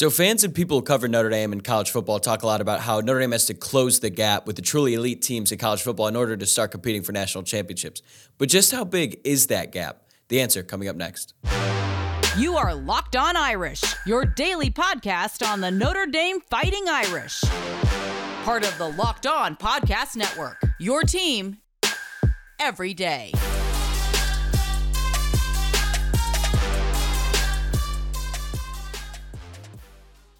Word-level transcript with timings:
So, 0.00 0.08
fans 0.08 0.44
and 0.44 0.54
people 0.54 0.78
who 0.78 0.82
cover 0.82 1.08
Notre 1.08 1.28
Dame 1.28 1.52
and 1.52 1.62
college 1.62 1.90
football 1.90 2.20
talk 2.20 2.42
a 2.42 2.46
lot 2.46 2.62
about 2.62 2.80
how 2.80 3.00
Notre 3.00 3.20
Dame 3.20 3.32
has 3.32 3.44
to 3.48 3.52
close 3.52 4.00
the 4.00 4.08
gap 4.08 4.46
with 4.46 4.56
the 4.56 4.62
truly 4.62 4.94
elite 4.94 5.20
teams 5.20 5.52
in 5.52 5.58
college 5.58 5.82
football 5.82 6.08
in 6.08 6.16
order 6.16 6.38
to 6.38 6.46
start 6.46 6.70
competing 6.70 7.02
for 7.02 7.12
national 7.12 7.44
championships. 7.44 8.00
But 8.38 8.48
just 8.48 8.72
how 8.72 8.84
big 8.84 9.20
is 9.24 9.48
that 9.48 9.72
gap? 9.72 10.04
The 10.28 10.40
answer 10.40 10.62
coming 10.62 10.88
up 10.88 10.96
next. 10.96 11.34
You 12.38 12.56
are 12.56 12.74
Locked 12.74 13.14
On 13.14 13.36
Irish, 13.36 13.84
your 14.06 14.24
daily 14.24 14.70
podcast 14.70 15.46
on 15.46 15.60
the 15.60 15.70
Notre 15.70 16.06
Dame 16.06 16.40
Fighting 16.48 16.88
Irish. 16.88 17.42
Part 18.44 18.64
of 18.64 18.78
the 18.78 18.88
Locked 18.88 19.26
On 19.26 19.54
Podcast 19.54 20.16
Network, 20.16 20.62
your 20.78 21.02
team 21.02 21.58
every 22.58 22.94
day. 22.94 23.32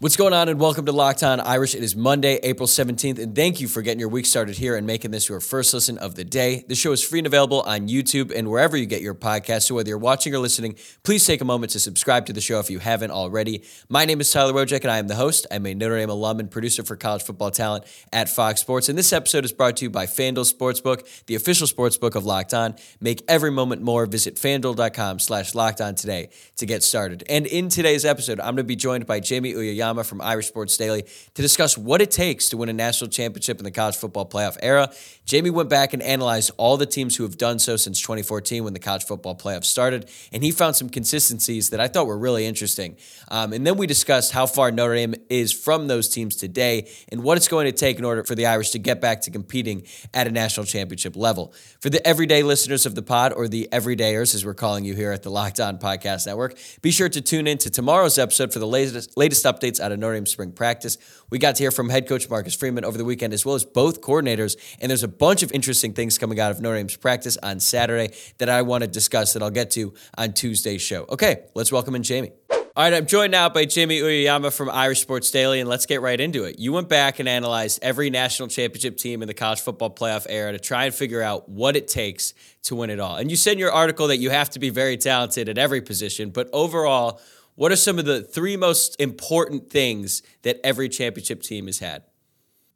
What's 0.01 0.17
going 0.17 0.33
on, 0.33 0.49
and 0.49 0.59
welcome 0.59 0.87
to 0.87 0.91
Locked 0.91 1.21
On 1.21 1.39
Irish. 1.39 1.75
It 1.75 1.83
is 1.83 1.95
Monday, 1.95 2.39
April 2.41 2.65
17th, 2.65 3.19
and 3.19 3.35
thank 3.35 3.61
you 3.61 3.67
for 3.67 3.83
getting 3.83 3.99
your 3.99 4.09
week 4.09 4.25
started 4.25 4.57
here 4.57 4.75
and 4.75 4.87
making 4.87 5.11
this 5.11 5.29
your 5.29 5.39
first 5.39 5.75
listen 5.75 5.99
of 5.99 6.15
the 6.15 6.23
day. 6.23 6.65
The 6.67 6.73
show 6.73 6.91
is 6.91 7.03
free 7.03 7.19
and 7.19 7.27
available 7.27 7.61
on 7.61 7.87
YouTube 7.87 8.35
and 8.35 8.49
wherever 8.49 8.75
you 8.75 8.87
get 8.87 9.03
your 9.03 9.13
podcast. 9.13 9.67
So 9.67 9.75
whether 9.75 9.89
you're 9.89 9.99
watching 9.99 10.33
or 10.33 10.39
listening, 10.39 10.75
please 11.03 11.27
take 11.27 11.39
a 11.39 11.45
moment 11.45 11.73
to 11.73 11.79
subscribe 11.79 12.25
to 12.25 12.33
the 12.33 12.41
show 12.41 12.59
if 12.59 12.71
you 12.71 12.79
haven't 12.79 13.11
already. 13.11 13.63
My 13.89 14.05
name 14.05 14.19
is 14.21 14.31
Tyler 14.31 14.53
Wojciak, 14.53 14.81
and 14.81 14.89
I 14.89 14.97
am 14.97 15.07
the 15.07 15.13
host. 15.13 15.45
I'm 15.51 15.67
a 15.67 15.75
Notre 15.75 15.99
Dame 15.99 16.09
alum 16.09 16.39
and 16.39 16.49
producer 16.49 16.81
for 16.81 16.95
college 16.95 17.21
football 17.21 17.51
talent 17.51 17.83
at 18.11 18.27
Fox 18.27 18.59
Sports. 18.59 18.89
And 18.89 18.97
this 18.97 19.13
episode 19.13 19.45
is 19.45 19.53
brought 19.53 19.77
to 19.77 19.85
you 19.85 19.91
by 19.91 20.07
FanDuel 20.07 20.51
Sportsbook, 20.51 21.25
the 21.27 21.35
official 21.35 21.67
sportsbook 21.67 22.15
of 22.15 22.25
Locked 22.25 22.55
On. 22.55 22.73
Make 22.99 23.21
every 23.27 23.51
moment 23.51 23.83
more. 23.83 24.07
Visit 24.07 24.37
fanduel.com 24.37 25.19
slash 25.19 25.53
locked 25.53 25.79
on 25.79 25.93
today 25.93 26.31
to 26.57 26.65
get 26.65 26.81
started. 26.81 27.23
And 27.29 27.45
in 27.45 27.69
today's 27.69 28.03
episode, 28.03 28.39
I'm 28.39 28.55
going 28.55 28.57
to 28.57 28.63
be 28.63 28.75
joined 28.75 29.05
by 29.05 29.19
Jamie 29.19 29.53
Uyeyama 29.91 30.05
from 30.05 30.21
Irish 30.21 30.47
Sports 30.47 30.77
Daily 30.77 31.03
to 31.33 31.41
discuss 31.41 31.77
what 31.77 32.01
it 32.01 32.11
takes 32.11 32.49
to 32.49 32.57
win 32.57 32.69
a 32.69 32.73
national 32.73 33.09
championship 33.09 33.57
in 33.59 33.63
the 33.63 33.71
college 33.71 33.95
football 33.95 34.25
playoff 34.25 34.57
era. 34.61 34.91
Jamie 35.25 35.49
went 35.49 35.69
back 35.69 35.93
and 35.93 36.01
analyzed 36.01 36.51
all 36.57 36.77
the 36.77 36.85
teams 36.85 37.15
who 37.15 37.23
have 37.23 37.37
done 37.37 37.59
so 37.59 37.77
since 37.77 38.01
2014 38.01 38.63
when 38.63 38.73
the 38.73 38.79
college 38.79 39.03
football 39.03 39.35
playoff 39.35 39.63
started, 39.63 40.09
and 40.31 40.43
he 40.43 40.51
found 40.51 40.75
some 40.75 40.89
consistencies 40.89 41.69
that 41.69 41.79
I 41.79 41.87
thought 41.87 42.07
were 42.07 42.17
really 42.17 42.45
interesting. 42.45 42.97
Um, 43.29 43.53
and 43.53 43.65
then 43.65 43.77
we 43.77 43.87
discussed 43.87 44.31
how 44.31 44.45
far 44.45 44.71
Notre 44.71 44.95
Dame 44.95 45.15
is 45.29 45.51
from 45.51 45.87
those 45.87 46.09
teams 46.09 46.35
today 46.35 46.89
and 47.09 47.23
what 47.23 47.37
it's 47.37 47.47
going 47.47 47.65
to 47.65 47.71
take 47.71 47.97
in 47.97 48.05
order 48.05 48.23
for 48.23 48.35
the 48.35 48.45
Irish 48.45 48.71
to 48.71 48.79
get 48.79 48.99
back 48.99 49.21
to 49.21 49.31
competing 49.31 49.83
at 50.13 50.27
a 50.27 50.31
national 50.31 50.65
championship 50.65 51.15
level. 51.15 51.53
For 51.79 51.89
the 51.89 52.05
everyday 52.05 52.43
listeners 52.43 52.85
of 52.85 52.95
the 52.95 53.01
pod, 53.01 53.33
or 53.33 53.47
the 53.47 53.69
everydayers 53.71 54.35
as 54.35 54.45
we're 54.45 54.53
calling 54.53 54.85
you 54.85 54.95
here 54.95 55.11
at 55.11 55.23
the 55.23 55.29
Locked 55.29 55.59
On 55.59 55.77
Podcast 55.77 56.25
Network, 56.25 56.57
be 56.81 56.91
sure 56.91 57.09
to 57.09 57.21
tune 57.21 57.47
in 57.47 57.57
to 57.59 57.69
tomorrow's 57.69 58.17
episode 58.17 58.51
for 58.51 58.59
the 58.59 58.67
latest, 58.67 59.17
latest 59.17 59.45
updates 59.45 59.80
out 59.81 59.91
of 59.91 59.99
Notre 59.99 60.15
Dame 60.15 60.25
spring 60.25 60.51
practice. 60.51 60.97
We 61.29 61.39
got 61.39 61.55
to 61.55 61.63
hear 61.63 61.71
from 61.71 61.89
head 61.89 62.07
coach 62.07 62.29
Marcus 62.29 62.55
Freeman 62.55 62.85
over 62.85 62.97
the 62.97 63.05
weekend, 63.05 63.33
as 63.33 63.45
well 63.45 63.55
as 63.55 63.65
both 63.65 64.01
coordinators. 64.01 64.55
And 64.79 64.89
there's 64.89 65.03
a 65.03 65.07
bunch 65.07 65.43
of 65.43 65.51
interesting 65.51 65.93
things 65.93 66.17
coming 66.17 66.39
out 66.39 66.51
of 66.51 66.61
Notre 66.61 66.77
Dame's 66.77 66.95
practice 66.95 67.37
on 67.37 67.59
Saturday 67.59 68.13
that 68.37 68.49
I 68.49 68.61
want 68.61 68.83
to 68.83 68.87
discuss 68.87 69.33
that 69.33 69.43
I'll 69.43 69.49
get 69.49 69.71
to 69.71 69.93
on 70.17 70.33
Tuesday's 70.33 70.81
show. 70.81 71.05
Okay, 71.09 71.43
let's 71.55 71.71
welcome 71.71 71.95
in 71.95 72.03
Jamie. 72.03 72.31
All 72.73 72.85
right, 72.85 72.93
I'm 72.93 73.05
joined 73.05 73.33
now 73.33 73.49
by 73.49 73.65
Jamie 73.65 73.99
Uyeyama 73.99 74.53
from 74.53 74.69
Irish 74.69 75.01
Sports 75.01 75.29
Daily, 75.29 75.59
and 75.59 75.67
let's 75.67 75.85
get 75.85 75.99
right 75.99 76.17
into 76.17 76.45
it. 76.45 76.57
You 76.57 76.71
went 76.71 76.87
back 76.87 77.19
and 77.19 77.27
analyzed 77.27 77.79
every 77.81 78.09
national 78.09 78.47
championship 78.47 78.95
team 78.95 79.21
in 79.21 79.27
the 79.27 79.33
college 79.33 79.59
football 79.59 79.89
playoff 79.89 80.25
era 80.29 80.53
to 80.53 80.57
try 80.57 80.85
and 80.85 80.95
figure 80.95 81.21
out 81.21 81.49
what 81.49 81.75
it 81.75 81.89
takes 81.89 82.33
to 82.63 82.77
win 82.77 82.89
it 82.89 82.97
all. 82.97 83.17
And 83.17 83.29
you 83.29 83.35
said 83.35 83.53
in 83.53 83.59
your 83.59 83.73
article 83.73 84.07
that 84.07 84.19
you 84.19 84.29
have 84.29 84.51
to 84.51 84.59
be 84.59 84.69
very 84.69 84.95
talented 84.95 85.49
at 85.49 85.57
every 85.57 85.81
position, 85.81 86.29
but 86.29 86.49
overall, 86.53 87.19
what 87.61 87.71
are 87.71 87.75
some 87.75 87.99
of 87.99 88.05
the 88.05 88.23
three 88.23 88.57
most 88.57 88.99
important 88.99 89.69
things 89.69 90.23
that 90.41 90.59
every 90.63 90.89
championship 90.89 91.43
team 91.43 91.67
has 91.67 91.77
had? 91.77 92.01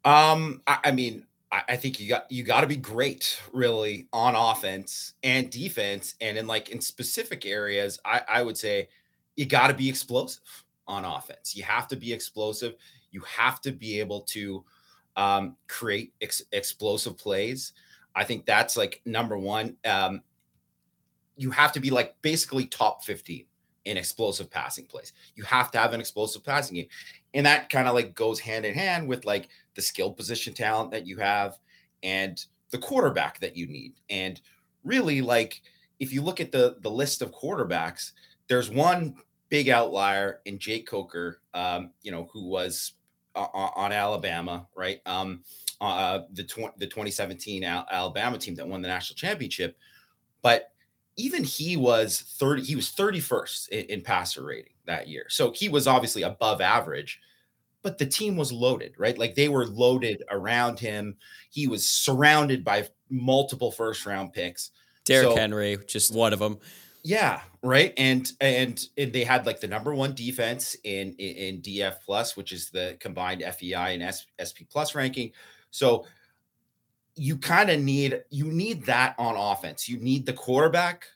Um, 0.04 0.62
I, 0.64 0.78
I 0.84 0.92
mean, 0.92 1.26
I, 1.50 1.62
I 1.70 1.76
think 1.76 1.98
you 1.98 2.08
got 2.08 2.30
you 2.30 2.44
got 2.44 2.60
to 2.60 2.68
be 2.68 2.76
great, 2.76 3.36
really, 3.52 4.06
on 4.12 4.36
offense 4.36 5.14
and 5.24 5.50
defense, 5.50 6.14
and 6.20 6.38
in 6.38 6.46
like 6.46 6.68
in 6.68 6.80
specific 6.80 7.44
areas. 7.44 7.98
I, 8.04 8.20
I 8.28 8.42
would 8.44 8.56
say 8.56 8.88
you 9.34 9.44
got 9.46 9.66
to 9.66 9.74
be 9.74 9.88
explosive 9.88 10.40
on 10.86 11.04
offense. 11.04 11.56
You 11.56 11.64
have 11.64 11.88
to 11.88 11.96
be 11.96 12.12
explosive. 12.12 12.76
You 13.10 13.22
have 13.22 13.60
to 13.62 13.72
be 13.72 13.98
able 13.98 14.20
to 14.20 14.64
um, 15.16 15.56
create 15.66 16.12
ex- 16.20 16.44
explosive 16.52 17.18
plays. 17.18 17.72
I 18.14 18.22
think 18.22 18.46
that's 18.46 18.76
like 18.76 19.02
number 19.04 19.36
one. 19.36 19.78
Um, 19.84 20.22
you 21.36 21.50
have 21.50 21.72
to 21.72 21.80
be 21.80 21.90
like 21.90 22.14
basically 22.22 22.66
top 22.66 23.04
15 23.04 23.46
in 23.86 23.96
explosive 23.96 24.50
passing 24.50 24.84
plays. 24.84 25.12
You 25.36 25.44
have 25.44 25.70
to 25.70 25.78
have 25.78 25.94
an 25.94 26.00
explosive 26.00 26.44
passing 26.44 26.74
game. 26.74 26.88
And 27.34 27.46
that 27.46 27.70
kind 27.70 27.88
of 27.88 27.94
like 27.94 28.14
goes 28.14 28.40
hand 28.40 28.66
in 28.66 28.74
hand 28.74 29.08
with 29.08 29.24
like 29.24 29.48
the 29.74 29.82
skill 29.82 30.12
position 30.12 30.52
talent 30.52 30.90
that 30.90 31.06
you 31.06 31.16
have 31.18 31.58
and 32.02 32.44
the 32.70 32.78
quarterback 32.78 33.38
that 33.40 33.56
you 33.56 33.66
need. 33.66 33.94
And 34.10 34.40
really 34.84 35.22
like 35.22 35.62
if 36.00 36.12
you 36.12 36.20
look 36.20 36.40
at 36.40 36.52
the 36.52 36.76
the 36.80 36.90
list 36.90 37.22
of 37.22 37.32
quarterbacks, 37.32 38.12
there's 38.48 38.68
one 38.68 39.14
big 39.48 39.68
outlier 39.68 40.40
in 40.44 40.58
Jake 40.58 40.86
Coker, 40.86 41.40
um, 41.54 41.92
you 42.02 42.10
know, 42.10 42.28
who 42.32 42.48
was 42.48 42.92
uh, 43.36 43.46
on 43.52 43.92
Alabama, 43.92 44.66
right? 44.74 45.00
Um, 45.06 45.44
uh, 45.80 46.20
the 46.32 46.42
tw- 46.42 46.76
the 46.78 46.86
2017 46.86 47.62
Al- 47.62 47.86
Alabama 47.90 48.38
team 48.38 48.56
that 48.56 48.66
won 48.66 48.82
the 48.82 48.88
national 48.88 49.16
championship, 49.16 49.76
but 50.42 50.72
even 51.16 51.44
he 51.44 51.76
was 51.76 52.20
30 52.38 52.62
he 52.62 52.76
was 52.76 52.90
31st 52.90 53.68
in, 53.68 53.84
in, 53.86 54.00
passer 54.02 54.44
rating 54.44 54.72
that 54.86 55.08
year. 55.08 55.26
So 55.28 55.52
he 55.52 55.68
was 55.68 55.86
obviously 55.86 56.22
above 56.22 56.60
average 56.60 57.20
but 57.82 57.98
the 57.98 58.06
team 58.06 58.36
was 58.36 58.52
loaded 58.52 58.94
right? 58.98 59.16
Like 59.16 59.34
they 59.34 59.48
were 59.48 59.66
loaded 59.66 60.22
around 60.30 60.78
him. 60.78 61.16
He 61.50 61.68
was 61.68 61.86
surrounded 61.86 62.64
by 62.64 62.88
multiple 63.10 63.70
first 63.70 64.04
round 64.06 64.32
picks. 64.32 64.70
Derrick 65.04 65.30
so, 65.30 65.36
Henry 65.36 65.78
just 65.86 66.14
one 66.14 66.32
of 66.32 66.38
them 66.38 66.58
yeah 67.02 67.40
right? 67.62 67.92
And, 67.96 68.30
and 68.40 68.84
and 68.96 69.12
they 69.12 69.24
had 69.24 69.46
like 69.46 69.60
the 69.60 69.68
number 69.68 69.94
one 69.94 70.14
defense 70.14 70.76
in 70.84 71.14
in, 71.18 71.36
in 71.36 71.62
df 71.62 71.96
plus 72.04 72.36
which 72.36 72.52
is 72.52 72.70
the 72.70 72.96
combined 73.00 73.42
fei 73.58 73.94
and 73.94 74.02
S, 74.02 74.26
sp 74.42 74.66
plus 74.70 74.94
ranking. 74.94 75.32
So 75.70 76.06
you 77.16 77.36
kind 77.36 77.70
of 77.70 77.80
need 77.80 78.22
you 78.30 78.46
need 78.46 78.84
that 78.86 79.14
on 79.18 79.36
offense. 79.36 79.88
You 79.88 79.98
need 79.98 80.26
the 80.26 80.32
quarterback 80.32 81.06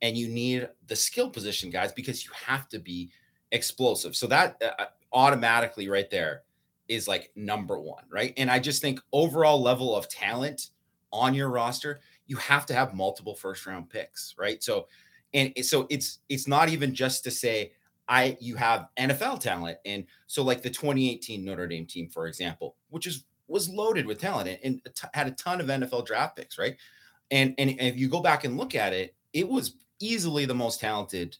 and 0.00 0.16
you 0.16 0.28
need 0.28 0.68
the 0.86 0.96
skill 0.96 1.28
position 1.28 1.70
guys 1.70 1.92
because 1.92 2.24
you 2.24 2.30
have 2.46 2.68
to 2.68 2.78
be 2.78 3.10
explosive. 3.52 4.16
So 4.16 4.26
that 4.28 4.56
uh, 4.62 4.82
uh 4.82 4.86
automatically 5.12 5.88
right 5.88 6.08
there 6.08 6.42
is 6.88 7.08
like 7.08 7.30
number 7.34 7.80
1, 7.80 8.04
right? 8.10 8.32
And 8.36 8.50
I 8.50 8.58
just 8.58 8.80
think 8.80 9.00
overall 9.12 9.60
level 9.60 9.94
of 9.94 10.08
talent 10.08 10.70
on 11.12 11.34
your 11.34 11.48
roster, 11.48 12.00
you 12.26 12.36
have 12.36 12.64
to 12.66 12.74
have 12.74 12.94
multiple 12.94 13.34
first 13.34 13.66
round 13.66 13.90
picks, 13.90 14.34
right? 14.38 14.62
So 14.62 14.86
and 15.34 15.52
so 15.62 15.86
it's 15.90 16.20
it's 16.28 16.48
not 16.48 16.68
even 16.68 16.94
just 16.94 17.24
to 17.24 17.30
say 17.30 17.72
I 18.08 18.36
you 18.40 18.56
have 18.56 18.88
NFL 18.98 19.40
talent 19.40 19.78
and 19.84 20.04
so 20.26 20.42
like 20.42 20.62
the 20.62 20.70
2018 20.70 21.44
Notre 21.44 21.66
Dame 21.66 21.86
team 21.86 22.08
for 22.08 22.26
example, 22.26 22.76
which 22.90 23.06
is 23.06 23.24
was 23.50 23.68
loaded 23.68 24.06
with 24.06 24.20
talent 24.20 24.48
and, 24.48 24.58
and 24.64 24.94
t- 24.94 25.08
had 25.12 25.26
a 25.26 25.32
ton 25.32 25.60
of 25.60 25.66
NFL 25.66 26.06
draft 26.06 26.36
picks, 26.36 26.58
right? 26.58 26.76
And, 27.30 27.54
and, 27.58 27.70
and 27.70 27.80
if 27.80 27.96
you 27.96 28.08
go 28.08 28.20
back 28.20 28.44
and 28.44 28.56
look 28.56 28.74
at 28.74 28.92
it, 28.92 29.14
it 29.32 29.48
was 29.48 29.74
easily 30.00 30.46
the 30.46 30.54
most 30.54 30.80
talented 30.80 31.36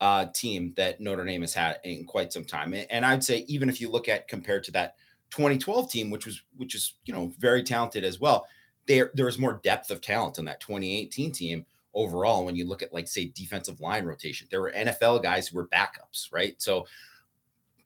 uh, 0.00 0.26
team 0.34 0.72
that 0.76 1.00
Notre 1.00 1.24
Dame 1.24 1.40
has 1.40 1.54
had 1.54 1.78
in 1.84 2.04
quite 2.04 2.32
some 2.32 2.44
time. 2.44 2.74
And 2.90 3.04
I'd 3.04 3.24
say 3.24 3.44
even 3.48 3.68
if 3.68 3.80
you 3.80 3.90
look 3.90 4.08
at 4.08 4.28
compared 4.28 4.64
to 4.64 4.72
that 4.72 4.96
2012 5.30 5.90
team, 5.90 6.10
which 6.10 6.26
was 6.26 6.42
which 6.56 6.74
is 6.74 6.94
you 7.04 7.14
know 7.14 7.32
very 7.38 7.62
talented 7.62 8.04
as 8.04 8.20
well, 8.20 8.46
there 8.86 9.10
there 9.14 9.26
was 9.26 9.38
more 9.38 9.60
depth 9.64 9.90
of 9.90 10.00
talent 10.00 10.38
in 10.38 10.44
that 10.44 10.60
2018 10.60 11.32
team 11.32 11.66
overall. 11.94 12.44
When 12.44 12.56
you 12.56 12.66
look 12.66 12.82
at 12.82 12.92
like 12.92 13.08
say 13.08 13.32
defensive 13.34 13.80
line 13.80 14.04
rotation, 14.04 14.46
there 14.50 14.60
were 14.60 14.72
NFL 14.72 15.22
guys 15.22 15.48
who 15.48 15.56
were 15.56 15.68
backups, 15.68 16.32
right? 16.32 16.54
So, 16.60 16.86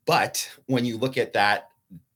but 0.06 0.48
when 0.66 0.84
you 0.84 0.98
look 0.98 1.16
at 1.16 1.32
that 1.34 1.68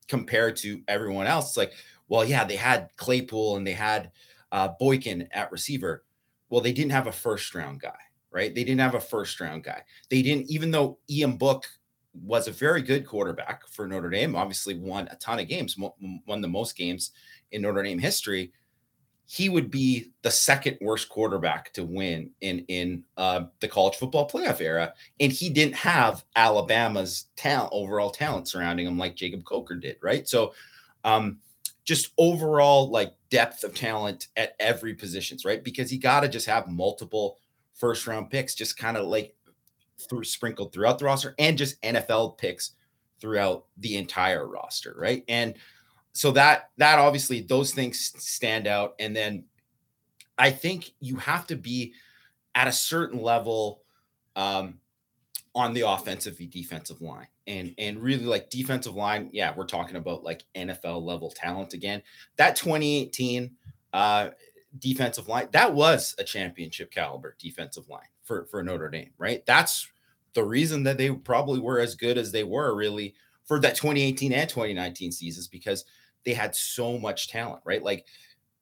compared 0.08 0.56
to 0.58 0.82
everyone 0.88 1.26
else. 1.26 1.50
It's 1.50 1.56
like, 1.56 1.72
well, 2.08 2.24
yeah, 2.24 2.44
they 2.44 2.56
had 2.56 2.90
Claypool 2.96 3.56
and 3.56 3.66
they 3.66 3.72
had 3.72 4.10
uh, 4.50 4.68
Boykin 4.78 5.28
at 5.32 5.50
receiver. 5.50 6.04
Well, 6.50 6.60
they 6.60 6.72
didn't 6.72 6.92
have 6.92 7.06
a 7.06 7.12
first 7.12 7.54
round 7.54 7.80
guy, 7.80 7.98
right? 8.30 8.54
They 8.54 8.64
didn't 8.64 8.80
have 8.80 8.94
a 8.94 9.00
first 9.00 9.40
round 9.40 9.64
guy. 9.64 9.82
They 10.10 10.22
didn't, 10.22 10.50
even 10.50 10.70
though 10.70 10.98
Ian 11.08 11.36
Book 11.36 11.66
was 12.14 12.46
a 12.46 12.52
very 12.52 12.82
good 12.82 13.06
quarterback 13.06 13.66
for 13.68 13.86
Notre 13.86 14.10
Dame, 14.10 14.36
obviously 14.36 14.74
won 14.74 15.08
a 15.10 15.16
ton 15.16 15.38
of 15.38 15.48
games, 15.48 15.78
won 15.78 16.40
the 16.40 16.48
most 16.48 16.76
games 16.76 17.12
in 17.52 17.62
Notre 17.62 17.82
Dame 17.82 17.98
history 17.98 18.52
he 19.26 19.48
would 19.48 19.70
be 19.70 20.10
the 20.22 20.30
second 20.30 20.76
worst 20.80 21.08
quarterback 21.08 21.72
to 21.72 21.84
win 21.84 22.30
in 22.40 22.60
in 22.68 23.04
uh, 23.16 23.44
the 23.60 23.68
college 23.68 23.96
football 23.96 24.28
playoff 24.28 24.60
era, 24.60 24.92
and 25.20 25.32
he 25.32 25.48
didn't 25.48 25.76
have 25.76 26.24
Alabama's 26.36 27.26
talent, 27.36 27.70
overall 27.72 28.10
talent 28.10 28.48
surrounding 28.48 28.86
him 28.86 28.98
like 28.98 29.16
Jacob 29.16 29.44
Coker 29.44 29.74
did, 29.74 29.96
right? 30.02 30.28
So, 30.28 30.52
um, 31.04 31.38
just 31.84 32.10
overall 32.18 32.90
like 32.90 33.14
depth 33.30 33.64
of 33.64 33.74
talent 33.74 34.28
at 34.36 34.54
every 34.60 34.94
positions, 34.94 35.44
right? 35.44 35.64
Because 35.64 35.92
you 35.92 35.98
got 35.98 36.20
to 36.20 36.28
just 36.28 36.46
have 36.46 36.68
multiple 36.68 37.38
first 37.74 38.06
round 38.06 38.30
picks, 38.30 38.54
just 38.54 38.76
kind 38.76 38.96
of 38.96 39.06
like 39.06 39.34
through 40.08 40.24
sprinkled 40.24 40.72
throughout 40.72 40.98
the 40.98 41.04
roster, 41.04 41.34
and 41.38 41.56
just 41.56 41.80
NFL 41.82 42.38
picks 42.38 42.72
throughout 43.20 43.66
the 43.78 43.96
entire 43.96 44.46
roster, 44.46 44.94
right? 44.98 45.24
And 45.28 45.54
so 46.12 46.30
that 46.32 46.70
that 46.76 46.98
obviously 46.98 47.40
those 47.40 47.72
things 47.72 48.12
stand 48.18 48.66
out. 48.66 48.94
And 48.98 49.16
then 49.16 49.44
I 50.38 50.50
think 50.50 50.92
you 51.00 51.16
have 51.16 51.46
to 51.48 51.56
be 51.56 51.94
at 52.54 52.68
a 52.68 52.72
certain 52.72 53.22
level 53.22 53.82
um, 54.36 54.78
on 55.54 55.72
the 55.72 55.88
offensive 55.88 56.38
defensive 56.50 57.00
line. 57.00 57.28
And 57.46 57.74
and 57.78 57.98
really 57.98 58.24
like 58.24 58.50
defensive 58.50 58.94
line 58.94 59.28
yeah 59.32 59.52
we're 59.56 59.66
talking 59.66 59.96
about 59.96 60.22
like 60.22 60.44
nfl 60.54 61.02
level 61.02 61.28
talent 61.28 61.74
again. 61.74 62.02
That 62.36 62.54
2018 62.54 63.50
uh 63.92 64.30
defensive 64.78 65.28
line 65.28 65.48
that 65.50 65.74
was 65.74 66.14
a 66.18 66.24
championship 66.24 66.92
caliber 66.92 67.36
defensive 67.40 67.88
line 67.88 68.06
for 68.22 68.46
for 68.46 68.62
notre 68.62 68.88
dame 68.88 69.10
right? 69.18 69.44
That's 69.44 69.88
the 70.34 70.44
reason 70.44 70.84
that 70.84 70.98
they 70.98 71.10
probably 71.10 71.58
were 71.58 71.80
as 71.80 71.96
good 71.96 72.16
as 72.16 72.30
they 72.30 72.44
were 72.44 72.76
really 72.76 73.14
for 73.44 73.58
that 73.58 73.74
2018 73.74 74.32
and 74.32 74.48
2019 74.48 75.10
seasons 75.10 75.48
because 75.48 75.84
they 76.24 76.34
had 76.34 76.54
so 76.54 76.98
much 76.98 77.28
talent 77.28 77.62
right 77.64 77.82
like 77.82 78.06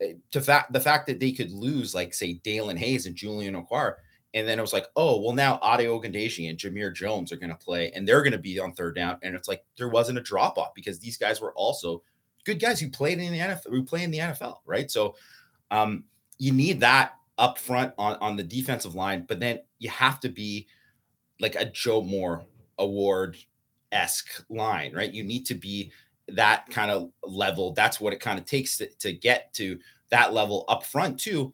eh, 0.01 0.15
to 0.31 0.41
fact 0.41 0.73
the 0.73 0.81
fact 0.81 1.07
that 1.07 1.21
they 1.21 1.33
could 1.33 1.51
lose 1.51 1.95
like 1.95 2.15
say 2.15 2.41
Daelin 2.45 2.79
Hayes 2.79 3.07
and 3.07 3.17
Julian 3.17 3.55
Okwara 3.55 3.95
and 4.33 4.47
then 4.47 4.59
it 4.59 4.63
was 4.63 4.73
like, 4.73 4.87
oh, 4.95 5.21
well, 5.21 5.35
now 5.35 5.57
Ade 5.57 5.89
Ogundeji 5.89 6.49
and 6.49 6.59
Jamir 6.59 6.95
Jones 6.95 7.33
are 7.33 7.37
going 7.37 7.51
to 7.51 7.57
play 7.57 7.91
and 7.93 8.07
they're 8.07 8.23
going 8.23 8.33
to 8.33 8.39
be 8.39 8.61
on 8.61 8.73
third 8.73 8.95
down. 8.95 9.19
And 9.23 9.35
it's 9.35 9.49
like 9.49 9.65
there 9.77 9.89
wasn't 9.89 10.19
a 10.19 10.23
drop 10.23 10.57
off 10.57 10.73
because 10.75 11.01
these 11.01 11.17
guys 11.17 11.41
were 11.41 11.53
also 11.55 12.03
good 12.45 12.61
guys 12.61 12.81
who 12.81 12.89
played 12.89 13.19
in 13.19 13.33
the 13.33 13.39
NFL, 13.39 13.71
who 13.71 13.83
play 13.83 14.05
in 14.05 14.11
the 14.11 14.19
NFL, 14.19 14.59
right? 14.65 14.91
So 14.91 15.17
um, 15.73 16.05
you 16.39 16.53
need 16.53 16.81
that 16.81 17.15
up 17.39 17.59
front 17.59 17.93
on, 17.99 18.17
on 18.21 18.37
the 18.37 18.45
defensive 18.45 18.95
line, 18.95 19.25
but 19.27 19.41
then 19.41 19.61
you 19.79 19.91
have 19.91 20.21
to 20.21 20.29
be 20.29 20.69
like 21.41 21.57
a 21.57 21.65
Joe 21.65 22.03
Moore 22.03 22.45
award 22.79 23.37
esque 23.91 24.45
line, 24.49 24.95
right? 24.95 25.13
You 25.13 25.25
need 25.25 25.45
to 25.47 25.55
be 25.55 25.91
that 26.37 26.69
kind 26.71 26.91
of 26.91 27.11
level. 27.25 27.73
That's 27.73 28.01
what 28.01 28.13
it 28.13 28.21
kind 28.21 28.39
of 28.39 28.45
takes 28.45 28.77
to, 28.79 28.89
to 29.01 29.13
get 29.13 29.53
to 29.55 29.79
that 30.11 30.33
level 30.33 30.65
up 30.69 30.85
front, 30.85 31.19
too. 31.19 31.53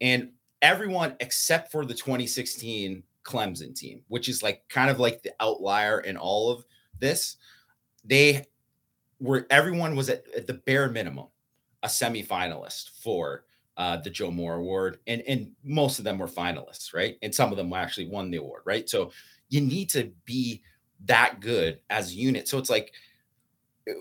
And 0.00 0.30
everyone 0.62 1.14
except 1.20 1.70
for 1.70 1.84
the 1.84 1.94
2016 1.94 3.02
Clemson 3.24 3.74
team, 3.74 4.02
which 4.08 4.28
is 4.28 4.42
like 4.42 4.62
kind 4.68 4.90
of 4.90 5.00
like 5.00 5.22
the 5.22 5.32
outlier 5.40 6.00
in 6.00 6.16
all 6.16 6.50
of 6.50 6.64
this. 7.00 7.36
They 8.04 8.44
were 9.18 9.46
everyone 9.50 9.96
was 9.96 10.10
at, 10.10 10.24
at 10.36 10.46
the 10.46 10.54
bare 10.54 10.90
minimum 10.90 11.26
a 11.82 11.88
semifinalist 11.88 12.90
for 13.02 13.44
uh, 13.76 13.96
the 13.96 14.10
Joe 14.10 14.30
Moore 14.30 14.56
Award, 14.56 14.98
and 15.06 15.22
and 15.26 15.50
most 15.64 15.98
of 15.98 16.04
them 16.04 16.18
were 16.18 16.28
finalists, 16.28 16.94
right? 16.94 17.16
And 17.22 17.34
some 17.34 17.50
of 17.50 17.56
them 17.56 17.72
actually 17.72 18.08
won 18.08 18.30
the 18.30 18.38
award, 18.38 18.62
right? 18.64 18.88
So 18.88 19.10
you 19.48 19.60
need 19.60 19.90
to 19.90 20.12
be 20.24 20.62
that 21.06 21.40
good 21.40 21.80
as 21.90 22.12
a 22.12 22.14
unit. 22.14 22.46
So 22.46 22.58
it's 22.58 22.70
like 22.70 22.92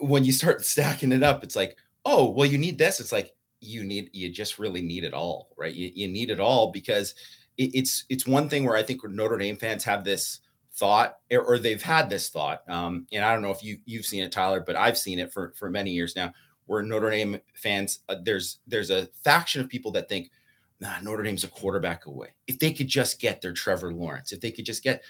when 0.01 0.23
you 0.23 0.31
start 0.31 0.65
stacking 0.65 1.11
it 1.11 1.23
up, 1.23 1.43
it's 1.43 1.55
like, 1.55 1.77
oh, 2.05 2.29
well, 2.29 2.47
you 2.47 2.57
need 2.57 2.77
this. 2.77 2.99
It's 2.99 3.11
like, 3.11 3.33
you 3.63 3.83
need 3.83 4.09
you 4.13 4.29
just 4.29 4.59
really 4.59 4.81
need 4.81 5.03
it 5.03 5.13
all 5.13 5.49
right 5.57 5.73
you, 5.73 5.91
you 5.95 6.07
need 6.07 6.29
it 6.29 6.39
all 6.39 6.71
because 6.71 7.15
it, 7.57 7.71
it's 7.73 8.05
it's 8.09 8.27
one 8.27 8.49
thing 8.49 8.65
where 8.65 8.75
i 8.75 8.83
think 8.83 9.01
notre 9.09 9.37
dame 9.37 9.55
fans 9.55 9.83
have 9.83 10.03
this 10.03 10.39
thought 10.73 11.17
or 11.31 11.57
they've 11.59 11.83
had 11.83 12.09
this 12.09 12.29
thought 12.29 12.67
um, 12.69 13.07
and 13.13 13.23
i 13.23 13.31
don't 13.31 13.41
know 13.41 13.51
if 13.51 13.63
you 13.63 13.77
you've 13.85 14.05
seen 14.05 14.23
it 14.23 14.31
tyler 14.31 14.59
but 14.59 14.75
i've 14.75 14.97
seen 14.97 15.19
it 15.19 15.31
for 15.31 15.53
for 15.55 15.69
many 15.69 15.91
years 15.91 16.15
now 16.15 16.33
where 16.65 16.81
notre 16.81 17.09
dame 17.09 17.39
fans 17.55 17.99
uh, 18.09 18.15
there's 18.23 18.59
there's 18.67 18.89
a 18.89 19.07
faction 19.23 19.61
of 19.61 19.69
people 19.69 19.91
that 19.91 20.09
think 20.09 20.31
nah, 20.79 20.99
notre 21.01 21.23
dame's 21.23 21.43
a 21.43 21.47
quarterback 21.47 22.05
away 22.05 22.29
if 22.47 22.59
they 22.59 22.73
could 22.73 22.87
just 22.87 23.19
get 23.19 23.41
their 23.41 23.53
trevor 23.53 23.93
lawrence 23.93 24.31
if 24.31 24.41
they 24.41 24.51
could 24.51 24.65
just 24.65 24.83
get 24.83 25.03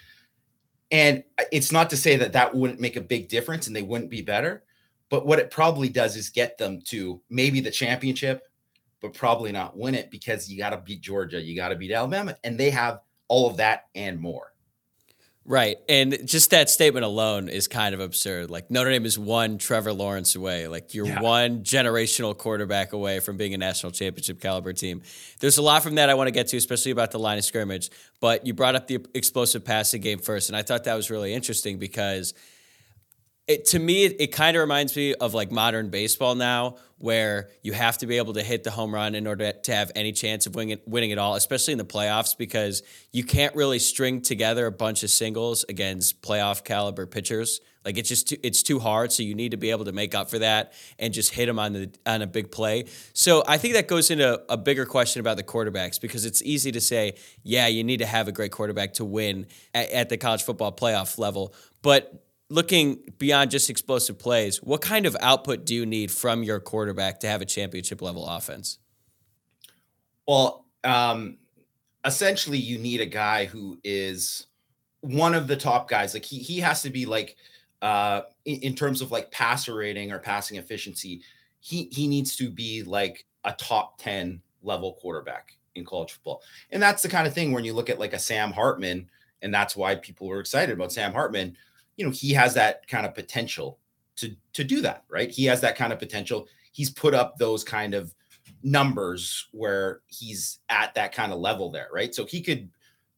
and 0.94 1.24
it's 1.50 1.72
not 1.72 1.90
to 1.90 1.96
say 1.96 2.16
that 2.16 2.32
that 2.32 2.54
wouldn't 2.54 2.80
make 2.80 2.96
a 2.96 3.00
big 3.00 3.28
difference 3.28 3.66
and 3.66 3.74
they 3.74 3.82
wouldn't 3.82 4.10
be 4.10 4.22
better 4.22 4.64
but 5.14 5.26
what 5.26 5.38
it 5.38 5.50
probably 5.50 5.88
does 5.88 6.16
is 6.16 6.28
get 6.28 6.58
them 6.58 6.80
to 6.86 7.20
maybe 7.30 7.60
the 7.60 7.70
championship, 7.70 8.48
but 9.00 9.14
probably 9.14 9.52
not 9.52 9.76
win 9.76 9.94
it 9.94 10.10
because 10.10 10.50
you 10.50 10.58
got 10.58 10.70
to 10.70 10.78
beat 10.78 11.02
Georgia, 11.02 11.40
you 11.40 11.54
got 11.54 11.68
to 11.68 11.76
beat 11.76 11.92
Alabama, 11.92 12.36
and 12.42 12.58
they 12.58 12.70
have 12.70 13.00
all 13.28 13.48
of 13.48 13.56
that 13.58 13.84
and 13.94 14.18
more. 14.18 14.53
Right. 15.46 15.76
And 15.90 16.26
just 16.26 16.50
that 16.52 16.70
statement 16.70 17.04
alone 17.04 17.50
is 17.50 17.68
kind 17.68 17.94
of 17.94 18.00
absurd. 18.00 18.50
Like 18.50 18.70
Notre 18.70 18.90
Dame 18.90 19.04
is 19.04 19.18
one 19.18 19.58
Trevor 19.58 19.92
Lawrence 19.92 20.34
away. 20.34 20.68
Like 20.68 20.94
you're 20.94 21.06
yeah. 21.06 21.20
one 21.20 21.64
generational 21.64 22.36
quarterback 22.36 22.94
away 22.94 23.20
from 23.20 23.36
being 23.36 23.52
a 23.52 23.58
national 23.58 23.92
championship 23.92 24.40
caliber 24.40 24.72
team. 24.72 25.02
There's 25.40 25.58
a 25.58 25.62
lot 25.62 25.82
from 25.82 25.96
that 25.96 26.08
I 26.08 26.14
want 26.14 26.28
to 26.28 26.32
get 26.32 26.48
to, 26.48 26.56
especially 26.56 26.92
about 26.92 27.10
the 27.10 27.18
line 27.18 27.36
of 27.36 27.44
scrimmage. 27.44 27.90
But 28.20 28.46
you 28.46 28.54
brought 28.54 28.74
up 28.74 28.86
the 28.86 29.04
explosive 29.12 29.66
passing 29.66 30.00
game 30.00 30.18
first. 30.18 30.48
And 30.48 30.56
I 30.56 30.62
thought 30.62 30.84
that 30.84 30.94
was 30.94 31.10
really 31.10 31.34
interesting 31.34 31.78
because– 31.78 32.32
it 33.46 33.66
to 33.66 33.78
me 33.78 34.04
it, 34.04 34.20
it 34.20 34.26
kind 34.28 34.56
of 34.56 34.60
reminds 34.60 34.96
me 34.96 35.14
of 35.14 35.34
like 35.34 35.50
modern 35.50 35.90
baseball 35.90 36.34
now 36.34 36.76
where 36.98 37.50
you 37.62 37.72
have 37.72 37.98
to 37.98 38.06
be 38.06 38.16
able 38.16 38.32
to 38.32 38.42
hit 38.42 38.64
the 38.64 38.70
home 38.70 38.94
run 38.94 39.14
in 39.14 39.26
order 39.26 39.52
to 39.52 39.74
have 39.74 39.92
any 39.94 40.12
chance 40.12 40.46
of 40.46 40.54
winning, 40.54 40.78
winning 40.86 41.10
it 41.10 41.18
all 41.18 41.34
especially 41.34 41.72
in 41.72 41.78
the 41.78 41.84
playoffs 41.84 42.36
because 42.36 42.82
you 43.12 43.22
can't 43.22 43.54
really 43.54 43.78
string 43.78 44.22
together 44.22 44.66
a 44.66 44.72
bunch 44.72 45.02
of 45.02 45.10
singles 45.10 45.64
against 45.68 46.22
playoff 46.22 46.64
caliber 46.64 47.06
pitchers. 47.06 47.60
Like 47.84 47.98
it's 47.98 48.08
just 48.08 48.30
too, 48.30 48.36
it's 48.42 48.62
too 48.62 48.78
hard 48.78 49.12
so 49.12 49.22
you 49.22 49.34
need 49.34 49.50
to 49.50 49.58
be 49.58 49.70
able 49.70 49.84
to 49.84 49.92
make 49.92 50.14
up 50.14 50.30
for 50.30 50.38
that 50.38 50.72
and 50.98 51.12
just 51.12 51.34
hit 51.34 51.44
them 51.44 51.58
on 51.58 51.74
the 51.74 51.90
on 52.06 52.22
a 52.22 52.26
big 52.26 52.50
play. 52.50 52.86
So 53.12 53.44
i 53.46 53.58
think 53.58 53.74
that 53.74 53.88
goes 53.88 54.10
into 54.10 54.40
a 54.48 54.56
bigger 54.56 54.86
question 54.86 55.20
about 55.20 55.36
the 55.36 55.42
quarterbacks 55.42 56.00
because 56.00 56.24
it's 56.24 56.40
easy 56.42 56.72
to 56.72 56.80
say 56.80 57.14
yeah 57.42 57.66
you 57.66 57.84
need 57.84 57.98
to 57.98 58.06
have 58.06 58.26
a 58.26 58.32
great 58.32 58.52
quarterback 58.52 58.94
to 58.94 59.04
win 59.04 59.46
at, 59.74 59.90
at 59.90 60.08
the 60.08 60.16
college 60.16 60.42
football 60.42 60.72
playoff 60.72 61.18
level. 61.18 61.54
But 61.82 62.24
looking 62.50 62.98
beyond 63.18 63.50
just 63.50 63.70
explosive 63.70 64.18
plays, 64.18 64.62
what 64.62 64.80
kind 64.80 65.06
of 65.06 65.16
output 65.20 65.64
do 65.64 65.74
you 65.74 65.86
need 65.86 66.10
from 66.10 66.42
your 66.42 66.60
quarterback 66.60 67.20
to 67.20 67.28
have 67.28 67.40
a 67.40 67.46
championship 67.46 68.02
level 68.02 68.26
offense? 68.26 68.78
Well, 70.26 70.66
um, 70.82 71.38
essentially, 72.04 72.58
you 72.58 72.78
need 72.78 73.00
a 73.00 73.06
guy 73.06 73.46
who 73.46 73.78
is 73.84 74.46
one 75.00 75.34
of 75.34 75.46
the 75.46 75.56
top 75.56 75.88
guys. 75.88 76.14
Like 76.14 76.24
he 76.24 76.38
he 76.38 76.60
has 76.60 76.82
to 76.82 76.90
be 76.90 77.06
like 77.06 77.36
uh, 77.82 78.22
in, 78.44 78.60
in 78.60 78.74
terms 78.74 79.00
of 79.00 79.10
like 79.10 79.30
passer 79.30 79.74
rating 79.74 80.12
or 80.12 80.18
passing 80.18 80.58
efficiency. 80.58 81.22
He 81.60 81.88
he 81.92 82.06
needs 82.06 82.36
to 82.36 82.50
be 82.50 82.82
like 82.82 83.24
a 83.44 83.52
top 83.52 83.98
ten 83.98 84.40
level 84.62 84.94
quarterback 85.00 85.56
in 85.74 85.84
college 85.84 86.12
football, 86.12 86.42
and 86.70 86.82
that's 86.82 87.02
the 87.02 87.08
kind 87.08 87.26
of 87.26 87.34
thing 87.34 87.52
when 87.52 87.64
you 87.64 87.72
look 87.72 87.90
at 87.90 87.98
like 87.98 88.12
a 88.12 88.18
Sam 88.18 88.52
Hartman, 88.52 89.08
and 89.42 89.52
that's 89.52 89.76
why 89.76 89.94
people 89.94 90.26
were 90.26 90.40
excited 90.40 90.74
about 90.74 90.92
Sam 90.92 91.12
Hartman 91.12 91.56
you 91.96 92.04
know, 92.04 92.10
he 92.10 92.32
has 92.32 92.54
that 92.54 92.86
kind 92.88 93.06
of 93.06 93.14
potential 93.14 93.78
to 94.16 94.34
to 94.52 94.64
do 94.64 94.80
that, 94.82 95.04
right? 95.08 95.30
He 95.30 95.44
has 95.46 95.60
that 95.60 95.76
kind 95.76 95.92
of 95.92 95.98
potential. 95.98 96.46
He's 96.72 96.90
put 96.90 97.14
up 97.14 97.38
those 97.38 97.64
kind 97.64 97.94
of 97.94 98.14
numbers 98.62 99.48
where 99.52 100.00
he's 100.06 100.58
at 100.68 100.94
that 100.94 101.12
kind 101.12 101.32
of 101.32 101.38
level 101.38 101.70
there, 101.70 101.88
right? 101.92 102.14
So 102.14 102.24
he 102.24 102.40
could, 102.40 102.68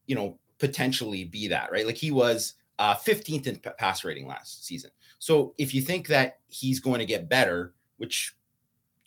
you 0.05 0.15
know, 0.15 0.37
potentially 0.59 1.23
be 1.23 1.47
that, 1.47 1.71
right? 1.71 1.85
Like 1.85 1.95
he 1.97 2.11
was 2.11 2.53
uh, 2.79 2.95
15th 2.95 3.47
in 3.47 3.59
pass 3.77 4.03
rating 4.03 4.27
last 4.27 4.65
season. 4.65 4.91
So 5.19 5.53
if 5.57 5.73
you 5.73 5.81
think 5.81 6.07
that 6.07 6.39
he's 6.47 6.79
going 6.79 6.99
to 6.99 7.05
get 7.05 7.29
better, 7.29 7.73
which 7.97 8.35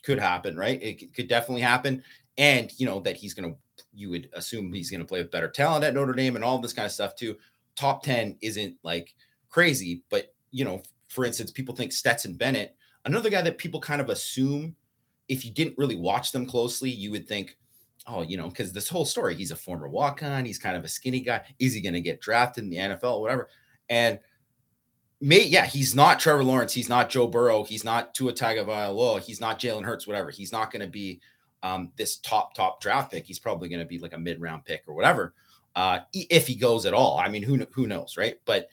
could 0.03 0.19
happen, 0.19 0.57
right? 0.57 0.81
It 0.81 1.13
could 1.13 1.27
definitely 1.27 1.61
happen. 1.61 2.03
And, 2.37 2.71
you 2.77 2.85
know, 2.85 2.99
that 3.01 3.17
he's 3.17 3.33
going 3.33 3.53
to, 3.53 3.57
you 3.93 4.09
would 4.09 4.29
assume 4.33 4.73
he's 4.73 4.89
going 4.89 5.01
to 5.01 5.07
play 5.07 5.21
with 5.21 5.31
better 5.31 5.49
talent 5.49 5.83
at 5.83 5.93
Notre 5.93 6.13
Dame 6.13 6.35
and 6.35 6.43
all 6.43 6.59
this 6.59 6.73
kind 6.73 6.85
of 6.85 6.91
stuff 6.91 7.15
too. 7.15 7.37
Top 7.75 8.03
10 8.03 8.37
isn't 8.41 8.75
like, 8.83 9.13
crazy. 9.51 10.03
But, 10.09 10.33
you 10.49 10.65
know, 10.65 10.81
for 11.07 11.25
instance, 11.25 11.51
people 11.51 11.75
think 11.75 11.91
Stetson 11.91 12.33
Bennett, 12.33 12.75
another 13.05 13.29
guy 13.29 13.41
that 13.43 13.57
people 13.57 13.79
kind 13.79 14.01
of 14.01 14.09
assume 14.09 14.75
if 15.27 15.45
you 15.45 15.51
didn't 15.51 15.77
really 15.77 15.95
watch 15.95 16.31
them 16.31 16.45
closely, 16.45 16.89
you 16.89 17.11
would 17.11 17.27
think, 17.27 17.57
oh, 18.07 18.21
you 18.21 18.37
know, 18.37 18.49
because 18.49 18.73
this 18.73 18.89
whole 18.89 19.05
story, 19.05 19.35
he's 19.35 19.51
a 19.51 19.55
former 19.55 19.87
walk 19.87 20.23
on, 20.23 20.45
he's 20.45 20.57
kind 20.57 20.75
of 20.75 20.83
a 20.83 20.87
skinny 20.87 21.21
guy. 21.21 21.41
Is 21.59 21.73
he 21.73 21.81
going 21.81 21.93
to 21.93 22.01
get 22.01 22.21
drafted 22.21 22.63
in 22.63 22.69
the 22.69 22.77
NFL, 22.77 23.21
whatever? 23.21 23.49
And 23.89 24.19
may, 25.21 25.43
yeah, 25.43 25.65
he's 25.65 25.95
not 25.95 26.19
Trevor 26.19 26.43
Lawrence, 26.43 26.73
he's 26.73 26.89
not 26.89 27.09
Joe 27.09 27.27
Burrow, 27.27 27.63
he's 27.63 27.83
not 27.83 28.13
Tua 28.15 28.33
Tagovailoa, 28.33 29.21
he's 29.21 29.39
not 29.39 29.59
Jalen 29.59 29.85
Hurts, 29.85 30.07
whatever. 30.07 30.31
He's 30.31 30.51
not 30.51 30.71
going 30.71 30.81
to 30.81 30.87
be 30.87 31.21
um, 31.63 31.91
this 31.95 32.17
top 32.17 32.55
top 32.55 32.81
draft 32.81 33.11
pick. 33.11 33.25
He's 33.25 33.39
probably 33.39 33.69
going 33.69 33.79
to 33.79 33.85
be 33.85 33.99
like 33.99 34.13
a 34.13 34.19
mid 34.19 34.41
round 34.41 34.65
pick 34.65 34.83
or 34.87 34.95
whatever, 34.95 35.33
uh, 35.75 35.99
if 36.13 36.47
he 36.47 36.55
goes 36.55 36.85
at 36.85 36.93
all. 36.93 37.19
I 37.19 37.29
mean, 37.29 37.43
who 37.43 37.65
who 37.71 37.87
knows, 37.87 38.17
right? 38.17 38.35
But 38.45 38.67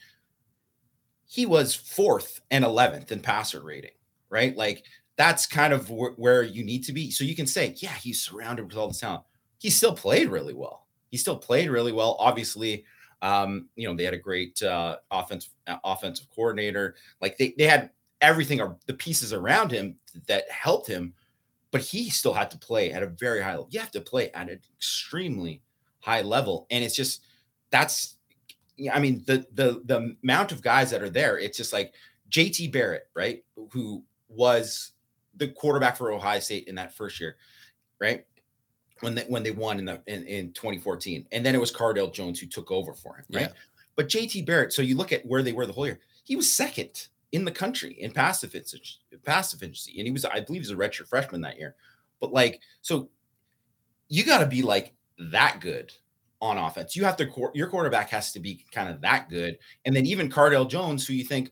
he 1.29 1.45
was 1.45 1.75
fourth 1.75 2.41
and 2.49 2.65
11th 2.65 3.11
in 3.11 3.19
passer 3.19 3.61
rating, 3.61 3.91
right? 4.31 4.57
Like 4.57 4.83
that's 5.15 5.45
kind 5.45 5.73
of 5.73 5.87
wh- 5.87 6.17
where 6.17 6.41
you 6.41 6.65
need 6.65 6.83
to 6.85 6.91
be. 6.91 7.11
So 7.11 7.23
you 7.23 7.35
can 7.35 7.45
say, 7.45 7.75
yeah, 7.77 7.93
he's 7.93 8.19
surrounded 8.19 8.65
with 8.65 8.75
all 8.75 8.87
the 8.87 8.95
talent. 8.95 9.23
He 9.59 9.69
still 9.69 9.93
played 9.93 10.29
really 10.29 10.55
well. 10.55 10.87
He 11.11 11.17
still 11.17 11.37
played 11.37 11.69
really 11.69 11.91
well. 11.91 12.15
Obviously, 12.19 12.83
um, 13.21 13.67
you 13.75 13.87
know, 13.87 13.95
they 13.95 14.05
had 14.05 14.15
a 14.15 14.17
great 14.17 14.61
uh, 14.63 14.97
offensive 15.11 15.51
uh, 15.67 15.77
offensive 15.83 16.25
coordinator. 16.33 16.95
Like 17.21 17.37
they, 17.37 17.53
they 17.59 17.65
had 17.65 17.91
everything 18.21 18.59
or 18.59 18.77
the 18.87 18.93
pieces 18.95 19.31
around 19.31 19.71
him 19.71 19.97
that 20.27 20.49
helped 20.49 20.87
him, 20.87 21.13
but 21.69 21.81
he 21.81 22.09
still 22.09 22.33
had 22.33 22.49
to 22.51 22.57
play 22.57 22.91
at 22.91 23.03
a 23.03 23.07
very 23.07 23.41
high 23.41 23.51
level. 23.51 23.67
You 23.69 23.81
have 23.81 23.91
to 23.91 24.01
play 24.01 24.31
at 24.31 24.49
an 24.49 24.59
extremely 24.77 25.61
high 25.99 26.23
level. 26.23 26.65
And 26.71 26.83
it's 26.83 26.95
just 26.95 27.21
that's 27.69 28.15
I 28.93 28.99
mean, 28.99 29.23
the 29.25 29.45
the 29.53 29.81
the 29.85 30.15
amount 30.23 30.51
of 30.51 30.61
guys 30.61 30.91
that 30.91 31.01
are 31.01 31.09
there, 31.09 31.37
it's 31.37 31.57
just 31.57 31.73
like 31.73 31.93
JT 32.29 32.71
Barrett, 32.71 33.09
right, 33.15 33.43
who 33.71 34.03
was 34.27 34.91
the 35.35 35.47
quarterback 35.47 35.97
for 35.97 36.11
Ohio 36.11 36.39
State 36.39 36.67
in 36.67 36.75
that 36.75 36.93
first 36.93 37.19
year, 37.19 37.37
right? 37.99 38.25
When 39.01 39.15
they 39.15 39.23
when 39.23 39.43
they 39.43 39.51
won 39.51 39.79
in 39.79 39.85
the 39.85 40.01
in, 40.07 40.25
in 40.25 40.53
2014. 40.53 41.25
And 41.31 41.45
then 41.45 41.55
it 41.55 41.61
was 41.61 41.71
Cardale 41.71 42.13
Jones 42.13 42.39
who 42.39 42.47
took 42.47 42.71
over 42.71 42.93
for 42.93 43.15
him, 43.15 43.25
right? 43.31 43.41
Yeah. 43.43 43.53
But 43.95 44.07
JT 44.07 44.45
Barrett, 44.45 44.73
so 44.73 44.81
you 44.81 44.95
look 44.95 45.11
at 45.11 45.25
where 45.25 45.43
they 45.43 45.51
were 45.51 45.65
the 45.65 45.73
whole 45.73 45.85
year, 45.85 45.99
he 46.23 46.35
was 46.35 46.51
second 46.51 47.07
in 47.31 47.45
the 47.45 47.51
country 47.51 47.93
in 47.99 48.11
pass 48.11 48.43
efficiency, 48.43 48.97
pass 49.25 49.53
efficiency. 49.53 49.95
And 49.97 50.07
he 50.07 50.11
was, 50.11 50.25
I 50.25 50.39
believe, 50.39 50.63
he 50.63 50.69
was 50.69 50.71
a 50.71 50.75
redshirt 50.75 51.07
freshman 51.07 51.41
that 51.41 51.57
year. 51.57 51.75
But 52.19 52.33
like, 52.33 52.61
so 52.81 53.09
you 54.07 54.23
got 54.25 54.39
to 54.39 54.45
be 54.45 54.61
like 54.61 54.93
that 55.31 55.59
good 55.59 55.93
on 56.41 56.57
offense. 56.57 56.95
You 56.95 57.03
have 57.03 57.17
to 57.17 57.51
your 57.53 57.67
quarterback 57.67 58.09
has 58.09 58.31
to 58.33 58.39
be 58.39 58.65
kind 58.71 58.89
of 58.89 59.01
that 59.01 59.29
good. 59.29 59.57
And 59.85 59.95
then 59.95 60.05
even 60.05 60.29
Cardale 60.29 60.69
Jones, 60.69 61.05
who 61.05 61.13
you 61.13 61.23
think, 61.23 61.51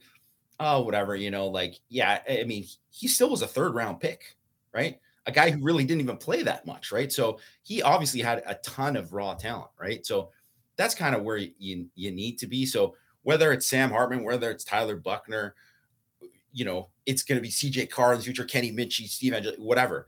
oh, 0.60 0.82
whatever, 0.82 1.16
you 1.16 1.32
know, 1.32 1.48
like, 1.48 1.80
yeah, 1.90 2.20
I 2.30 2.44
mean, 2.46 2.66
he 2.90 3.08
still 3.08 3.30
was 3.30 3.42
a 3.42 3.48
third 3.48 3.76
round 3.76 4.00
pick, 4.00 4.36
right? 4.74 5.00
A 5.26 5.32
guy 5.32 5.52
who 5.52 5.62
really 5.62 5.84
didn't 5.84 6.02
even 6.02 6.18
play 6.18 6.42
that 6.44 6.66
much, 6.66 6.92
right? 6.92 7.12
So 7.12 7.40
he 7.64 7.82
obviously 7.82 8.22
had 8.22 8.44
a 8.46 8.56
ton 8.56 8.96
of 8.96 9.12
raw 9.14 9.34
talent, 9.34 9.72
right? 9.80 10.06
So 10.06 10.32
that's 10.78 10.96
kind 10.96 11.16
of 11.16 11.24
where 11.24 11.38
you 11.38 11.88
you 11.96 12.12
need 12.12 12.40
to 12.40 12.48
be. 12.48 12.66
So 12.66 12.96
whether 13.24 13.52
it's 13.52 13.68
Sam 13.68 13.90
Hartman, 13.90 14.24
whether 14.24 14.50
it's 14.50 14.64
Tyler 14.64 14.96
Buchner, 14.96 15.54
you 16.54 16.64
know, 16.64 16.88
it's 17.06 17.24
going 17.24 17.38
to 17.38 17.42
be 17.42 17.50
CJ 17.50 17.90
Carr 17.90 18.14
in 18.14 18.20
the 18.20 18.24
future, 18.24 18.46
Kenny 18.46 18.72
Minchey, 18.72 19.08
Steve 19.08 19.34
Angel, 19.34 19.54
whatever 19.58 20.08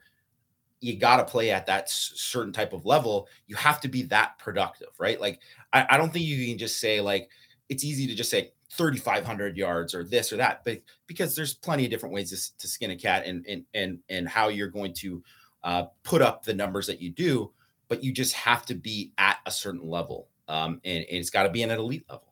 you 0.81 0.97
got 0.97 1.17
to 1.17 1.25
play 1.25 1.51
at 1.51 1.65
that 1.65 1.89
certain 1.89 2.53
type 2.53 2.73
of 2.73 2.85
level. 2.85 3.27
You 3.47 3.55
have 3.55 3.81
to 3.81 3.87
be 3.87 4.03
that 4.03 4.37
productive, 4.39 4.89
right? 4.97 5.19
Like, 5.19 5.41
I, 5.73 5.85
I 5.91 5.97
don't 5.97 6.11
think 6.11 6.25
you 6.25 6.47
can 6.47 6.57
just 6.57 6.79
say, 6.79 7.01
like, 7.01 7.29
it's 7.67 7.83
easy 7.83 8.07
to 8.07 8.15
just 8.15 8.29
say 8.29 8.51
3,500 8.71 9.57
yards 9.57 9.93
or 9.93 10.03
this 10.03 10.31
or 10.31 10.37
that, 10.37 10.63
but 10.63 10.81
because 11.07 11.35
there's 11.35 11.53
plenty 11.53 11.85
of 11.85 11.91
different 11.91 12.13
ways 12.13 12.29
to, 12.29 12.57
to 12.57 12.67
skin 12.67 12.91
a 12.91 12.95
cat 12.95 13.25
and, 13.25 13.45
and, 13.47 13.65
and, 13.73 13.99
and 14.09 14.29
how 14.29 14.47
you're 14.47 14.67
going 14.69 14.93
to 14.93 15.23
uh, 15.63 15.83
put 16.03 16.21
up 16.21 16.43
the 16.43 16.53
numbers 16.53 16.87
that 16.87 17.01
you 17.01 17.09
do, 17.09 17.51
but 17.87 18.03
you 18.03 18.13
just 18.13 18.33
have 18.33 18.65
to 18.65 18.75
be 18.75 19.11
at 19.17 19.37
a 19.45 19.51
certain 19.51 19.85
level. 19.85 20.29
Um, 20.47 20.79
and, 20.85 20.99
and 20.99 21.17
it's 21.17 21.29
got 21.29 21.43
to 21.43 21.49
be 21.49 21.63
an 21.63 21.71
elite 21.71 22.05
level. 22.09 22.28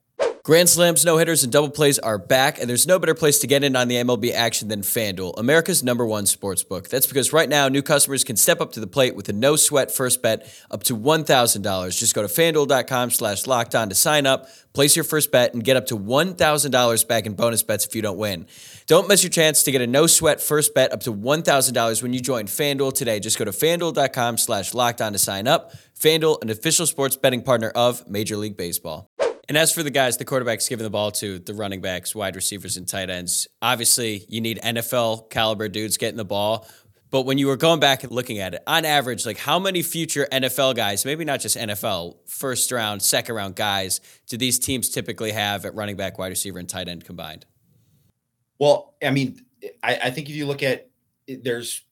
Grand 0.48 0.70
slams, 0.70 1.04
no 1.04 1.18
hitters, 1.18 1.44
and 1.44 1.52
double 1.52 1.70
plays 1.70 2.00
are 2.00 2.18
back, 2.18 2.58
and 2.58 2.70
there's 2.70 2.88
no 2.88 2.98
better 2.98 3.14
place 3.14 3.40
to 3.40 3.48
get 3.48 3.66
in 3.66 3.76
on 3.76 3.90
the 3.90 3.96
MLB 3.96 4.32
action 4.32 4.70
than 4.70 4.82
FanDuel, 4.82 5.38
America's 5.38 5.84
number 5.84 6.06
one 6.06 6.26
sports 6.26 6.64
book. 6.64 6.88
That's 6.88 7.06
because 7.06 7.34
right 7.34 7.50
now, 7.50 7.68
new 7.68 7.82
customers 7.82 8.24
can 8.24 8.38
step 8.38 8.62
up 8.62 8.72
to 8.72 8.80
the 8.80 8.88
plate 8.88 9.14
with 9.14 9.28
a 9.28 9.34
no 9.34 9.58
sweat 9.58 9.92
first 9.92 10.22
bet 10.22 10.50
up 10.72 10.84
to 10.84 10.96
$1,000. 10.96 12.00
Just 12.00 12.16
go 12.16 12.22
to 12.22 12.30
fanduel.com 12.30 13.10
slash 13.10 13.46
locked 13.46 13.76
on 13.76 13.90
to 13.90 13.96
sign 13.96 14.26
up, 14.26 14.48
place 14.72 14.96
your 14.96 15.04
first 15.04 15.34
bet, 15.34 15.54
and 15.54 15.66
get 15.66 15.76
up 15.76 15.88
to 15.88 15.98
$1,000 15.98 17.08
back 17.10 17.26
in 17.26 17.34
bonus 17.34 17.62
bets 17.62 17.86
if 17.86 17.94
you 17.94 18.02
don't 18.02 18.18
win. 18.18 18.48
Don't 18.86 19.10
miss 19.10 19.24
your 19.24 19.30
chance 19.30 19.64
to 19.64 19.72
get 19.72 19.82
a 19.82 19.88
no 19.88 20.08
sweat 20.08 20.40
first 20.40 20.74
bet 20.74 20.94
up 20.94 21.02
to 21.02 21.14
$1,000 21.14 22.02
when 22.02 22.14
you 22.14 22.22
join 22.22 22.46
FanDuel 22.46 22.94
today. 22.94 23.20
Just 23.20 23.38
go 23.38 23.44
to 23.44 23.52
fanduel.com 23.52 24.38
slash 24.38 24.74
locked 24.74 25.02
on 25.02 25.12
to 25.12 25.20
sign 25.20 25.46
up. 25.46 25.74
FanDuel, 26.00 26.42
an 26.42 26.50
official 26.50 26.86
sports 26.86 27.18
betting 27.18 27.42
partner 27.42 27.68
of 27.72 28.08
Major 28.08 28.38
League 28.38 28.56
Baseball. 28.56 29.12
And 29.48 29.58
as 29.58 29.72
for 29.72 29.82
the 29.82 29.90
guys, 29.90 30.18
the 30.18 30.26
quarterbacks 30.26 30.68
giving 30.68 30.84
the 30.84 30.90
ball 30.90 31.12
to, 31.12 31.40
the 31.40 31.54
running 31.54 31.80
backs, 31.80 32.14
wide 32.14 32.36
receivers, 32.36 32.76
and 32.76 32.88
tight 32.88 33.10
ends, 33.10 33.48
obviously 33.62 34.26
you 34.28 34.42
need 34.42 34.60
NFL 34.62 35.30
caliber 35.30 35.70
dudes 35.70 35.98
getting 35.98 36.18
the 36.18 36.26
ball. 36.26 36.68
But 37.10 37.22
when 37.22 37.38
you 37.38 37.48
were 37.48 37.56
going 37.56 37.80
back 37.80 38.04
and 38.04 38.12
looking 38.12 38.40
at 38.40 38.54
it, 38.54 38.64
on 38.68 38.84
average, 38.84 39.26
like 39.26 39.38
how 39.38 39.60
many 39.60 39.82
future 39.82 40.28
NFL 40.30 40.76
guys, 40.76 41.06
maybe 41.06 41.24
not 41.24 41.40
just 41.40 41.56
NFL, 41.56 42.18
first 42.28 42.70
round, 42.74 43.02
second 43.02 43.36
round 43.36 43.56
guys, 43.56 44.02
do 44.28 44.36
these 44.36 44.60
teams 44.60 44.90
typically 44.90 45.32
have 45.32 45.64
at 45.64 45.74
running 45.74 45.96
back, 45.96 46.18
wide 46.18 46.28
receiver, 46.28 46.60
and 46.60 46.68
tight 46.68 46.90
end 46.90 47.06
combined? 47.06 47.46
Well, 48.60 48.96
I 49.02 49.12
mean, 49.12 49.40
I, 49.82 50.00
I 50.04 50.12
think 50.12 50.30
if 50.30 50.36
you 50.36 50.46
look 50.46 50.64
at 50.64 50.90
there's 51.28 51.84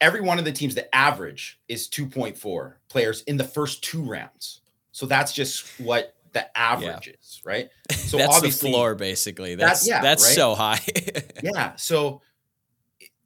every 0.00 0.20
one 0.20 0.38
of 0.38 0.44
the 0.44 0.52
teams, 0.52 0.74
the 0.74 0.92
average 0.94 1.60
is 1.68 1.88
2.4 1.88 2.74
players 2.88 3.22
in 3.22 3.36
the 3.36 3.44
first 3.44 3.84
two 3.84 4.02
rounds. 4.02 4.59
So 5.00 5.06
that's 5.06 5.32
just 5.32 5.66
what 5.80 6.14
the 6.32 6.58
average 6.58 7.06
yeah. 7.06 7.14
is, 7.18 7.40
right? 7.42 7.70
So 7.92 8.18
that's 8.18 8.36
obviously, 8.36 8.70
the 8.70 8.74
floor, 8.74 8.94
basically. 8.96 9.54
That's 9.54 9.86
that, 9.86 9.88
yeah, 9.88 10.02
that's 10.02 10.26
right? 10.26 10.34
so 10.34 10.54
high. 10.54 10.80
yeah. 11.42 11.76
So 11.76 12.20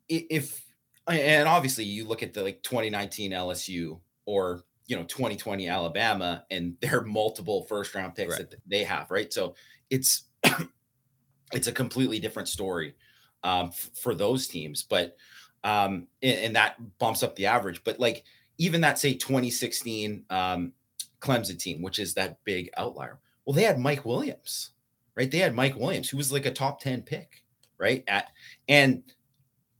if 0.09 0.63
and 1.09 1.49
obviously 1.49 1.85
you 1.85 2.07
look 2.07 2.23
at 2.23 2.33
the 2.33 2.43
like 2.43 2.63
2019 2.63 3.33
LSU 3.33 3.99
or 4.27 4.63
you 4.87 4.95
know 4.95 5.03
2020 5.05 5.69
Alabama 5.69 6.45
and 6.51 6.77
their 6.81 7.01
multiple 7.01 7.65
first 7.65 7.93
round 7.95 8.15
picks 8.15 8.39
right. 8.39 8.51
that 8.51 8.61
they 8.67 8.85
have, 8.85 9.11
right? 9.11 9.33
So 9.33 9.57
it's 9.91 10.25
it's 11.53 11.67
a 11.67 11.73
completely 11.73 12.21
different 12.21 12.49
story 12.49 12.95
um, 13.43 13.69
f- 13.69 13.91
for 13.95 14.15
those 14.15 14.47
teams, 14.47 14.85
but 14.85 15.17
um, 15.65 16.07
and, 16.23 16.39
and, 16.39 16.57
that 16.57 16.77
bumps 16.99 17.23
up 17.23 17.35
the 17.37 17.47
average. 17.47 17.83
But 17.83 17.99
like 17.99 18.23
even 18.59 18.83
that 18.83 18.99
say 18.99 19.15
2016 19.15 20.27
um, 20.31 20.73
Clemson 21.25 21.59
team, 21.59 21.83
which 21.83 21.99
is 21.99 22.15
that 22.15 22.45
big 22.45 22.71
outlier. 22.77 23.19
Well, 23.45 23.55
they 23.55 23.65
had 23.65 23.79
Mike 23.79 24.05
Williams, 24.05 24.71
right? 25.17 25.31
They 25.31 25.39
had 25.39 25.55
Mike 25.55 25.77
Williams, 25.77 26.11
who 26.11 26.17
was 26.17 26.31
like 26.31 26.47
a 26.47 26.53
top 26.53 26.81
10 26.81 27.03
pick, 27.03 27.43
right? 27.79 28.05
At 28.07 28.29
and 28.69 29.03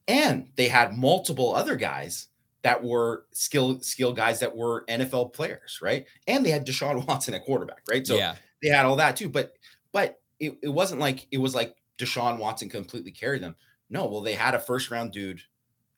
and 0.09 0.49
they 0.57 0.69
had 0.69 0.97
multiple 0.97 1.55
other 1.55 1.77
guys 1.77 2.29
that 2.63 2.83
were 2.83 3.27
skill 3.33 3.81
skill 3.81 4.13
guys 4.13 4.41
that 4.41 4.57
were 4.57 4.85
NFL 4.87 5.35
players, 5.35 5.81
right? 5.83 6.07
And 6.27 6.45
they 6.45 6.51
had 6.51 6.67
Deshaun 6.67 7.07
Watson 7.09 7.35
at 7.35 7.45
quarterback, 7.45 7.83
right? 7.89 8.07
So 8.07 8.17
yeah. 8.17 8.35
they 8.63 8.69
had 8.69 8.87
all 8.87 8.97
that 8.97 9.17
too. 9.17 9.29
But 9.29 9.53
but 9.93 10.21
it, 10.41 10.59
it 10.63 10.69
wasn't 10.69 11.01
like 11.01 11.27
it 11.31 11.39
was 11.39 11.55
like 11.55 11.77
Deshaun 11.99 12.39
Watson 12.39 12.69
completely 12.69 13.13
carried 13.13 13.43
them. 13.43 13.55
No, 13.91 14.07
well, 14.07 14.23
they 14.23 14.35
had 14.35 14.55
a 14.55 14.59
first 14.59 14.91
round 14.91 15.13
dude 15.13 15.43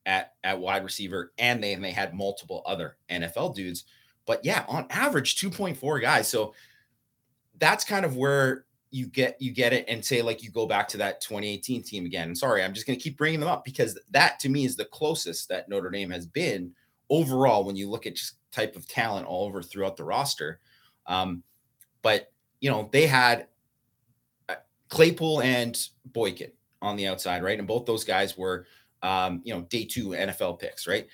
at 0.04 0.34
at 0.42 0.60
wide 0.60 0.84
receiver, 0.84 1.32
and 1.38 1.62
they 1.62 1.72
and 1.72 1.84
they 1.84 1.92
had 1.92 2.14
multiple 2.14 2.62
other 2.66 2.96
NFL 3.08 3.54
dudes 3.54 3.84
but 4.26 4.44
yeah, 4.44 4.64
on 4.68 4.86
average, 4.90 5.36
2.4 5.36 6.00
guys. 6.00 6.28
So 6.28 6.54
that's 7.58 7.84
kind 7.84 8.04
of 8.04 8.16
where 8.16 8.66
you 8.90 9.06
get 9.06 9.36
you 9.40 9.52
get 9.52 9.72
it 9.72 9.84
and 9.88 10.04
say 10.04 10.22
like 10.22 10.42
you 10.42 10.50
go 10.50 10.66
back 10.66 10.88
to 10.88 10.96
that 10.98 11.20
2018 11.20 11.82
team 11.82 12.06
again. 12.06 12.28
And 12.28 12.38
sorry, 12.38 12.62
I'm 12.62 12.72
just 12.72 12.86
going 12.86 12.98
to 12.98 13.02
keep 13.02 13.16
bringing 13.16 13.40
them 13.40 13.48
up 13.48 13.64
because 13.64 13.98
that 14.10 14.38
to 14.40 14.48
me 14.48 14.64
is 14.64 14.76
the 14.76 14.84
closest 14.86 15.48
that 15.48 15.68
Notre 15.68 15.90
Dame 15.90 16.10
has 16.10 16.26
been 16.26 16.72
overall 17.10 17.64
when 17.64 17.76
you 17.76 17.88
look 17.88 18.06
at 18.06 18.16
just 18.16 18.34
type 18.52 18.76
of 18.76 18.86
talent 18.88 19.26
all 19.26 19.46
over 19.46 19.62
throughout 19.62 19.96
the 19.96 20.04
roster. 20.04 20.60
Um, 21.06 21.42
but 22.02 22.32
you 22.60 22.70
know 22.70 22.88
they 22.92 23.06
had 23.06 23.48
uh, 24.48 24.54
Claypool 24.88 25.42
and 25.42 25.78
Boykin 26.06 26.52
on 26.82 26.96
the 26.96 27.06
outside, 27.06 27.42
right? 27.42 27.58
And 27.58 27.68
both 27.68 27.86
those 27.86 28.04
guys 28.04 28.36
were 28.36 28.66
um, 29.02 29.40
you 29.44 29.54
know 29.54 29.62
day 29.62 29.84
two 29.84 30.08
NFL 30.08 30.58
picks, 30.58 30.86
right? 30.86 31.06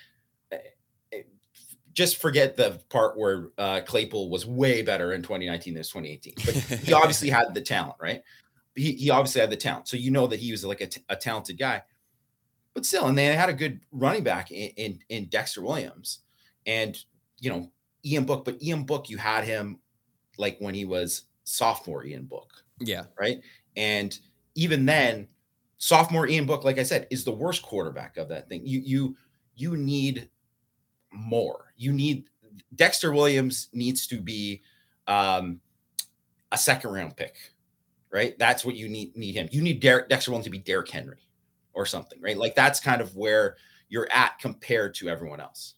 Just 1.93 2.17
forget 2.17 2.57
the 2.57 2.79
part 2.89 3.17
where 3.17 3.49
uh, 3.57 3.81
Claypool 3.85 4.29
was 4.29 4.45
way 4.45 4.81
better 4.81 5.13
in 5.13 5.21
2019 5.21 5.75
than 5.75 5.83
2018. 5.83 6.33
But 6.45 6.55
he 6.79 6.93
obviously 6.93 7.29
had 7.29 7.53
the 7.53 7.61
talent, 7.61 7.95
right? 8.01 8.21
He, 8.75 8.93
he 8.93 9.09
obviously 9.09 9.41
had 9.41 9.51
the 9.51 9.57
talent. 9.57 9.87
So 9.87 9.97
you 9.97 10.11
know 10.11 10.27
that 10.27 10.39
he 10.39 10.51
was 10.51 10.65
like 10.65 10.81
a, 10.81 10.87
t- 10.87 11.03
a 11.09 11.15
talented 11.15 11.57
guy. 11.57 11.83
But 12.73 12.85
still, 12.85 13.05
and 13.05 13.17
they 13.17 13.25
had 13.25 13.49
a 13.49 13.53
good 13.53 13.81
running 13.91 14.23
back 14.23 14.51
in, 14.51 14.69
in, 14.77 14.99
in 15.09 15.25
Dexter 15.25 15.61
Williams. 15.61 16.19
And, 16.65 16.97
you 17.39 17.51
know, 17.51 17.71
Ian 18.03 18.25
Book, 18.25 18.45
but 18.45 18.61
Ian 18.61 18.83
Book, 18.83 19.09
you 19.09 19.17
had 19.17 19.43
him 19.43 19.79
like 20.37 20.57
when 20.59 20.73
he 20.73 20.85
was 20.85 21.23
sophomore 21.43 22.03
Ian 22.05 22.25
Book. 22.25 22.51
Yeah. 22.79 23.03
Right. 23.19 23.41
And 23.75 24.17
even 24.55 24.85
then, 24.85 25.27
sophomore 25.77 26.27
Ian 26.27 26.45
Book, 26.45 26.63
like 26.63 26.79
I 26.79 26.83
said, 26.83 27.07
is 27.11 27.23
the 27.23 27.31
worst 27.31 27.61
quarterback 27.61 28.17
of 28.17 28.29
that 28.29 28.49
thing. 28.49 28.61
You 28.65 28.79
you 28.79 29.17
you 29.55 29.77
need 29.77 30.29
more. 31.11 31.72
You 31.83 31.91
need 31.91 32.25
Dexter 32.75 33.11
Williams 33.11 33.69
needs 33.73 34.07
to 34.07 34.19
be 34.19 34.61
um, 35.07 35.59
a 36.51 36.57
second 36.57 36.91
round 36.91 37.15
pick, 37.17 37.35
right? 38.11 38.37
That's 38.39 38.63
what 38.63 38.75
you 38.75 38.89
need 38.89 39.15
need 39.15 39.35
him. 39.35 39.49
You 39.51 39.61
need 39.61 39.79
Derek, 39.79 40.09
Dexter 40.09 40.31
Williams 40.31 40.45
to 40.45 40.51
be 40.51 40.59
Derrick 40.59 40.89
Henry 40.89 41.27
or 41.73 41.85
something, 41.85 42.19
right? 42.21 42.37
Like 42.37 42.55
that's 42.55 42.79
kind 42.79 43.01
of 43.01 43.15
where 43.15 43.57
you're 43.89 44.07
at 44.11 44.39
compared 44.39 44.95
to 44.95 45.09
everyone 45.09 45.39
else. 45.39 45.75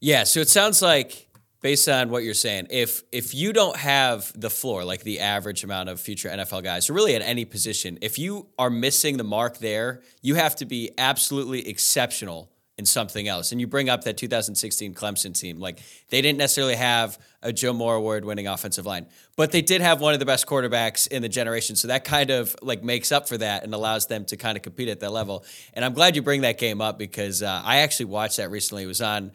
Yeah. 0.00 0.24
So 0.24 0.40
it 0.40 0.48
sounds 0.48 0.80
like 0.82 1.28
based 1.60 1.88
on 1.88 2.10
what 2.10 2.22
you're 2.22 2.34
saying, 2.34 2.68
if 2.70 3.02
if 3.10 3.34
you 3.34 3.52
don't 3.52 3.76
have 3.76 4.32
the 4.38 4.50
floor, 4.50 4.84
like 4.84 5.02
the 5.02 5.20
average 5.20 5.64
amount 5.64 5.88
of 5.88 6.00
future 6.00 6.28
NFL 6.28 6.62
guys, 6.62 6.88
or 6.88 6.92
really 6.92 7.14
at 7.14 7.22
any 7.22 7.44
position, 7.44 7.98
if 8.00 8.18
you 8.18 8.48
are 8.58 8.70
missing 8.70 9.16
the 9.16 9.24
mark 9.24 9.58
there, 9.58 10.02
you 10.22 10.34
have 10.34 10.56
to 10.56 10.66
be 10.66 10.90
absolutely 10.98 11.68
exceptional 11.68 12.50
in 12.78 12.86
something 12.86 13.26
else. 13.26 13.50
And 13.50 13.60
you 13.60 13.66
bring 13.66 13.88
up 13.88 14.04
that 14.04 14.16
2016 14.16 14.94
Clemson 14.94 15.38
team. 15.38 15.58
Like 15.58 15.80
they 16.10 16.22
didn't 16.22 16.38
necessarily 16.38 16.76
have 16.76 17.18
a 17.42 17.52
Joe 17.52 17.72
Moore 17.72 17.96
award 17.96 18.24
winning 18.24 18.46
offensive 18.46 18.86
line, 18.86 19.06
but 19.36 19.50
they 19.50 19.62
did 19.62 19.80
have 19.80 20.00
one 20.00 20.14
of 20.14 20.20
the 20.20 20.26
best 20.26 20.46
quarterbacks 20.46 21.08
in 21.08 21.20
the 21.20 21.28
generation. 21.28 21.74
So 21.74 21.88
that 21.88 22.04
kind 22.04 22.30
of 22.30 22.54
like 22.62 22.84
makes 22.84 23.10
up 23.10 23.28
for 23.28 23.36
that 23.38 23.64
and 23.64 23.74
allows 23.74 24.06
them 24.06 24.24
to 24.26 24.36
kind 24.36 24.56
of 24.56 24.62
compete 24.62 24.88
at 24.88 25.00
that 25.00 25.10
level. 25.10 25.44
And 25.74 25.84
I'm 25.84 25.92
glad 25.92 26.14
you 26.14 26.22
bring 26.22 26.42
that 26.42 26.56
game 26.56 26.80
up 26.80 26.98
because 26.98 27.42
uh, 27.42 27.62
I 27.64 27.78
actually 27.78 28.06
watched 28.06 28.36
that 28.36 28.50
recently. 28.50 28.84
It 28.84 28.86
was 28.86 29.02
on 29.02 29.32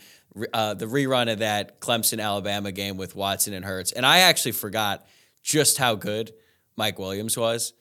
uh, 0.54 0.74
the 0.74 0.86
rerun 0.86 1.32
of 1.32 1.40
that 1.40 1.82
Clemson 1.82 2.24
Alabama 2.24 2.72
game 2.72 2.96
with 2.96 3.14
Watson 3.14 3.54
and 3.54 3.66
Hurts. 3.66 3.92
And 3.92 4.06
I 4.06 4.20
actually 4.20 4.54
forgot 4.54 5.06
just 5.44 5.78
how 5.78 5.96
good 5.96 6.34
Mike 6.78 6.98
Williams 6.98 7.38
was 7.38 7.74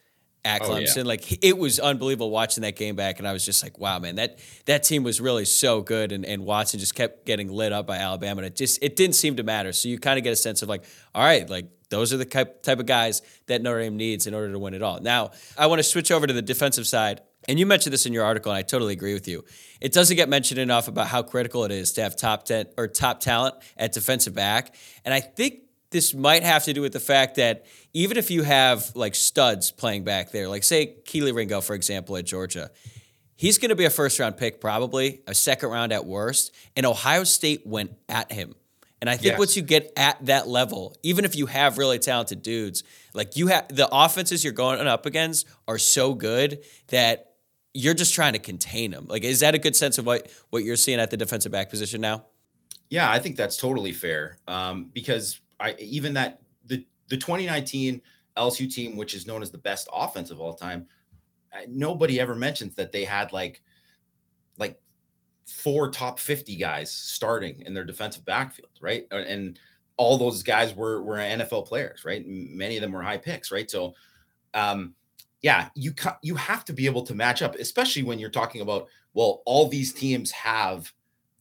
at 0.44 0.62
Clemson. 0.62 0.96
Oh, 0.96 1.00
yeah. 1.00 1.02
Like 1.04 1.44
it 1.44 1.56
was 1.56 1.78
unbelievable 1.78 2.30
watching 2.30 2.62
that 2.62 2.76
game 2.76 2.96
back, 2.96 3.18
and 3.18 3.28
I 3.28 3.32
was 3.32 3.44
just 3.44 3.62
like, 3.62 3.78
wow, 3.78 3.98
man, 3.98 4.16
that 4.16 4.38
that 4.66 4.82
team 4.82 5.02
was 5.02 5.20
really 5.20 5.44
so 5.44 5.80
good, 5.82 6.12
and, 6.12 6.24
and 6.24 6.44
Watson 6.44 6.80
just 6.80 6.94
kept 6.94 7.26
getting 7.26 7.48
lit 7.48 7.72
up 7.72 7.86
by 7.86 7.98
Alabama, 7.98 8.40
and 8.40 8.46
it 8.46 8.56
just 8.56 8.82
it 8.82 8.96
didn't 8.96 9.14
seem 9.14 9.36
to 9.36 9.42
matter. 9.42 9.72
So 9.72 9.88
you 9.88 9.98
kind 9.98 10.18
of 10.18 10.24
get 10.24 10.32
a 10.32 10.36
sense 10.36 10.62
of 10.62 10.68
like, 10.68 10.84
all 11.14 11.24
right, 11.24 11.48
like 11.48 11.66
those 11.90 12.12
are 12.12 12.16
the 12.16 12.24
type 12.24 12.66
of 12.66 12.86
guys 12.86 13.22
that 13.46 13.62
Notre 13.62 13.80
Dame 13.80 13.96
needs 13.96 14.26
in 14.26 14.34
order 14.34 14.50
to 14.50 14.58
win 14.58 14.74
it 14.74 14.82
all. 14.82 15.00
Now 15.00 15.32
I 15.56 15.66
want 15.66 15.78
to 15.78 15.84
switch 15.84 16.10
over 16.10 16.26
to 16.26 16.32
the 16.32 16.42
defensive 16.42 16.86
side. 16.86 17.20
And 17.48 17.58
you 17.58 17.66
mentioned 17.66 17.92
this 17.92 18.06
in 18.06 18.12
your 18.12 18.24
article, 18.24 18.52
and 18.52 18.58
I 18.58 18.62
totally 18.62 18.92
agree 18.92 19.14
with 19.14 19.26
you. 19.26 19.44
It 19.80 19.92
doesn't 19.92 20.16
get 20.16 20.28
mentioned 20.28 20.60
enough 20.60 20.86
about 20.86 21.08
how 21.08 21.24
critical 21.24 21.64
it 21.64 21.72
is 21.72 21.92
to 21.94 22.02
have 22.02 22.14
top 22.14 22.44
ten 22.44 22.66
or 22.78 22.86
top 22.86 23.18
talent 23.18 23.56
at 23.76 23.92
defensive 23.92 24.32
back. 24.32 24.76
And 25.04 25.12
I 25.12 25.18
think 25.18 25.62
this 25.92 26.14
might 26.14 26.42
have 26.42 26.64
to 26.64 26.72
do 26.72 26.80
with 26.80 26.92
the 26.92 27.00
fact 27.00 27.36
that 27.36 27.66
even 27.92 28.16
if 28.16 28.30
you 28.30 28.42
have 28.42 28.90
like 28.94 29.14
studs 29.14 29.70
playing 29.70 30.04
back 30.04 30.32
there, 30.32 30.48
like 30.48 30.64
say 30.64 30.96
Kelee 31.04 31.34
Ringo, 31.34 31.60
for 31.60 31.74
example, 31.74 32.16
at 32.16 32.24
Georgia, 32.24 32.70
he's 33.36 33.58
going 33.58 33.68
to 33.68 33.76
be 33.76 33.84
a 33.84 33.90
first 33.90 34.18
round 34.18 34.36
pick, 34.36 34.60
probably 34.60 35.20
a 35.26 35.34
second 35.34 35.70
round 35.70 35.92
at 35.92 36.06
worst. 36.06 36.54
And 36.76 36.86
Ohio 36.86 37.24
State 37.24 37.66
went 37.66 37.92
at 38.08 38.32
him. 38.32 38.54
And 39.00 39.10
I 39.10 39.14
think 39.14 39.32
yes. 39.32 39.38
once 39.38 39.56
you 39.56 39.62
get 39.62 39.92
at 39.96 40.24
that 40.26 40.46
level, 40.46 40.96
even 41.02 41.24
if 41.24 41.34
you 41.34 41.46
have 41.46 41.76
really 41.76 41.98
talented 41.98 42.40
dudes, 42.40 42.84
like 43.14 43.36
you 43.36 43.48
have 43.48 43.66
the 43.68 43.88
offenses 43.90 44.44
you're 44.44 44.52
going 44.52 44.80
up 44.86 45.06
against 45.06 45.46
are 45.66 45.78
so 45.78 46.14
good 46.14 46.64
that 46.88 47.32
you're 47.74 47.94
just 47.94 48.14
trying 48.14 48.34
to 48.34 48.38
contain 48.38 48.92
them. 48.92 49.06
Like, 49.08 49.24
is 49.24 49.40
that 49.40 49.56
a 49.56 49.58
good 49.58 49.74
sense 49.74 49.98
of 49.98 50.06
what 50.06 50.30
what 50.50 50.62
you're 50.62 50.76
seeing 50.76 51.00
at 51.00 51.10
the 51.10 51.16
defensive 51.16 51.50
back 51.50 51.68
position 51.68 52.00
now? 52.00 52.26
Yeah, 52.90 53.10
I 53.10 53.18
think 53.18 53.36
that's 53.36 53.56
totally 53.56 53.92
fair. 53.92 54.36
Um, 54.46 54.90
because 54.92 55.40
I 55.62 55.74
even 55.78 56.14
that 56.14 56.40
the 56.66 56.84
the 57.08 57.16
2019 57.16 58.02
LSU 58.36 58.72
team, 58.72 58.96
which 58.96 59.14
is 59.14 59.26
known 59.26 59.42
as 59.42 59.50
the 59.50 59.58
best 59.58 59.88
offense 59.92 60.30
of 60.30 60.40
all 60.40 60.54
time, 60.54 60.86
nobody 61.68 62.20
ever 62.20 62.34
mentions 62.34 62.74
that 62.74 62.92
they 62.92 63.04
had 63.04 63.32
like 63.32 63.62
like 64.58 64.80
four 65.46 65.90
top 65.90 66.18
50 66.18 66.56
guys 66.56 66.90
starting 66.90 67.62
in 67.62 67.74
their 67.74 67.84
defensive 67.84 68.24
backfield, 68.24 68.70
right? 68.80 69.06
And 69.10 69.58
all 69.96 70.18
those 70.18 70.42
guys 70.42 70.74
were 70.74 71.02
were 71.02 71.16
NFL 71.16 71.66
players, 71.66 72.04
right? 72.04 72.24
Many 72.26 72.76
of 72.76 72.82
them 72.82 72.92
were 72.92 73.02
high 73.02 73.18
picks, 73.18 73.52
right? 73.52 73.70
So 73.70 73.94
um 74.54 74.94
yeah, 75.42 75.68
you 75.74 75.92
ca- 75.92 76.18
you 76.22 76.36
have 76.36 76.64
to 76.66 76.72
be 76.72 76.86
able 76.86 77.02
to 77.02 77.14
match 77.14 77.42
up, 77.42 77.56
especially 77.56 78.04
when 78.04 78.18
you're 78.18 78.30
talking 78.30 78.60
about 78.60 78.88
well, 79.14 79.42
all 79.44 79.68
these 79.68 79.92
teams 79.92 80.30
have 80.30 80.92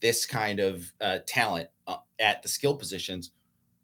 this 0.01 0.25
kind 0.25 0.59
of 0.59 0.91
uh, 0.99 1.19
talent 1.25 1.69
uh, 1.87 1.97
at 2.19 2.41
the 2.41 2.49
skill 2.49 2.75
positions 2.75 3.31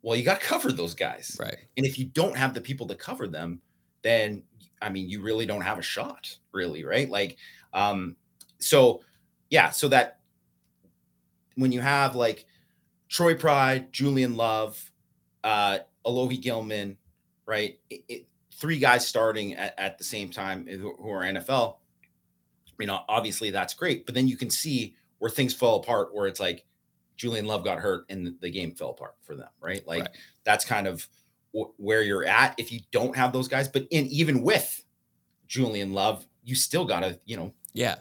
well, 0.02 0.16
you 0.16 0.24
got 0.24 0.40
to 0.40 0.46
cover 0.46 0.72
those 0.72 0.94
guys. 0.94 1.36
Right. 1.40 1.58
And 1.76 1.86
if 1.86 1.98
you 1.98 2.06
don't 2.06 2.36
have 2.36 2.54
the 2.54 2.62
people 2.62 2.88
to 2.88 2.96
cover 2.96 3.28
them, 3.28 3.62
then 4.04 4.44
I 4.82 4.90
mean, 4.90 5.10
you 5.10 5.22
really 5.22 5.46
don't 5.46 5.62
have 5.62 5.80
a 5.80 5.84
shot, 5.84 6.36
really, 6.52 6.86
right? 6.86 7.10
Like, 7.10 7.38
um, 7.74 8.16
so 8.60 9.02
yeah, 9.50 9.70
so 9.70 9.88
that 9.90 10.20
when 11.56 11.72
you 11.72 11.82
have 11.82 12.16
like 12.16 12.46
Troy 13.10 13.36
Pride, 13.36 13.92
Julian 13.92 14.36
Love, 14.36 14.92
uh, 15.44 15.80
Alohi 16.06 16.42
Gilman, 16.42 16.98
right? 17.46 17.80
It, 17.90 18.04
it, 18.08 18.28
three 18.54 18.80
guys 18.80 19.08
starting 19.08 19.56
at, 19.56 19.74
at 19.78 19.98
the 19.98 20.04
same 20.04 20.30
time 20.30 20.68
who, 20.68 20.94
who 21.00 21.10
are 21.10 21.24
NFL. 21.24 21.78
You 22.80 22.88
know, 22.88 23.02
obviously 23.10 23.50
that's 23.50 23.74
great, 23.74 24.06
but 24.06 24.14
then 24.14 24.28
you 24.28 24.38
can 24.38 24.50
see 24.50 24.96
where 25.20 25.32
things 25.32 25.54
fall 25.54 25.80
apart, 25.80 26.14
where 26.14 26.28
it's 26.28 26.40
like, 26.40 26.64
Julian 27.18 27.46
Love 27.46 27.64
got 27.64 27.80
hurt 27.80 28.06
and 28.10 28.36
the 28.40 28.50
game 28.50 28.72
fell 28.72 28.92
apart 28.92 29.16
for 29.24 29.36
them, 29.36 29.50
right? 29.60 29.86
Like 29.86 30.02
right. 30.02 30.18
that's 30.44 30.64
kind 30.64 30.88
of 30.88 31.08
w- 31.54 31.74
where 31.78 32.04
you're 32.04 32.26
at 32.26 32.56
if 32.58 32.72
you 32.72 32.80
don't 32.92 33.16
have 33.16 33.34
those 33.34 33.48
guys. 33.48 33.68
But 33.68 33.88
in 33.92 34.06
even 34.08 34.44
with 34.44 34.84
Julian 35.48 35.94
Love, 35.94 36.26
you 36.44 36.56
still 36.56 36.86
got 36.86 37.02
to, 37.02 37.20
you 37.26 37.36
know, 37.36 37.54
yeah, 37.74 37.96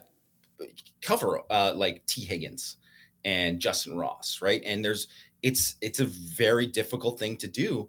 cover 1.03 1.41
uh, 1.51 1.73
like 1.75 2.05
Tee 2.07 2.25
Higgins 2.25 2.77
and 3.25 3.59
Justyn 3.59 3.99
Ross, 3.99 4.41
right? 4.43 4.63
And 4.65 4.85
there's 4.85 5.09
it's 5.43 5.77
it's 5.81 6.01
a 6.01 6.07
very 6.07 6.67
difficult 6.67 7.19
thing 7.19 7.37
to 7.39 7.49
do, 7.49 7.89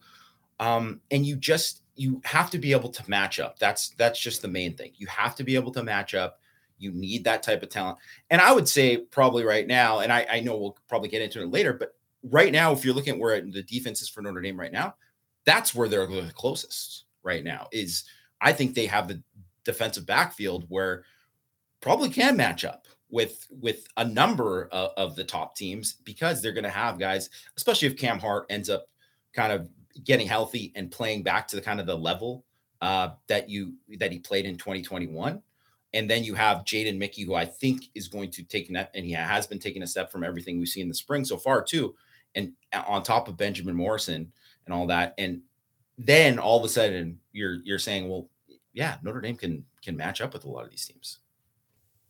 um, 0.60 1.02
and 1.12 1.26
you 1.26 1.36
just 1.36 1.84
you 1.96 2.22
have 2.24 2.50
to 2.52 2.58
be 2.58 2.72
able 2.72 2.90
to 2.90 3.10
match 3.10 3.40
up. 3.40 3.60
That's 3.60 3.90
that's 3.92 4.20
just 4.20 4.42
the 4.42 4.48
main 4.48 4.76
thing. 4.76 4.92
You 4.96 5.08
have 5.08 5.36
to 5.36 5.44
be 5.44 5.56
able 5.56 5.72
to 5.74 5.84
match 5.84 6.16
up 6.16 6.40
you 6.78 6.92
need 6.92 7.24
that 7.24 7.44
type 7.44 7.64
of 7.64 7.70
talent. 7.70 7.98
And 8.30 8.42
I 8.42 8.52
would 8.52 8.68
say 8.68 8.98
probably 8.98 9.44
right 9.44 9.68
now, 9.68 10.00
and 10.00 10.12
I, 10.12 10.26
I 10.30 10.40
know 10.40 10.58
we'll 10.58 10.78
probably 10.88 11.10
get 11.10 11.22
into 11.22 11.42
it 11.42 11.52
later, 11.52 11.74
but 11.74 11.96
right 12.24 12.52
now, 12.52 12.72
if 12.72 12.84
you're 12.84 12.94
looking 12.94 13.16
at 13.16 13.20
where 13.20 13.40
the 13.42 13.64
defense 13.64 14.02
is 14.02 14.10
for 14.10 14.22
Notre 14.22 14.42
Dame 14.42 14.60
right 14.60 14.72
now, 14.72 14.96
that's 15.46 15.74
where 15.74 15.88
they're 15.88 16.06
the 16.06 16.32
closest 16.34 17.06
right 17.24 17.44
now. 17.44 17.68
Is 17.72 18.04
I 18.42 18.54
think 18.54 18.74
they 18.74 18.86
have 18.86 19.08
the 19.08 19.22
defensive 19.64 20.06
backfield 20.06 20.66
where 20.70 21.04
probably 21.82 22.10
can 22.10 22.38
match 22.38 22.66
up 22.66 22.88
with 23.10 23.48
with 23.50 23.88
a 23.98 24.06
number 24.06 24.68
of, 24.72 24.92
of 24.98 25.16
the 25.16 25.24
top 25.24 25.56
teams 25.56 25.94
because 26.04 26.42
they're 26.42 26.52
going 26.52 26.64
to 26.64 26.70
have 26.70 27.00
guys, 27.00 27.30
especially 27.56 27.88
if 27.88 27.98
Cam 27.98 28.20
Hart 28.20 28.46
ends 28.50 28.70
up 28.70 28.88
kind 29.34 29.52
of 29.52 29.70
getting 30.04 30.28
healthy 30.28 30.72
and 30.76 30.92
playing 30.92 31.24
back 31.24 31.48
to 31.48 31.56
the 31.56 31.62
kind 31.62 31.80
of 31.80 31.86
the 31.86 31.98
level 31.98 32.44
uh, 32.82 33.10
that 33.28 33.50
you 33.50 33.74
that 33.98 34.12
he 34.12 34.20
played 34.20 34.46
in 34.46 34.58
2021 34.58 35.42
and 35.94 36.10
then 36.10 36.24
you 36.24 36.36
have 36.36 36.66
Jaden 36.66 36.98
Mickey, 36.98 37.24
who 37.24 37.36
I 37.36 37.46
think 37.46 37.86
is 37.96 38.08
going 38.08 38.32
to 38.32 38.44
take 38.44 38.72
that, 38.74 38.92
and 38.94 39.06
he 39.06 39.14
has 39.14 39.48
been 39.48 39.60
taking 39.60 39.84
a 39.84 39.88
step 39.88 40.12
from 40.12 40.24
everything 40.24 40.60
we've 40.60 40.68
seen 40.68 40.84
in 40.84 40.90
the 40.90 40.94
spring 40.94 41.26
so 41.26 41.38
far, 41.38 41.64
too. 41.64 41.96
And 42.36 42.54
uh, 42.74 42.84
on 42.88 43.04
top 43.04 43.28
of 43.28 43.38
Benjamin 43.38 43.76
Morrison 43.76 44.32
and 44.68 44.76
all 44.76 44.88
that. 44.88 45.16
And 45.18 45.42
then 45.98 46.38
all 46.38 46.60
of 46.60 46.64
a 46.64 46.70
sudden 46.70 47.20
you're 47.32 47.58
you're 47.64 47.80
saying, 47.80 48.08
well, 48.08 48.30
yeah, 48.74 48.98
Notre 49.02 49.22
Dame 49.22 49.38
can 49.38 49.66
can 49.82 49.98
match 49.98 50.22
up 50.22 50.34
with 50.34 50.46
a 50.46 50.50
lot 50.50 50.64
of 50.64 50.70
these 50.70 50.86
teams. 50.86 51.20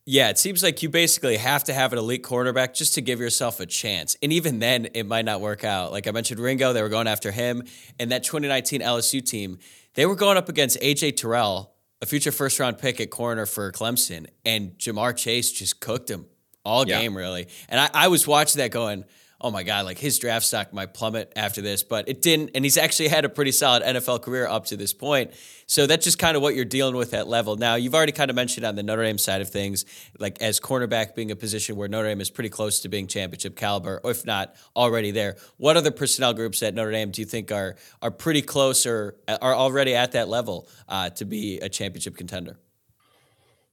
Yeah, 0.09 0.29
it 0.29 0.37
seems 0.37 0.63
like 0.63 0.81
you 0.81 0.89
basically 0.89 1.35
have 1.35 1.65
to 1.65 1.73
have 1.73 1.91
an 1.91 1.99
elite 1.99 2.23
quarterback 2.23 2.73
just 2.73 2.93
to 2.93 3.01
give 3.01 3.19
yourself 3.19 3.59
a 3.59 3.65
chance. 3.65 4.15
And 4.23 4.31
even 4.31 4.59
then, 4.59 4.87
it 4.93 5.05
might 5.05 5.25
not 5.25 5.41
work 5.41 5.65
out. 5.65 5.91
Like 5.91 6.07
I 6.07 6.11
mentioned, 6.11 6.39
Ringo, 6.39 6.71
they 6.71 6.81
were 6.81 6.87
going 6.87 7.07
after 7.07 7.29
him. 7.29 7.63
And 7.99 8.11
that 8.11 8.23
2019 8.23 8.79
LSU 8.79 9.21
team, 9.21 9.59
they 9.95 10.05
were 10.05 10.15
going 10.15 10.37
up 10.37 10.47
against 10.47 10.79
AJ 10.79 11.17
Terrell, 11.17 11.73
a 12.01 12.05
future 12.05 12.31
first 12.31 12.59
round 12.59 12.77
pick 12.77 12.99
at 13.01 13.09
corner 13.09 13.45
for 13.45 13.71
Clemson, 13.71 14.27
and 14.45 14.77
Ja'Marr 14.77 15.15
Chase 15.15 15.51
just 15.51 15.79
cooked 15.79 16.09
him 16.09 16.25
all 16.63 16.87
yeah. 16.87 17.01
game, 17.01 17.15
really. 17.15 17.47
And 17.69 17.79
I, 17.79 17.89
I 17.93 18.07
was 18.09 18.27
watching 18.27 18.59
that 18.59 18.71
going, 18.71 19.05
oh 19.39 19.51
my 19.51 19.61
God, 19.63 19.85
like 19.85 19.99
his 19.99 20.17
draft 20.17 20.45
stock 20.45 20.73
might 20.73 20.93
plummet 20.93 21.31
after 21.35 21.61
this, 21.61 21.83
but 21.83 22.09
it 22.09 22.21
didn't. 22.21 22.51
And 22.55 22.65
he's 22.65 22.77
actually 22.77 23.09
had 23.09 23.23
a 23.23 23.29
pretty 23.29 23.51
solid 23.51 23.83
NFL 23.83 24.23
career 24.23 24.47
up 24.47 24.65
to 24.67 24.77
this 24.77 24.93
point. 24.93 25.31
So 25.67 25.85
that's 25.85 26.03
just 26.03 26.17
kind 26.17 26.35
of 26.35 26.41
what 26.41 26.55
you're 26.55 26.65
dealing 26.65 26.95
with 26.95 27.13
at 27.13 27.27
level. 27.27 27.55
Now, 27.55 27.75
you've 27.75 27.93
already 27.93 28.13
kind 28.13 28.31
of 28.31 28.35
mentioned 28.35 28.65
on 28.65 28.75
the 28.75 28.83
Notre 28.83 29.03
Dame 29.03 29.17
side 29.17 29.41
of 29.41 29.49
things, 29.49 29.85
like 30.17 30.41
as 30.41 30.59
cornerback 30.59 31.13
being 31.13 31.29
a 31.29 31.35
position 31.35 31.75
where 31.75 31.87
Notre 31.87 32.07
Dame 32.07 32.21
is 32.21 32.31
pretty 32.31 32.49
close 32.49 32.79
to 32.79 32.89
being 32.89 33.05
championship 33.05 33.55
caliber, 33.55 34.01
or 34.03 34.11
if 34.11 34.25
not 34.25 34.55
already 34.75 35.11
there. 35.11 35.35
What 35.57 35.77
other 35.77 35.91
personnel 35.91 36.33
groups 36.33 36.63
at 36.63 36.73
Notre 36.73 36.91
Dame 36.91 37.11
do 37.11 37.21
you 37.21 37.27
think 37.27 37.51
are 37.51 37.75
are 38.01 38.11
pretty 38.11 38.41
close 38.41 38.85
or 38.85 39.17
are 39.27 39.55
already 39.55 39.93
at 39.93 40.13
that 40.13 40.29
level 40.29 40.67
uh, 40.87 41.09
to 41.11 41.25
be 41.25 41.59
a 41.59 41.69
championship 41.69 42.17
contender? 42.17 42.57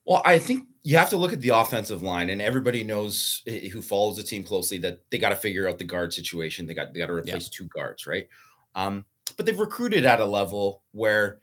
Well, 0.06 0.22
I 0.24 0.38
think 0.38 0.66
you 0.82 0.98
have 0.98 1.10
to 1.10 1.16
look 1.16 1.32
at 1.32 1.40
the 1.40 1.48
offensive 1.48 2.02
line, 2.02 2.30
and 2.30 2.42
everybody 2.42 2.84
knows 2.84 3.42
eh, 3.46 3.68
who 3.68 3.80
follows 3.80 4.16
the 4.16 4.22
team 4.22 4.44
closely 4.44 4.78
that 4.78 5.00
they 5.10 5.18
got 5.18 5.30
to 5.30 5.36
figure 5.36 5.68
out 5.68 5.78
the 5.78 5.84
guard 5.84 6.12
situation. 6.12 6.66
They 6.66 6.74
got 6.74 6.92
they 6.92 7.00
got 7.00 7.06
to 7.06 7.14
replace 7.14 7.50
yeah. 7.50 7.58
two 7.58 7.68
guards, 7.68 8.06
right? 8.06 8.28
Um, 8.74 9.04
but 9.36 9.46
they've 9.46 9.58
recruited 9.58 10.04
at 10.04 10.20
a 10.20 10.24
level 10.24 10.82
where, 10.92 11.40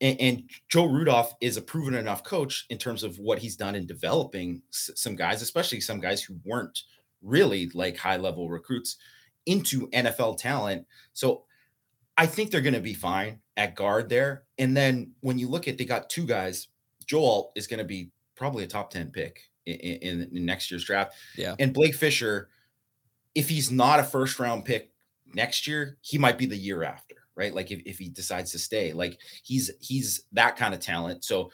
and, 0.00 0.20
and, 0.20 0.50
Joe 0.68 0.84
Rudolph 0.84 1.34
is 1.40 1.56
a 1.56 1.62
proven 1.62 1.94
enough 1.94 2.22
coach 2.22 2.66
in 2.70 2.78
terms 2.78 3.02
of 3.02 3.18
what 3.18 3.38
he's 3.38 3.56
done 3.56 3.74
in 3.74 3.86
developing 3.86 4.62
s- 4.70 4.90
some 4.94 5.16
guys, 5.16 5.42
especially 5.42 5.80
some 5.80 5.98
guys 5.98 6.22
who 6.22 6.38
weren't 6.44 6.78
really 7.22 7.70
like 7.74 7.96
high 7.96 8.18
level 8.18 8.48
recruits 8.48 8.98
into 9.46 9.88
NFL 9.88 10.38
talent. 10.38 10.86
So 11.14 11.44
I 12.16 12.26
think 12.26 12.50
they're 12.50 12.60
going 12.60 12.74
to 12.74 12.80
be 12.80 12.94
fine 12.94 13.40
at 13.56 13.74
guard 13.74 14.08
there. 14.08 14.44
And 14.58 14.76
then 14.76 15.12
when 15.20 15.38
you 15.38 15.48
look 15.48 15.66
at, 15.66 15.78
they 15.78 15.84
got 15.84 16.10
two 16.10 16.26
guys 16.26 16.68
Joe 17.06 17.24
Alt 17.24 17.52
is 17.54 17.66
going 17.66 17.78
to 17.78 17.84
be 17.84 18.10
probably 18.36 18.64
a 18.64 18.66
top 18.66 18.90
10 18.90 19.10
pick 19.10 19.42
in, 19.66 19.74
in, 19.76 20.28
in, 20.32 20.44
next 20.44 20.70
year's 20.70 20.84
draft. 20.84 21.14
Yeah. 21.36 21.54
And 21.58 21.72
Blake 21.72 21.94
Fisher, 21.94 22.48
if 23.34 23.48
he's 23.48 23.70
not 23.70 24.00
a 24.00 24.04
first 24.04 24.38
round 24.38 24.64
pick 24.64 24.92
next 25.34 25.66
year, 25.66 25.98
he 26.00 26.18
might 26.18 26.38
be 26.38 26.46
the 26.46 26.56
year 26.56 26.82
after, 26.82 27.16
right? 27.36 27.54
Like 27.54 27.70
if, 27.70 27.80
if 27.86 27.98
he 27.98 28.08
decides 28.08 28.52
to 28.52 28.58
stay, 28.58 28.92
like 28.92 29.18
he's 29.42 29.70
he's 29.80 30.24
that 30.32 30.56
kind 30.56 30.74
of 30.74 30.80
talent. 30.80 31.24
So 31.24 31.50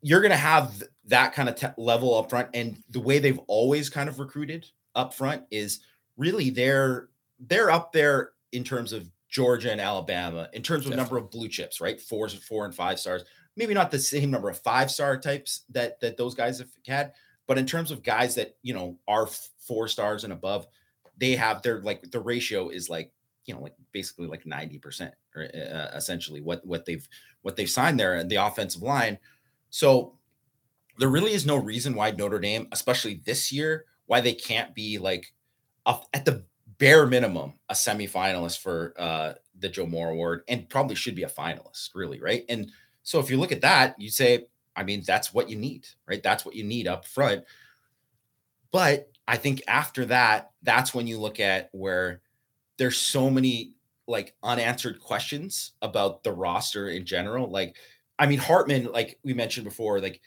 you're 0.00 0.20
going 0.20 0.30
to 0.30 0.36
have 0.36 0.82
that 1.06 1.32
kind 1.32 1.48
of 1.48 1.56
te- 1.56 1.66
level 1.76 2.14
up 2.14 2.30
front. 2.30 2.48
And 2.54 2.82
the 2.90 3.00
way 3.00 3.18
they've 3.18 3.40
always 3.46 3.90
kind 3.90 4.08
of 4.08 4.18
recruited 4.18 4.66
up 4.94 5.14
front 5.14 5.42
is 5.50 5.80
really 6.16 6.50
they're 6.50 7.08
they're 7.40 7.70
up 7.70 7.92
there 7.92 8.30
in 8.52 8.64
terms 8.64 8.92
of 8.92 9.08
Georgia 9.28 9.70
and 9.70 9.80
Alabama 9.80 10.48
in 10.52 10.62
terms 10.62 10.86
of 10.86 10.90
Definitely. 10.90 10.96
number 10.96 11.18
of 11.18 11.30
blue 11.30 11.48
chips, 11.48 11.80
right? 11.80 12.00
Fours, 12.00 12.32
four 12.34 12.64
and 12.64 12.74
five 12.74 12.98
stars 12.98 13.24
maybe 13.58 13.74
not 13.74 13.90
the 13.90 13.98
same 13.98 14.30
number 14.30 14.48
of 14.48 14.58
five 14.60 14.90
star 14.90 15.18
types 15.18 15.64
that 15.70 16.00
that 16.00 16.16
those 16.16 16.34
guys 16.34 16.58
have 16.58 16.70
had, 16.86 17.12
but 17.46 17.58
in 17.58 17.66
terms 17.66 17.90
of 17.90 18.02
guys 18.02 18.36
that 18.36 18.56
you 18.62 18.72
know 18.72 18.96
are 19.06 19.26
four 19.66 19.88
stars 19.88 20.24
and 20.24 20.32
above, 20.32 20.66
they 21.18 21.32
have 21.34 21.60
their 21.62 21.82
like 21.82 22.08
the 22.10 22.20
ratio 22.20 22.68
is 22.68 22.88
like 22.88 23.12
you 23.44 23.54
know 23.54 23.60
like 23.60 23.74
basically 23.92 24.28
like 24.28 24.44
90% 24.44 25.10
or 25.34 25.42
uh, 25.42 25.96
essentially 25.96 26.40
what 26.40 26.64
what 26.64 26.86
they've 26.86 27.06
what 27.42 27.56
they've 27.56 27.68
signed 27.68 27.98
there 27.98 28.14
and 28.14 28.30
the 28.30 28.36
offensive 28.36 28.82
line. 28.82 29.18
So 29.70 30.14
there 30.98 31.08
really 31.08 31.32
is 31.32 31.46
no 31.46 31.56
reason 31.56 31.94
why 31.94 32.10
Notre 32.12 32.38
Dame, 32.38 32.68
especially 32.72 33.20
this 33.24 33.52
year, 33.52 33.84
why 34.06 34.20
they 34.20 34.34
can't 34.34 34.74
be 34.74 34.98
like 34.98 35.32
at 35.86 36.24
the 36.24 36.44
bare 36.78 37.06
minimum 37.06 37.54
a 37.68 37.74
semifinalist 37.74 38.60
for 38.60 38.94
uh, 38.98 39.32
the 39.58 39.68
Joe 39.68 39.86
Moore 39.86 40.10
Award 40.10 40.42
and 40.48 40.68
probably 40.68 40.94
should 40.94 41.14
be 41.14 41.22
a 41.24 41.28
finalist, 41.28 41.90
really, 41.94 42.20
right? 42.20 42.44
And 42.48 42.70
so 43.08 43.20
if 43.20 43.30
you 43.30 43.38
look 43.38 43.52
at 43.52 43.62
that, 43.62 43.98
you 43.98 44.10
say, 44.10 44.48
I 44.76 44.82
mean, 44.82 45.02
that's 45.06 45.32
what 45.32 45.48
you 45.48 45.56
need, 45.56 45.88
right? 46.06 46.22
That's 46.22 46.44
what 46.44 46.54
you 46.54 46.62
need 46.62 46.86
up 46.86 47.06
front. 47.06 47.42
But 48.70 49.10
I 49.26 49.38
think 49.38 49.62
after 49.66 50.04
that, 50.04 50.50
that's 50.62 50.92
when 50.92 51.06
you 51.06 51.18
look 51.18 51.40
at 51.40 51.70
where 51.72 52.20
there's 52.76 52.98
so 52.98 53.30
many 53.30 53.72
like 54.06 54.34
unanswered 54.42 55.00
questions 55.00 55.72
about 55.80 56.22
the 56.22 56.32
roster 56.32 56.90
in 56.90 57.06
general. 57.06 57.50
Like, 57.50 57.76
I 58.18 58.26
mean, 58.26 58.40
Hartman, 58.40 58.92
like 58.92 59.18
we 59.22 59.32
mentioned 59.32 59.64
before, 59.64 60.00
like, 60.00 60.20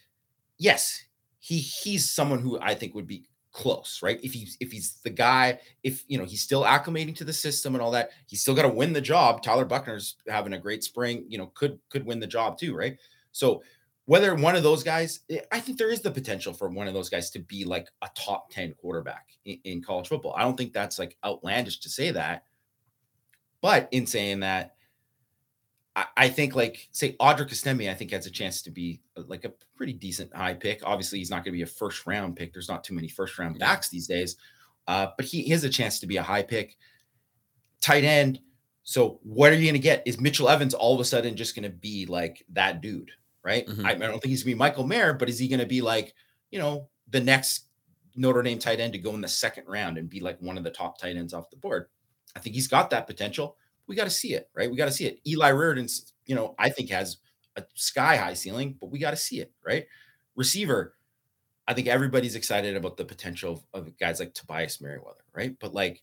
yes, 0.57 1.05
he 1.37 1.59
he's 1.59 2.09
someone 2.09 2.39
who 2.39 2.59
I 2.59 2.73
think 2.73 2.95
would 2.95 3.05
be 3.05 3.27
close, 3.51 4.01
right? 4.01 4.19
If 4.23 4.33
he's 4.33 4.57
if 4.59 4.71
he's 4.71 4.95
the 5.03 5.09
guy, 5.09 5.59
if 5.83 6.03
you 6.07 6.17
know 6.17 6.25
he's 6.25 6.41
still 6.41 6.63
acclimating 6.63 7.15
to 7.17 7.23
the 7.23 7.33
system 7.33 7.75
and 7.75 7.81
all 7.81 7.91
that, 7.91 8.11
he's 8.27 8.41
still 8.41 8.55
got 8.55 8.63
to 8.63 8.69
win 8.69 8.93
the 8.93 9.01
job. 9.01 9.41
Tyler 9.43 9.65
Buchner's 9.65 10.15
having 10.27 10.53
a 10.53 10.59
great 10.59 10.83
spring, 10.83 11.25
you 11.27 11.37
know, 11.37 11.47
could 11.53 11.79
could 11.89 12.05
win 12.05 12.19
the 12.19 12.27
job 12.27 12.57
too, 12.57 12.75
right? 12.75 12.97
So 13.31 13.63
whether 14.05 14.35
one 14.35 14.55
of 14.55 14.63
those 14.63 14.83
guys, 14.83 15.21
eh, 15.29 15.39
I 15.51 15.59
think 15.59 15.77
there 15.77 15.91
is 15.91 16.01
the 16.01 16.11
potential 16.11 16.53
for 16.53 16.69
one 16.69 16.87
of 16.87 16.93
those 16.93 17.09
guys 17.09 17.29
to 17.31 17.39
be 17.39 17.63
like 17.65 17.87
a 18.01 18.09
top 18.15 18.51
10 18.51 18.73
quarterback 18.73 19.27
in, 19.45 19.59
in 19.63 19.81
college 19.81 20.07
football. 20.07 20.33
I 20.35 20.41
don't 20.41 20.57
think 20.57 20.73
that's 20.73 20.99
like 20.99 21.17
outlandish 21.23 21.79
to 21.81 21.89
say 21.89 22.11
that. 22.11 22.43
But 23.61 23.87
in 23.91 24.07
saying 24.07 24.39
that, 24.41 24.75
I, 25.95 26.06
I 26.17 26.30
think 26.30 26.56
like 26.56 26.88
say 26.91 27.15
Audric 27.19 27.51
Estime, 27.51 27.89
I 27.89 27.93
think 27.93 28.12
has 28.12 28.25
a 28.25 28.32
chance 28.32 28.62
to 28.63 28.71
be 28.71 29.01
uh, 29.17 29.23
like 29.27 29.45
a 29.45 29.54
pretty 29.75 29.93
decent 29.93 30.34
high 30.34 30.54
pick. 30.54 30.82
Obviously, 30.84 31.19
he's 31.19 31.30
not 31.30 31.43
going 31.43 31.54
to 31.54 31.58
be 31.58 31.63
a 31.63 31.67
first 31.67 32.06
round 32.08 32.36
pick. 32.36 32.54
There's 32.54 32.69
not 32.69 32.84
too 32.84 32.93
many 32.93 33.08
first 33.08 33.38
round 33.38 33.60
backs 33.60 33.89
these 33.89 34.08
days, 34.08 34.38
uh, 34.88 35.08
but 35.17 35.25
he, 35.25 35.43
he 35.43 35.51
has 35.51 35.63
a 35.63 35.69
chance 35.69 35.99
to 35.99 36.08
be 36.08 36.17
a 36.17 36.23
high 36.23 36.43
pick. 36.43 36.77
Tight 37.82 38.04
end. 38.04 38.39
So 38.84 39.19
what 39.23 39.51
are 39.51 39.56
you 39.56 39.65
going 39.65 39.73
to 39.73 39.80
get? 39.80 40.04
Is 40.06 40.19
Mitchell 40.19 40.49
Evans 40.49 40.73
all 40.73 40.95
of 40.95 41.01
a 41.01 41.06
sudden 41.06 41.36
just 41.36 41.56
going 41.56 41.63
to 41.63 41.69
be 41.69 42.06
like 42.06 42.43
that 42.54 42.82
dude? 42.82 43.12
Right. 43.43 43.65
Mm-hmm. 43.67 43.86
I, 43.86 43.91
I, 43.91 43.95
don't 43.95 44.21
think 44.21 44.25
he's 44.25 44.43
going 44.43 44.51
to 44.51 44.56
be 44.56 44.60
Michael 44.60 44.86
Mayer, 44.86 45.13
but 45.13 45.27
is 45.27 45.39
he 45.39 45.47
going 45.47 45.60
to 45.60 45.65
be 45.65 45.82
like 45.82 46.13
you 46.51 46.60
know 46.60 46.89
the 47.10 47.19
next 47.19 47.65
Notre 48.15 48.43
Dame 48.43 48.60
tight 48.60 48.80
end 48.80 48.93
to 48.93 48.99
go 48.99 49.15
in 49.15 49.21
the 49.21 49.27
second 49.27 49.65
round 49.67 49.97
and 49.97 50.10
be 50.10 50.19
like 50.19 50.39
one 50.41 50.58
of 50.58 50.63
the 50.63 50.69
top 50.69 50.99
tight 50.99 51.15
ends 51.15 51.34
off 51.34 51.49
the 51.49 51.58
board? 51.58 51.88
I 52.36 52.39
think 52.39 52.56
he's 52.56 52.67
got 52.67 52.91
that 52.91 53.08
potential. 53.08 53.58
We 53.91 53.97
got 53.97 54.06
to 54.06 54.10
see 54.10 54.36
it, 54.36 54.49
right? 54.56 54.71
We 54.71 54.77
got 54.77 54.86
to 54.86 54.91
see 54.93 55.06
it. 55.06 55.19
Eli 55.27 55.51
Raridon's, 55.51 56.13
you 56.25 56.34
know, 56.34 56.56
I 56.58 56.69
think 56.69 56.89
has 56.91 57.17
a 57.58 57.63
sky 57.73 58.15
high 58.15 58.36
ceiling, 58.36 58.77
but 58.80 58.89
we 58.89 58.99
got 58.99 59.12
to 59.12 59.17
see 59.17 59.41
it, 59.41 59.51
right? 59.67 59.86
Receiver, 60.38 60.95
I 61.67 61.73
think 61.73 61.89
everybody's 61.89 62.36
excited 62.36 62.77
about 62.77 62.95
the 62.95 63.04
potential 63.04 63.65
of, 63.73 63.88
of 63.88 63.97
guys 63.99 64.21
like 64.21 64.34
Tobias 64.34 64.80
Merriweather, 64.80 65.25
right? 65.36 65.58
But 65.60 65.73
like, 65.73 66.01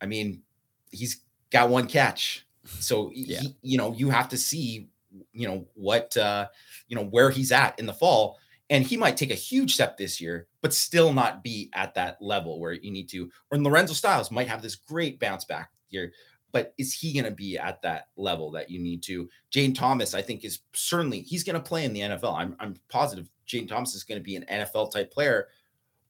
I 0.00 0.06
mean, 0.06 0.42
he's 0.90 1.20
got 1.50 1.68
one 1.68 1.86
catch. 1.86 2.48
So 2.80 3.12
yeah. 3.14 3.38
he, 3.38 3.56
you 3.62 3.78
know, 3.78 3.92
you 3.92 4.10
have 4.10 4.28
to 4.30 4.36
see, 4.36 4.88
you 5.32 5.46
know, 5.46 5.68
what 5.74 6.16
uh, 6.16 6.48
you 6.88 6.96
know, 6.96 7.04
where 7.04 7.30
he's 7.30 7.52
at 7.52 7.78
in 7.78 7.86
the 7.86 7.94
fall. 7.94 8.38
And 8.70 8.84
he 8.84 8.96
might 8.96 9.16
take 9.16 9.30
a 9.30 9.36
huge 9.36 9.74
step 9.74 9.96
this 9.96 10.20
year, 10.20 10.48
but 10.62 10.74
still 10.74 11.12
not 11.12 11.44
be 11.44 11.70
at 11.74 11.94
that 11.94 12.16
level 12.20 12.58
where 12.58 12.72
you 12.72 12.90
need 12.90 13.08
to. 13.10 13.30
Or 13.52 13.58
Lorenzo 13.58 13.92
Styles 13.92 14.32
might 14.32 14.48
have 14.48 14.62
this 14.62 14.74
great 14.74 15.20
bounce 15.20 15.44
back 15.44 15.70
year, 15.94 16.12
but 16.54 16.72
is 16.78 16.94
he 16.94 17.12
going 17.12 17.24
to 17.24 17.32
be 17.32 17.58
at 17.58 17.82
that 17.82 18.10
level 18.16 18.52
that 18.52 18.70
you 18.70 18.78
need 18.78 19.02
to? 19.02 19.28
Jayden 19.52 19.74
Thomas, 19.74 20.14
I 20.14 20.22
think, 20.22 20.44
is 20.44 20.60
certainly 20.72 21.20
he's 21.20 21.42
going 21.42 21.54
to 21.54 21.60
play 21.60 21.84
in 21.84 21.92
the 21.92 22.02
NFL. 22.02 22.38
I'm, 22.38 22.54
I'm 22.60 22.76
positive 22.88 23.28
Jayden 23.44 23.66
Thomas 23.66 23.96
is 23.96 24.04
going 24.04 24.20
to 24.20 24.24
be 24.24 24.36
an 24.36 24.44
NFL 24.48 24.92
type 24.92 25.12
player, 25.12 25.48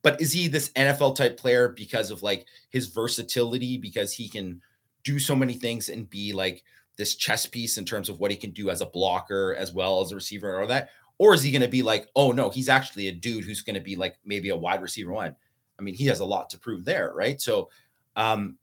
but 0.02 0.20
is 0.20 0.32
he 0.32 0.46
this 0.46 0.68
NFL 0.72 1.16
type 1.16 1.38
player 1.38 1.70
because 1.70 2.10
of 2.10 2.22
like 2.22 2.44
his 2.68 2.88
versatility, 2.88 3.78
because 3.78 4.12
he 4.12 4.28
can 4.28 4.60
do 5.02 5.18
so 5.18 5.34
many 5.34 5.54
things 5.54 5.88
and 5.88 6.10
be 6.10 6.34
like 6.34 6.62
this 6.98 7.14
chess 7.14 7.46
piece 7.46 7.78
in 7.78 7.86
terms 7.86 8.10
of 8.10 8.20
what 8.20 8.30
he 8.30 8.36
can 8.36 8.50
do 8.50 8.68
as 8.68 8.82
a 8.82 8.86
blocker 8.86 9.56
as 9.58 9.72
well 9.72 10.02
as 10.02 10.12
a 10.12 10.14
receiver 10.14 10.60
or 10.60 10.66
that? 10.66 10.90
Or 11.16 11.32
is 11.32 11.42
he 11.42 11.52
going 11.52 11.62
to 11.62 11.68
be 11.68 11.82
like, 11.82 12.10
oh 12.16 12.32
no, 12.32 12.50
he's 12.50 12.68
actually 12.68 13.08
a 13.08 13.12
dude 13.12 13.44
who's 13.44 13.62
going 13.62 13.76
to 13.76 13.80
be 13.80 13.96
like 13.96 14.18
maybe 14.26 14.50
a 14.50 14.56
wide 14.56 14.82
receiver 14.82 15.10
one? 15.10 15.34
I 15.78 15.82
mean, 15.82 15.94
he 15.94 16.04
has 16.04 16.20
a 16.20 16.24
lot 16.26 16.50
to 16.50 16.58
prove 16.58 16.84
there, 16.84 17.12
right? 17.14 17.40
So, 17.40 17.70
um, 18.14 18.58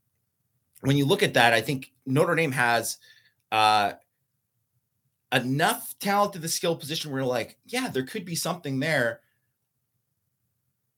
when 0.82 0.96
you 0.96 1.04
look 1.04 1.22
at 1.22 1.34
that, 1.34 1.52
I 1.52 1.60
think 1.60 1.92
Notre 2.06 2.34
Dame 2.34 2.52
has 2.52 2.98
uh, 3.50 3.92
enough 5.32 5.94
talent 6.00 6.32
to 6.34 6.38
the 6.38 6.48
skill 6.48 6.76
position 6.76 7.12
where 7.12 7.24
like, 7.24 7.56
yeah, 7.66 7.88
there 7.88 8.04
could 8.04 8.24
be 8.24 8.34
something 8.34 8.80
there. 8.80 9.20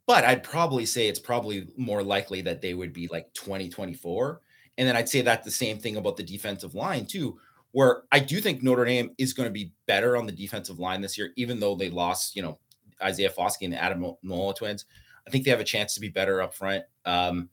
But 0.06 0.24
I'd 0.24 0.42
probably 0.42 0.84
say 0.84 1.08
it's 1.08 1.18
probably 1.18 1.68
more 1.76 2.02
likely 2.02 2.42
that 2.42 2.60
they 2.60 2.74
would 2.74 2.92
be 2.92 3.08
like 3.08 3.32
2024. 3.34 4.40
And 4.76 4.88
then 4.88 4.96
I'd 4.96 5.08
say 5.08 5.22
that 5.22 5.44
the 5.44 5.50
same 5.50 5.78
thing 5.78 5.96
about 5.96 6.16
the 6.16 6.22
defensive 6.22 6.74
line, 6.74 7.06
too, 7.06 7.38
where 7.72 8.02
I 8.12 8.18
do 8.18 8.40
think 8.40 8.62
Notre 8.62 8.84
Dame 8.84 9.10
is 9.18 9.32
going 9.32 9.48
to 9.48 9.52
be 9.52 9.72
better 9.86 10.16
on 10.16 10.26
the 10.26 10.32
defensive 10.32 10.78
line 10.78 11.00
this 11.00 11.16
year, 11.16 11.32
even 11.36 11.58
though 11.58 11.74
they 11.74 11.90
lost, 11.90 12.36
you 12.36 12.42
know, 12.42 12.58
Isaiah 13.02 13.30
Foskey 13.30 13.62
and 13.62 13.74
Ademilola 13.74 14.54
twins. 14.56 14.84
I 15.26 15.30
think 15.30 15.44
they 15.44 15.50
have 15.50 15.60
a 15.60 15.64
chance 15.64 15.94
to 15.94 16.00
be 16.00 16.08
better 16.08 16.42
up 16.42 16.54
front. 16.54 16.84
Um, 17.04 17.48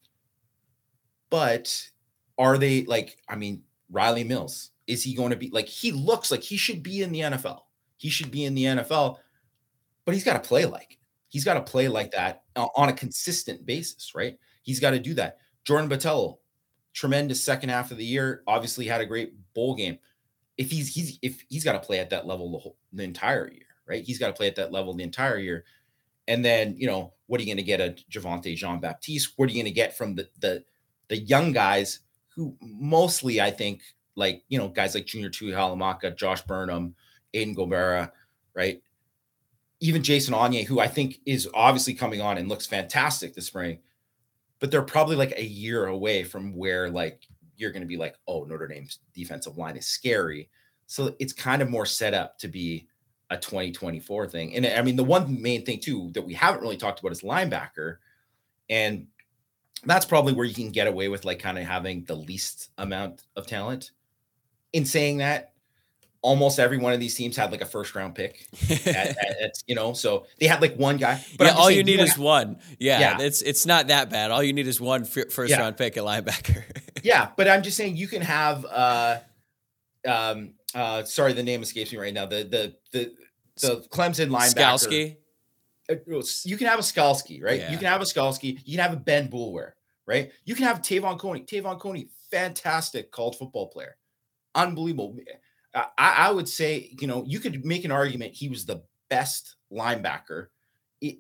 but 1.30 1.90
are 2.38 2.58
they 2.58 2.84
like, 2.86 3.18
I 3.28 3.36
mean, 3.36 3.64
Rylie 3.92 4.26
Mills, 4.26 4.72
is 4.88 5.04
he 5.04 5.14
going 5.14 5.32
to 5.32 5.36
be 5.36 5.50
like, 5.50 5.68
he 5.68 5.92
looks 5.92 6.32
like 6.32 6.42
he 6.42 6.58
should 6.58 6.84
be 6.84 7.02
in 7.02 7.12
the 7.12 7.22
NFL. 7.22 7.62
He 7.98 8.10
should 8.10 8.32
be 8.32 8.46
in 8.46 8.56
the 8.56 8.64
NFL, 8.64 9.18
but 10.06 10.14
he's 10.14 10.24
got 10.24 10.42
to 10.42 10.48
play 10.48 10.66
like, 10.66 10.98
he's 11.30 11.44
got 11.44 11.54
to 11.54 11.62
play 11.62 11.88
like 11.88 12.12
that 12.12 12.44
on 12.56 12.90
a 12.90 12.94
consistent 12.94 13.66
basis, 13.66 14.14
right? 14.16 14.38
He's 14.64 14.80
got 14.80 14.92
to 14.92 15.00
do 15.00 15.14
that. 15.16 15.38
Jordan 15.64 15.90
Botelho, 15.90 16.38
tremendous 16.94 17.44
second 17.44 17.70
half 17.70 17.92
of 17.92 17.98
the 17.98 18.06
year, 18.06 18.44
obviously 18.48 18.86
had 18.86 19.02
a 19.02 19.06
great 19.06 19.34
bowl 19.54 19.76
game. 19.76 19.98
If 20.58 20.70
he's 20.70 20.94
he's 20.94 21.18
if 21.22 21.44
he's 21.48 21.64
got 21.64 21.74
to 21.74 21.80
play 21.80 22.00
at 22.00 22.10
that 22.10 22.28
level 22.28 22.52
the 22.52 22.58
whole 22.58 22.78
the 22.92 23.04
entire 23.04 23.50
year, 23.50 23.66
right? 23.88 24.04
He's 24.04 24.20
got 24.20 24.28
to 24.28 24.34
play 24.34 24.48
at 24.48 24.56
that 24.56 24.72
level 24.72 24.94
the 24.94 25.04
entire 25.04 25.38
year. 25.38 25.64
And 26.28 26.44
then, 26.46 26.76
you 26.78 26.88
know, 26.88 27.14
what 27.28 27.40
are 27.40 27.44
you 27.44 27.48
going 27.48 27.58
to 27.58 27.64
get 27.64 27.80
a 27.80 27.96
Javontae 28.12 28.56
Jean 28.56 28.80
Baptiste? 28.80 29.34
What 29.38 29.50
are 29.50 29.52
you 29.52 29.58
going 29.58 29.72
to 29.72 29.76
get 29.76 29.98
from 29.98 30.16
the 30.16 30.28
the 30.40 30.64
the 31.08 31.18
young 31.18 31.52
guys 31.52 32.00
who 32.36 32.56
mostly 32.62 33.42
I 33.42 33.52
think 33.52 33.82
like 34.16 34.44
you 34.50 34.58
know 34.58 34.68
guys 34.68 34.96
like 34.96 35.06
Junior 35.06 35.30
Tuihalamaka, 35.30 36.16
Josh 36.16 36.42
Burnham, 36.42 36.96
Aiden 37.34 37.56
Gobaira, 37.56 38.12
right? 38.54 38.82
Even 39.80 40.04
Jason 40.04 40.34
Onye, 40.34 40.66
who 40.66 40.80
I 40.80 40.88
think 40.88 41.20
is 41.26 41.50
obviously 41.54 41.94
coming 41.94 42.22
on 42.22 42.38
and 42.38 42.48
looks 42.48 42.68
fantastic 42.68 43.34
this 43.34 43.48
spring, 43.48 43.80
but 44.60 44.70
they're 44.70 44.84
probably 44.84 45.16
like 45.16 45.34
a 45.38 45.44
year 45.44 45.88
away 45.88 46.24
from 46.24 46.56
where 46.56 46.90
like 46.90 47.26
you're 47.58 47.72
going 47.72 47.82
to 47.82 47.88
be 47.88 47.98
like, 47.98 48.16
oh, 48.28 48.44
Notre 48.44 48.68
Dame's 48.68 49.00
defensive 49.14 49.58
line 49.58 49.78
is 49.78 49.88
scary. 49.88 50.50
So 50.88 51.16
it's 51.20 51.34
kind 51.34 51.62
of 51.62 51.70
more 51.70 51.86
set 51.86 52.14
up 52.14 52.38
to 52.40 52.48
be 52.48 52.88
a 53.30 53.38
2024 53.38 54.28
thing. 54.28 54.56
And 54.56 54.66
I 54.66 54.82
mean, 54.82 54.98
the 54.98 55.04
one 55.04 55.42
main 55.42 55.64
thing 55.64 55.80
too 55.80 56.12
that 56.14 56.22
we 56.22 56.34
haven't 56.34 56.62
really 56.62 56.78
talked 56.78 57.00
about 57.00 57.12
is 57.12 57.22
linebacker. 57.22 57.98
And 58.70 59.08
that's 59.86 60.06
probably 60.06 60.34
where 60.34 60.46
you 60.46 60.54
can 60.54 60.72
get 60.72 60.88
away 60.88 61.08
with 61.08 61.26
like 61.26 61.40
kind 61.40 61.58
of 61.58 61.66
having 61.66 62.04
the 62.06 62.16
least 62.16 62.70
amount 62.78 63.24
of 63.36 63.48
talent. 63.48 63.92
In 64.74 64.86
saying 64.86 65.18
that, 65.18 65.52
almost 66.22 66.60
every 66.60 66.78
one 66.78 66.94
of 66.94 67.00
these 67.00 67.16
teams 67.16 67.36
had 67.36 67.52
like 67.52 67.62
a 67.62 67.66
first 67.66 67.96
round 67.96 68.16
pick. 68.16 68.48
at, 68.70 68.88
at, 68.88 69.42
at, 69.42 69.64
you 69.68 69.76
know, 69.76 69.94
so 69.94 70.28
they 70.40 70.48
had 70.48 70.62
like 70.62 70.76
one 70.76 70.98
guy. 70.98 71.24
But 71.38 71.48
yeah, 71.48 71.54
all 71.54 71.66
saying, 71.66 71.78
you 71.78 71.84
need 71.84 72.00
you 72.00 72.04
is 72.04 72.12
have, 72.12 72.20
one. 72.20 72.60
Yeah, 72.80 73.00
yeah, 73.00 73.22
it's 73.22 73.42
it's 73.42 73.66
not 73.66 73.88
that 73.88 74.10
bad. 74.10 74.32
All 74.32 74.44
you 74.44 74.54
need 74.54 74.68
is 74.68 74.80
one 74.80 75.02
f- 75.02 75.32
first 75.32 75.50
yeah. 75.50 75.60
round 75.60 75.78
pick 75.78 75.98
at 75.98 76.04
linebacker. 76.04 76.64
yeah, 77.04 77.30
but 77.36 77.48
I'm 77.48 77.64
just 77.64 77.78
saying 77.78 77.98
you 77.98 78.08
can 78.08 78.22
have. 78.22 78.66
uh 78.66 79.20
um 80.08 80.54
uh 80.74 81.04
Sorry, 81.04 81.34
the 81.34 81.44
name 81.44 81.62
escapes 81.62 81.92
me 81.92 82.00
right 82.00 82.14
now. 82.14 82.26
The 82.26 82.44
the 82.44 82.76
the 82.92 83.14
the 83.62 83.86
Clemson 83.90 84.30
linebacker. 84.30 84.56
Skalski. 84.56 85.16
Uh, 85.92 86.22
you 86.44 86.58
can 86.58 86.68
have 86.68 86.80
a 86.80 86.84
Skalski, 86.84 87.44
right? 87.44 87.60
Yeah. 87.60 87.72
You 87.72 87.78
can 87.78 87.88
have 87.88 88.02
a 88.02 88.06
Skalski. 88.06 88.60
You 88.66 88.78
can 88.78 88.84
have 88.84 88.94
a 88.94 89.00
Ben 89.00 89.28
Boulware, 89.28 89.72
right? 90.06 90.32
You 90.46 90.56
can 90.56 90.66
have 90.66 90.82
Te'von 90.82 91.18
Coney. 91.18 91.42
Te'von 91.42 91.80
Coney, 91.80 92.10
fantastic 92.30 93.12
college 93.12 93.38
football 93.38 93.68
player, 93.68 93.98
unbelievable. 94.56 95.18
I, 95.74 95.86
I, 95.98 96.32
would 96.32 96.50
say, 96.50 96.94
you 97.00 97.08
know, 97.08 97.24
you 97.26 97.40
could 97.40 97.66
make 97.66 97.86
an 97.86 97.92
argument 97.92 98.34
he 98.34 98.50
was 98.50 98.66
the 98.66 98.84
best 99.10 99.56
linebacker, 99.72 100.48
it, 101.00 101.20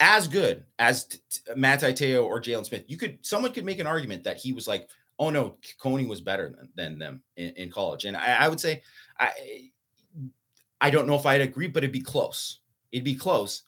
as 0.00 0.26
good 0.26 0.64
as 0.78 1.04
t- 1.04 1.18
t- 1.30 1.40
Manti 1.54 1.92
Te'o 1.92 2.24
or 2.24 2.40
Jaylon 2.40 2.64
Smith. 2.64 2.84
You 2.86 2.96
could, 2.96 3.18
someone 3.20 3.52
could 3.52 3.64
make 3.64 3.78
an 3.78 3.86
argument 3.86 4.24
that 4.24 4.38
he 4.38 4.52
was 4.52 4.66
like, 4.66 4.88
oh 5.18 5.30
no, 5.30 5.56
Coney 5.78 6.06
was 6.06 6.20
better 6.20 6.54
than, 6.56 6.68
than 6.76 6.98
them 6.98 7.22
in, 7.36 7.50
in 7.56 7.70
college, 7.70 8.04
and 8.04 8.16
I, 8.16 8.44
I 8.44 8.48
would 8.48 8.60
say, 8.60 8.82
I, 9.18 9.70
I 10.80 10.90
don't 10.90 11.06
know 11.06 11.16
if 11.16 11.26
I'd 11.26 11.40
agree, 11.40 11.68
but 11.68 11.82
it'd 11.82 11.92
be 11.92 12.00
close 12.00 12.60
It'd 12.92 13.04
be 13.04 13.14
close. 13.14 13.62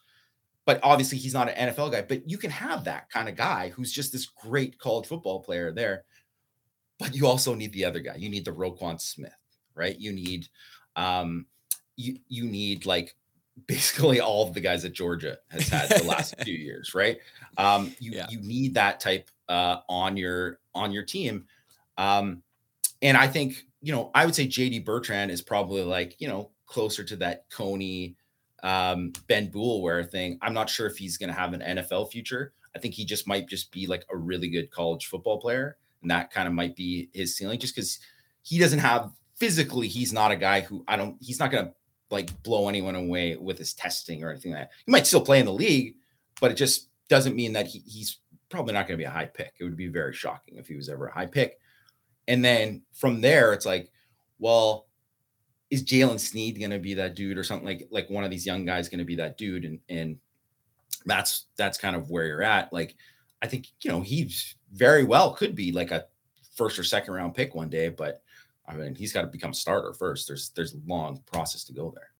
But 0.64 0.80
obviously, 0.82 1.18
he's 1.18 1.34
not 1.34 1.48
an 1.48 1.70
NFL 1.70 1.92
guy. 1.92 2.02
But 2.02 2.28
you 2.28 2.38
can 2.38 2.50
have 2.50 2.84
that 2.84 3.10
kind 3.10 3.28
of 3.28 3.36
guy 3.36 3.70
who's 3.70 3.92
just 3.92 4.12
this 4.12 4.26
great 4.26 4.78
college 4.78 5.06
football 5.06 5.40
player 5.40 5.72
there. 5.72 6.04
But 6.98 7.14
you 7.14 7.26
also 7.26 7.54
need 7.54 7.72
the 7.72 7.84
other 7.84 8.00
guy. 8.00 8.16
You 8.16 8.28
need 8.28 8.44
the 8.44 8.52
Roquan 8.52 9.00
Smith, 9.00 9.32
right? 9.74 9.98
You 9.98 10.12
need 10.12 10.48
Um, 10.96 11.46
you 11.96 12.18
you 12.28 12.44
need 12.44 12.86
like 12.86 13.14
basically 13.66 14.20
all 14.20 14.46
of 14.46 14.54
the 14.54 14.60
guys 14.60 14.82
that 14.82 14.92
Georgia 14.92 15.38
has 15.48 15.68
had 15.68 15.88
the 15.88 16.04
last 16.04 16.34
few 16.44 16.54
years, 16.54 16.94
right? 16.94 17.18
Um, 17.56 17.94
you 17.98 18.12
yeah. 18.12 18.26
you 18.30 18.40
need 18.40 18.74
that 18.74 19.00
type 19.00 19.30
uh, 19.48 19.78
on 19.88 20.16
your 20.16 20.60
on 20.74 20.92
your 20.92 21.02
team, 21.02 21.46
um, 21.98 22.42
and 23.02 23.16
I 23.16 23.26
think 23.26 23.64
you 23.82 23.92
know 23.92 24.10
I 24.14 24.24
would 24.24 24.34
say 24.34 24.46
JD 24.46 24.84
Bertrand 24.84 25.30
is 25.30 25.42
probably 25.42 25.82
like 25.82 26.16
you 26.20 26.28
know 26.28 26.50
closer 26.66 27.02
to 27.04 27.16
that 27.16 27.44
Coney 27.50 28.16
um, 28.62 29.12
Ben 29.26 29.50
Boulware 29.50 30.08
thing. 30.08 30.38
I'm 30.42 30.54
not 30.54 30.70
sure 30.70 30.86
if 30.86 30.96
he's 30.96 31.16
going 31.16 31.28
to 31.28 31.38
have 31.38 31.52
an 31.52 31.60
NFL 31.60 32.10
future. 32.10 32.52
I 32.74 32.78
think 32.78 32.94
he 32.94 33.04
just 33.04 33.26
might 33.26 33.48
just 33.48 33.72
be 33.72 33.86
like 33.86 34.04
a 34.10 34.16
really 34.16 34.48
good 34.48 34.70
college 34.70 35.06
football 35.06 35.40
player, 35.40 35.76
and 36.02 36.10
that 36.10 36.30
kind 36.30 36.46
of 36.46 36.54
might 36.54 36.76
be 36.76 37.08
his 37.12 37.36
ceiling, 37.36 37.58
just 37.58 37.74
because 37.74 37.98
he 38.42 38.58
doesn't 38.58 38.78
have 38.78 39.10
physically. 39.36 39.88
He's 39.88 40.12
not 40.12 40.30
a 40.30 40.36
guy 40.36 40.60
who 40.60 40.84
I 40.86 40.96
don't. 40.96 41.16
He's 41.20 41.40
not 41.40 41.50
going 41.50 41.66
to 41.66 41.72
like 42.10 42.42
blow 42.42 42.68
anyone 42.68 42.94
away 42.94 43.36
with 43.36 43.58
his 43.58 43.74
testing 43.74 44.24
or 44.24 44.30
anything 44.30 44.52
like 44.52 44.62
that. 44.62 44.70
He 44.84 44.92
might 44.92 45.06
still 45.06 45.20
play 45.20 45.40
in 45.40 45.46
the 45.46 45.52
league, 45.52 45.96
but 46.40 46.50
it 46.50 46.54
just 46.54 46.88
doesn't 47.08 47.36
mean 47.36 47.52
that 47.52 47.66
he, 47.66 47.80
he's 47.80 48.18
probably 48.48 48.72
not 48.72 48.86
going 48.86 48.96
to 48.98 49.02
be 49.02 49.06
a 49.06 49.10
high 49.10 49.26
pick. 49.26 49.52
It 49.58 49.64
would 49.64 49.76
be 49.76 49.88
very 49.88 50.14
shocking 50.14 50.56
if 50.56 50.66
he 50.66 50.76
was 50.76 50.88
ever 50.88 51.06
a 51.06 51.12
high 51.12 51.26
pick. 51.26 51.58
And 52.26 52.44
then 52.44 52.82
from 52.92 53.20
there, 53.20 53.52
it's 53.52 53.66
like, 53.66 53.90
well, 54.38 54.87
is 55.70 55.84
Jaylen 55.84 56.18
Sneed 56.18 56.58
going 56.58 56.70
to 56.70 56.78
be 56.78 56.94
that 56.94 57.14
dude 57.14 57.38
or 57.38 57.44
something 57.44 57.66
like 57.66 57.88
like 57.90 58.08
one 58.08 58.24
of 58.24 58.30
these 58.30 58.46
young 58.46 58.64
guys 58.64 58.88
going 58.88 58.98
to 58.98 59.04
be 59.04 59.16
that 59.16 59.36
dude? 59.36 59.64
And 59.64 59.78
and 59.88 60.16
that's 61.04 61.46
that's 61.56 61.78
kind 61.78 61.96
of 61.96 62.10
where 62.10 62.26
you're 62.26 62.42
at. 62.42 62.72
Like, 62.72 62.96
I 63.42 63.46
think 63.46 63.68
you 63.82 63.90
know 63.90 64.00
he 64.00 64.32
very 64.72 65.04
well 65.04 65.34
could 65.34 65.54
be 65.54 65.72
like 65.72 65.90
a 65.90 66.06
first 66.54 66.78
or 66.78 66.84
second 66.84 67.14
round 67.14 67.34
pick 67.34 67.54
one 67.54 67.68
day, 67.68 67.88
but 67.88 68.22
I 68.66 68.74
mean, 68.74 68.94
he's 68.94 69.12
got 69.12 69.22
to 69.22 69.28
become 69.28 69.54
starter 69.54 69.92
first. 69.92 70.26
There's 70.26 70.50
there's 70.50 70.74
a 70.74 70.80
long 70.86 71.22
process 71.26 71.64
to 71.64 71.72
go 71.72 71.92
there. 71.94 72.10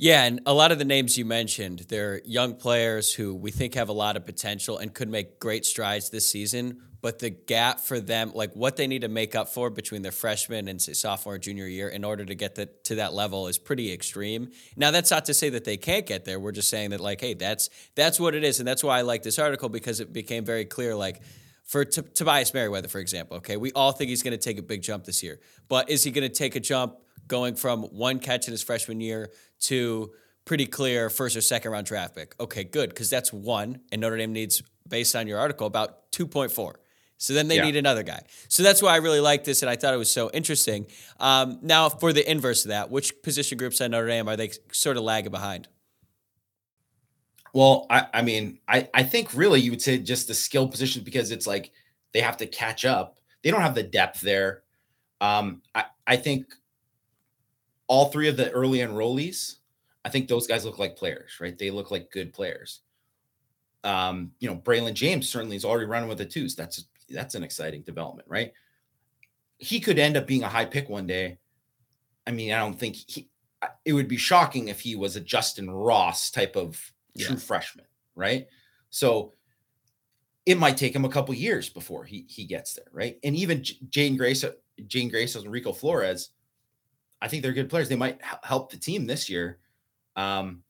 Yeah, 0.00 0.22
and 0.22 0.40
a 0.46 0.54
lot 0.54 0.70
of 0.70 0.78
the 0.78 0.84
names 0.84 1.18
you 1.18 1.24
mentioned, 1.24 1.86
they're 1.88 2.22
young 2.24 2.54
players 2.54 3.12
who 3.12 3.34
we 3.34 3.50
think 3.50 3.74
have 3.74 3.88
a 3.88 3.92
lot 3.92 4.16
of 4.16 4.24
potential 4.24 4.78
and 4.78 4.94
could 4.94 5.08
make 5.08 5.40
great 5.40 5.66
strides 5.66 6.10
this 6.10 6.26
season. 6.26 6.82
But 7.00 7.18
the 7.18 7.30
gap 7.30 7.80
for 7.80 7.98
them, 7.98 8.30
like 8.32 8.54
what 8.54 8.76
they 8.76 8.86
need 8.86 9.02
to 9.02 9.08
make 9.08 9.34
up 9.34 9.48
for 9.48 9.70
between 9.70 10.02
their 10.02 10.12
freshman 10.12 10.68
and 10.68 10.80
say 10.80 10.92
sophomore, 10.92 11.38
junior 11.38 11.66
year, 11.66 11.88
in 11.88 12.04
order 12.04 12.24
to 12.24 12.34
get 12.34 12.54
the, 12.54 12.66
to 12.84 12.96
that 12.96 13.12
level, 13.12 13.48
is 13.48 13.58
pretty 13.58 13.92
extreme. 13.92 14.50
Now, 14.76 14.92
that's 14.92 15.10
not 15.10 15.24
to 15.26 15.34
say 15.34 15.48
that 15.50 15.64
they 15.64 15.76
can't 15.76 16.06
get 16.06 16.24
there. 16.24 16.38
We're 16.38 16.52
just 16.52 16.70
saying 16.70 16.90
that, 16.90 17.00
like, 17.00 17.20
hey, 17.20 17.34
that's 17.34 17.68
that's 17.94 18.18
what 18.18 18.34
it 18.34 18.44
is, 18.44 18.60
and 18.60 18.66
that's 18.66 18.82
why 18.82 18.98
I 18.98 19.02
like 19.02 19.22
this 19.22 19.38
article 19.38 19.68
because 19.68 20.00
it 20.00 20.12
became 20.12 20.44
very 20.44 20.64
clear, 20.64 20.94
like 20.94 21.22
for 21.64 21.84
T- 21.84 22.02
Tobias 22.14 22.54
Merriweather, 22.54 22.88
for 22.88 22.98
example, 22.98 23.36
okay, 23.38 23.56
we 23.56 23.70
all 23.72 23.92
think 23.92 24.08
he's 24.08 24.22
going 24.22 24.36
to 24.36 24.42
take 24.42 24.58
a 24.58 24.62
big 24.62 24.82
jump 24.82 25.04
this 25.04 25.22
year, 25.22 25.38
but 25.68 25.90
is 25.90 26.02
he 26.02 26.10
going 26.10 26.26
to 26.26 26.34
take 26.34 26.56
a 26.56 26.60
jump 26.60 26.96
going 27.28 27.54
from 27.54 27.84
one 27.84 28.18
catch 28.18 28.48
in 28.48 28.52
his 28.52 28.62
freshman 28.62 29.00
year 29.00 29.30
to 29.60 30.12
pretty 30.44 30.66
clear 30.66 31.10
first 31.10 31.36
or 31.36 31.40
second 31.40 31.70
round 31.70 31.86
draft 31.86 32.16
pick? 32.16 32.34
Okay, 32.40 32.64
good, 32.64 32.90
because 32.90 33.10
that's 33.10 33.32
one, 33.32 33.80
and 33.92 34.00
Notre 34.00 34.16
Dame 34.16 34.32
needs, 34.32 34.62
based 34.88 35.14
on 35.14 35.26
your 35.26 35.38
article, 35.38 35.66
about 35.66 36.10
2.4. 36.12 36.74
So 37.18 37.34
then 37.34 37.48
they 37.48 37.56
yeah. 37.56 37.64
need 37.64 37.76
another 37.76 38.04
guy. 38.04 38.22
So 38.48 38.62
that's 38.62 38.80
why 38.80 38.92
I 38.94 38.96
really 38.96 39.20
like 39.20 39.44
this, 39.44 39.62
and 39.62 39.68
I 39.68 39.76
thought 39.76 39.92
it 39.92 39.98
was 39.98 40.10
so 40.10 40.30
interesting. 40.32 40.86
Um, 41.18 41.58
now, 41.62 41.88
for 41.88 42.12
the 42.12 42.28
inverse 42.28 42.64
of 42.64 42.70
that, 42.70 42.90
which 42.90 43.22
position 43.22 43.58
groups 43.58 43.80
at 43.80 43.90
Notre 43.90 44.06
Dame 44.06 44.28
are 44.28 44.36
they 44.36 44.50
sort 44.72 44.96
of 44.96 45.02
lagging 45.02 45.32
behind? 45.32 45.68
Well, 47.52 47.86
I, 47.90 48.06
I 48.14 48.22
mean, 48.22 48.60
I, 48.68 48.88
I 48.94 49.02
think 49.02 49.34
really 49.34 49.60
you 49.60 49.72
would 49.72 49.82
say 49.82 49.98
just 49.98 50.28
the 50.28 50.34
skill 50.34 50.68
positions 50.68 51.04
because 51.04 51.32
it's 51.32 51.46
like 51.46 51.72
they 52.12 52.20
have 52.20 52.36
to 52.38 52.46
catch 52.46 52.84
up. 52.84 53.18
They 53.42 53.50
don't 53.50 53.62
have 53.62 53.74
the 53.74 53.82
depth 53.82 54.20
there. 54.20 54.62
Um, 55.20 55.62
I, 55.74 55.86
I 56.06 56.16
think 56.16 56.46
all 57.88 58.10
three 58.10 58.28
of 58.28 58.36
the 58.36 58.50
early 58.50 58.78
enrollees, 58.78 59.56
I 60.04 60.10
think 60.10 60.28
those 60.28 60.46
guys 60.46 60.64
look 60.64 60.78
like 60.78 60.96
players, 60.96 61.32
right? 61.40 61.58
They 61.58 61.70
look 61.70 61.90
like 61.90 62.12
good 62.12 62.32
players. 62.32 62.80
Um, 63.82 64.32
you 64.38 64.48
know, 64.48 64.56
Braylon 64.56 64.94
James 64.94 65.28
certainly 65.28 65.56
is 65.56 65.64
already 65.64 65.86
running 65.86 66.08
with 66.08 66.18
the 66.18 66.24
twos. 66.24 66.54
That's 66.54 66.84
that's 67.08 67.34
an 67.34 67.42
exciting 67.42 67.82
development, 67.82 68.28
right? 68.28 68.52
He 69.58 69.80
could 69.80 69.98
end 69.98 70.16
up 70.16 70.26
being 70.26 70.44
a 70.44 70.48
high 70.48 70.66
pick 70.66 70.88
one 70.88 71.06
day. 71.06 71.38
I 72.26 72.30
mean, 72.30 72.52
I 72.52 72.58
don't 72.58 72.78
think 72.78 72.96
he. 72.96 73.28
It 73.84 73.92
would 73.92 74.06
be 74.06 74.16
shocking 74.16 74.68
if 74.68 74.80
he 74.80 74.94
was 74.94 75.16
a 75.16 75.20
Justyn 75.20 75.66
Ross 75.68 76.30
type 76.30 76.54
of 76.54 76.80
true 77.18 77.36
freshman, 77.36 77.86
right? 78.14 78.46
So 78.90 79.32
it 80.46 80.58
might 80.58 80.76
take 80.76 80.94
him 80.94 81.04
a 81.04 81.08
couple 81.08 81.34
years 81.34 81.68
before 81.68 82.04
he 82.04 82.24
he 82.28 82.44
gets 82.44 82.74
there, 82.74 82.86
right? 82.92 83.18
And 83.24 83.34
even 83.34 83.64
Jane 83.88 84.16
Grace, 84.16 84.44
Jane 84.86 85.08
Grace, 85.08 85.34
and 85.34 85.50
Rico 85.50 85.72
Flores, 85.72 86.30
I 87.20 87.28
think 87.28 87.42
they're 87.42 87.52
good 87.52 87.70
players. 87.70 87.88
They 87.88 87.96
might 87.96 88.20
help 88.42 88.70
the 88.70 88.76
team 88.76 89.06
this 89.06 89.28
year, 89.28 89.58
um, 90.16 90.62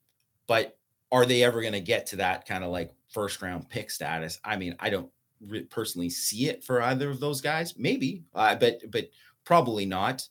but 0.47 0.77
are 1.11 1.25
they 1.25 1.43
ever 1.43 1.61
going 1.61 1.73
to 1.73 1.79
get 1.79 2.07
to 2.07 2.17
that 2.17 2.47
kind 2.47 2.63
of 2.63 2.71
like 2.71 2.91
first 3.11 3.41
round 3.41 3.69
pick 3.69 3.91
status? 3.91 4.39
I 4.43 4.55
mean, 4.55 4.75
I 4.79 4.89
don't 4.89 5.09
re- 5.45 5.63
personally 5.63 6.09
see 6.09 6.47
it 6.49 6.63
for 6.63 6.81
either 6.81 7.09
of 7.09 7.19
those 7.19 7.41
guys. 7.41 7.77
Maybe, 7.77 8.23
uh, 8.33 8.55
but 8.55 8.79
but 8.91 9.09
probably 9.45 9.85
not. 9.85 10.27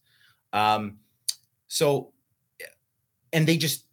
Um, 0.53 0.99
so, 1.69 2.13
and 3.33 3.47
they 3.47 3.57
just 3.57 3.85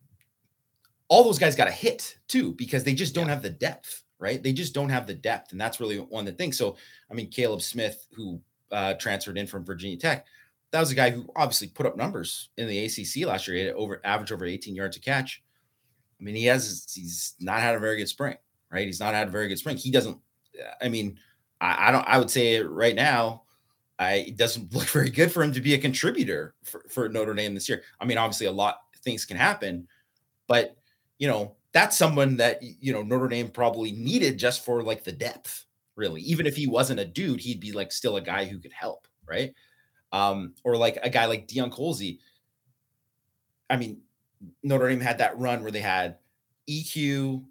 all 1.07 1.23
those 1.23 1.39
guys 1.39 1.55
got 1.55 1.67
a 1.67 1.71
hit 1.71 2.17
too 2.27 2.53
because 2.53 2.83
they 2.83 2.93
just 2.93 3.13
don't 3.13 3.27
yeah. 3.27 3.33
have 3.33 3.43
the 3.43 3.49
depth, 3.49 4.03
right? 4.19 4.41
They 4.41 4.53
just 4.53 4.73
don't 4.73 4.89
have 4.89 5.07
the 5.07 5.13
depth, 5.13 5.51
and 5.51 5.61
that's 5.61 5.79
really 5.79 5.97
one 5.97 6.27
of 6.27 6.33
the 6.33 6.37
things. 6.37 6.57
So, 6.57 6.77
I 7.11 7.13
mean, 7.13 7.29
Kaleb 7.29 7.61
Smith, 7.61 8.07
who 8.13 8.41
uh, 8.71 8.95
transferred 8.95 9.37
in 9.37 9.47
from 9.47 9.65
Virginia 9.65 9.97
Tech, 9.97 10.25
that 10.75 10.81
was 10.81 10.91
a 10.91 10.95
guy 10.95 11.09
who 11.09 11.25
obviously 11.37 11.69
put 11.69 11.85
up 11.85 11.95
numbers 11.95 12.49
in 12.57 12.67
the 12.67 12.83
ACC 12.83 13.25
last 13.25 13.47
year. 13.47 13.55
He 13.55 13.63
had 13.63 13.75
over 13.75 14.01
average 14.03 14.33
over 14.33 14.43
18 14.43 14.75
yards 14.75 14.97
a 14.97 14.99
catch. 14.99 15.41
I 16.19 16.23
mean, 16.23 16.35
he 16.35 16.43
has 16.47 16.85
he's 16.93 17.33
not 17.39 17.61
had 17.61 17.75
a 17.75 17.79
very 17.79 17.95
good 17.95 18.09
spring, 18.09 18.35
right? 18.69 18.85
He's 18.85 18.99
not 18.99 19.13
had 19.13 19.29
a 19.29 19.31
very 19.31 19.47
good 19.47 19.57
spring. 19.57 19.77
He 19.77 19.89
doesn't. 19.89 20.17
I 20.81 20.89
mean, 20.89 21.17
I, 21.61 21.87
I 21.87 21.91
don't. 21.93 22.05
I 22.05 22.17
would 22.17 22.29
say 22.29 22.59
right 22.59 22.93
now, 22.93 23.43
I 23.99 24.15
it 24.15 24.35
doesn't 24.35 24.73
look 24.75 24.87
very 24.89 25.09
good 25.09 25.31
for 25.31 25.43
him 25.43 25.53
to 25.53 25.61
be 25.61 25.75
a 25.75 25.77
contributor 25.77 26.55
for, 26.65 26.83
for 26.89 27.07
Notre 27.07 27.33
Dame 27.33 27.53
this 27.53 27.69
year. 27.69 27.83
I 28.01 28.05
mean, 28.05 28.17
obviously, 28.17 28.47
a 28.47 28.51
lot 28.51 28.79
things 29.01 29.23
can 29.23 29.37
happen, 29.37 29.87
but 30.45 30.75
you 31.19 31.29
know, 31.29 31.55
that's 31.71 31.97
someone 31.97 32.35
that 32.35 32.61
you 32.61 32.91
know 32.91 33.01
Notre 33.01 33.29
Dame 33.29 33.47
probably 33.47 33.93
needed 33.93 34.37
just 34.37 34.65
for 34.65 34.83
like 34.83 35.05
the 35.05 35.13
depth, 35.13 35.67
really. 35.95 36.19
Even 36.23 36.45
if 36.45 36.57
he 36.57 36.67
wasn't 36.67 36.99
a 36.99 37.05
dude, 37.05 37.39
he'd 37.39 37.61
be 37.61 37.71
like 37.71 37.93
still 37.93 38.17
a 38.17 38.21
guy 38.21 38.43
who 38.43 38.59
could 38.59 38.73
help, 38.73 39.07
right? 39.25 39.53
Um, 40.15 40.53
or 40.63 40.77
like 40.77 40.97
a 41.03 41.09
guy 41.09 41.25
like 41.25 41.47
Deion 41.47 41.71
Colzie. 41.71 42.19
I 43.69 43.75
mean, 43.75 44.01
Notre 44.63 44.87
Dame 44.87 45.01
had 45.01 45.17
that 45.17 45.37
run 45.37 45.61
where 45.61 45.71
they 45.71 45.81
had 45.81 46.17
EQ, 46.69 47.43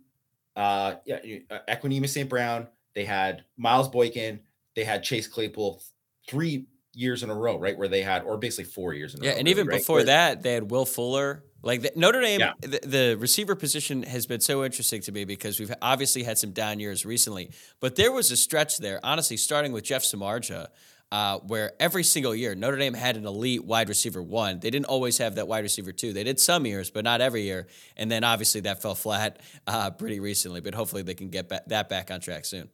uh, 0.57 0.95
yeah, 1.05 1.19
uh, 1.51 2.07
St. 2.07 2.29
Brown, 2.29 2.69
they 2.95 3.05
had 3.05 3.45
Miles 3.57 3.89
Boykin, 3.89 4.41
they 4.77 4.85
had 4.85 5.03
Chase 5.03 5.27
Claypool, 5.27 5.83
three 6.29 6.67
years 6.95 7.23
in 7.23 7.31
a 7.31 7.35
row, 7.35 7.59
right? 7.59 7.77
Where 7.77 7.89
they 7.89 8.03
had, 8.03 8.23
or 8.23 8.39
basically 8.39 8.71
four 8.71 8.95
years 8.95 9.15
in 9.15 9.21
a 9.21 9.25
yeah, 9.25 9.31
row. 9.31 9.35
Yeah, 9.35 9.41
and 9.41 9.49
even 9.49 9.67
right? 9.67 9.79
before 9.79 9.97
Where, 9.97 10.05
that, 10.07 10.43
they 10.43 10.55
had 10.55 10.71
Will 10.71 10.87
Fuller. 10.87 11.45
Like 11.63 11.83
the, 11.83 11.93
Notre 11.97 12.21
Dame, 12.21 12.41
yeah. 12.41 12.53
the, 12.61 12.81
the, 12.85 13.17
receiver 13.19 13.55
position 13.55 14.03
has 14.03 14.27
been 14.27 14.41
so 14.41 14.65
interesting 14.65 15.01
to 15.03 15.13
me 15.13 15.25
because 15.25 15.59
we've 15.59 15.73
obviously 15.81 16.23
had 16.23 16.37
some 16.37 16.53
down 16.53 16.79
years 16.79 17.07
recently, 17.07 17.51
but 17.81 17.97
there 17.97 18.13
was 18.13 18.31
a 18.31 18.37
stretch 18.37 18.79
there, 18.79 19.01
honestly, 19.03 19.39
starting 19.39 19.73
with 19.73 19.83
Jeff 19.83 20.03
Samardzija, 20.03 20.69
uh, 21.13 21.39
where 21.39 21.73
every 21.79 22.03
single 22.03 22.35
year 22.35 22.55
Notre 22.55 22.77
Dame 22.77 22.95
had 22.95 23.17
an 23.17 23.27
elite 23.27 23.65
wide 23.65 23.89
receiver 23.89 24.23
one. 24.23 24.61
They 24.61 24.71
didn't 24.71 24.87
always 24.87 25.19
have 25.19 25.37
that 25.37 25.47
wide 25.47 25.63
receiver 25.63 25.93
two. 25.93 26.13
They 26.13 26.25
did 26.25 26.41
some 26.41 26.67
years, 26.67 26.91
but 26.91 27.05
not 27.05 27.21
every 27.21 27.43
year. 27.43 27.69
And 27.97 28.11
then 28.11 28.25
obviously 28.25 28.63
that 28.63 28.83
fell 28.83 28.95
flat 28.95 29.41
uh, 29.67 29.91
pretty 29.91 30.21
recently. 30.21 30.61
But 30.61 30.75
hopefully 30.75 31.03
they 31.03 31.15
can 31.15 31.29
get 31.29 31.49
that 31.69 31.89
back 31.89 32.11
on 32.11 32.21
track 32.21 32.45
soon. 32.45 32.69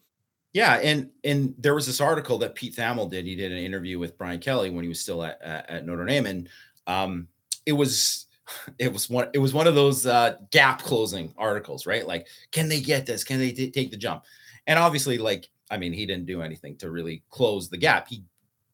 Yeah, 0.53 0.75
and 0.83 1.11
and 1.23 1.55
there 1.59 1.75
was 1.75 1.87
this 1.87 2.01
article 2.01 2.39
that 2.39 2.57
Pete 2.57 2.75
Thamel 2.75 3.09
did. 3.09 3.25
He 3.25 3.37
did 3.37 3.53
an 3.53 3.59
interview 3.59 4.01
with 4.01 4.19
Brian 4.19 4.41
Kelly 4.41 4.71
when 4.71 4.83
he 4.83 4.89
was 4.89 4.99
still 4.99 5.23
at, 5.23 5.41
at, 5.43 5.71
at 5.71 5.87
Notre 5.87 6.05
Dame, 6.05 6.27
and 6.27 6.49
um, 6.89 7.29
it 7.67 7.73
was 7.73 8.27
it 8.79 8.93
was 8.93 9.09
one 9.09 9.29
it 9.33 9.39
was 9.39 9.55
one 9.55 9.69
of 9.69 9.77
those 9.77 10.07
uh, 10.07 10.37
gap 10.51 10.83
closing 10.83 11.33
articles, 11.39 11.87
right? 11.87 12.07
Like, 12.07 12.27
can 12.51 12.69
they 12.69 12.81
get 12.81 13.07
this? 13.07 13.23
Can 13.23 13.39
they 13.39 13.53
t- 13.53 13.71
take 13.71 13.91
the 13.93 13.97
jump? 13.97 14.25
And 14.67 14.79
obviously, 14.79 15.19
like, 15.19 15.49
I 15.71 15.79
mean, 15.79 15.93
he 15.93 16.07
didn't 16.07 16.27
do 16.27 16.43
anything 16.43 16.77
to 16.79 16.91
really 16.91 17.23
close 17.31 17.69
the 17.69 17.77
gap. 17.77 18.09
He 18.09 18.25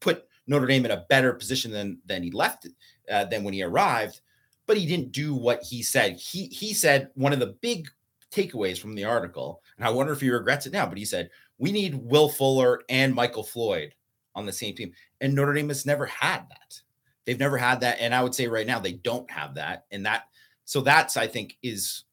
put 0.01 0.27
Notre 0.47 0.67
Dame 0.67 0.85
in 0.85 0.91
a 0.93 1.05
better 1.09 1.33
position 1.33 1.71
than 1.71 1.99
than 2.07 2.23
he 2.23 2.31
left 2.31 2.67
uh, 3.11 3.25
than 3.25 3.45
when 3.45 3.55
he 3.55 3.63
arrived, 3.63 4.21
but 4.67 4.77
he 4.77 4.87
didn't 4.87 5.13
do 5.13 5.35
what 5.35 5.63
he 5.63 5.83
said. 5.83 6.17
He 6.17 6.47
he 6.47 6.73
said 6.73 7.11
one 7.15 7.33
of 7.33 7.41
the 7.41 7.57
big 7.61 7.89
takeaways 8.31 8.79
from 8.79 8.95
the 8.95 9.05
article, 9.05 9.63
and 9.77 9.87
I 9.87 9.91
wonder 9.91 10.13
if 10.13 10.21
he 10.21 10.31
regrets 10.31 10.67
it 10.67 10.73
now, 10.73 10.87
but 10.87 10.99
he 10.99 11.05
said 11.05 11.31
we 11.59 11.73
need 11.73 11.95
Will 11.95 12.29
Fuller 12.29 12.83
and 12.89 13.15
Michael 13.15 13.45
Floyd 13.45 13.95
on 14.35 14.47
the 14.47 14.53
same 14.53 14.75
team. 14.75 14.93
And 15.21 15.35
Notre 15.35 15.55
Dame 15.55 15.69
has 15.69 15.87
never 15.87 16.07
had 16.07 16.49
that. 16.51 16.81
They've 17.25 17.39
never 17.39 17.57
had 17.57 17.81
that. 17.81 17.99
And 17.99 18.15
I 18.15 18.23
would 18.23 18.35
say 18.35 18.47
right 18.47 18.67
now 18.67 18.79
they 18.79 18.93
don't 18.93 19.29
have 19.31 19.55
that. 19.55 19.87
And 19.91 20.07
that, 20.07 20.25
so 20.65 20.81
that's, 20.83 21.17
I 21.17 21.27
think, 21.27 21.57
is 21.63 22.05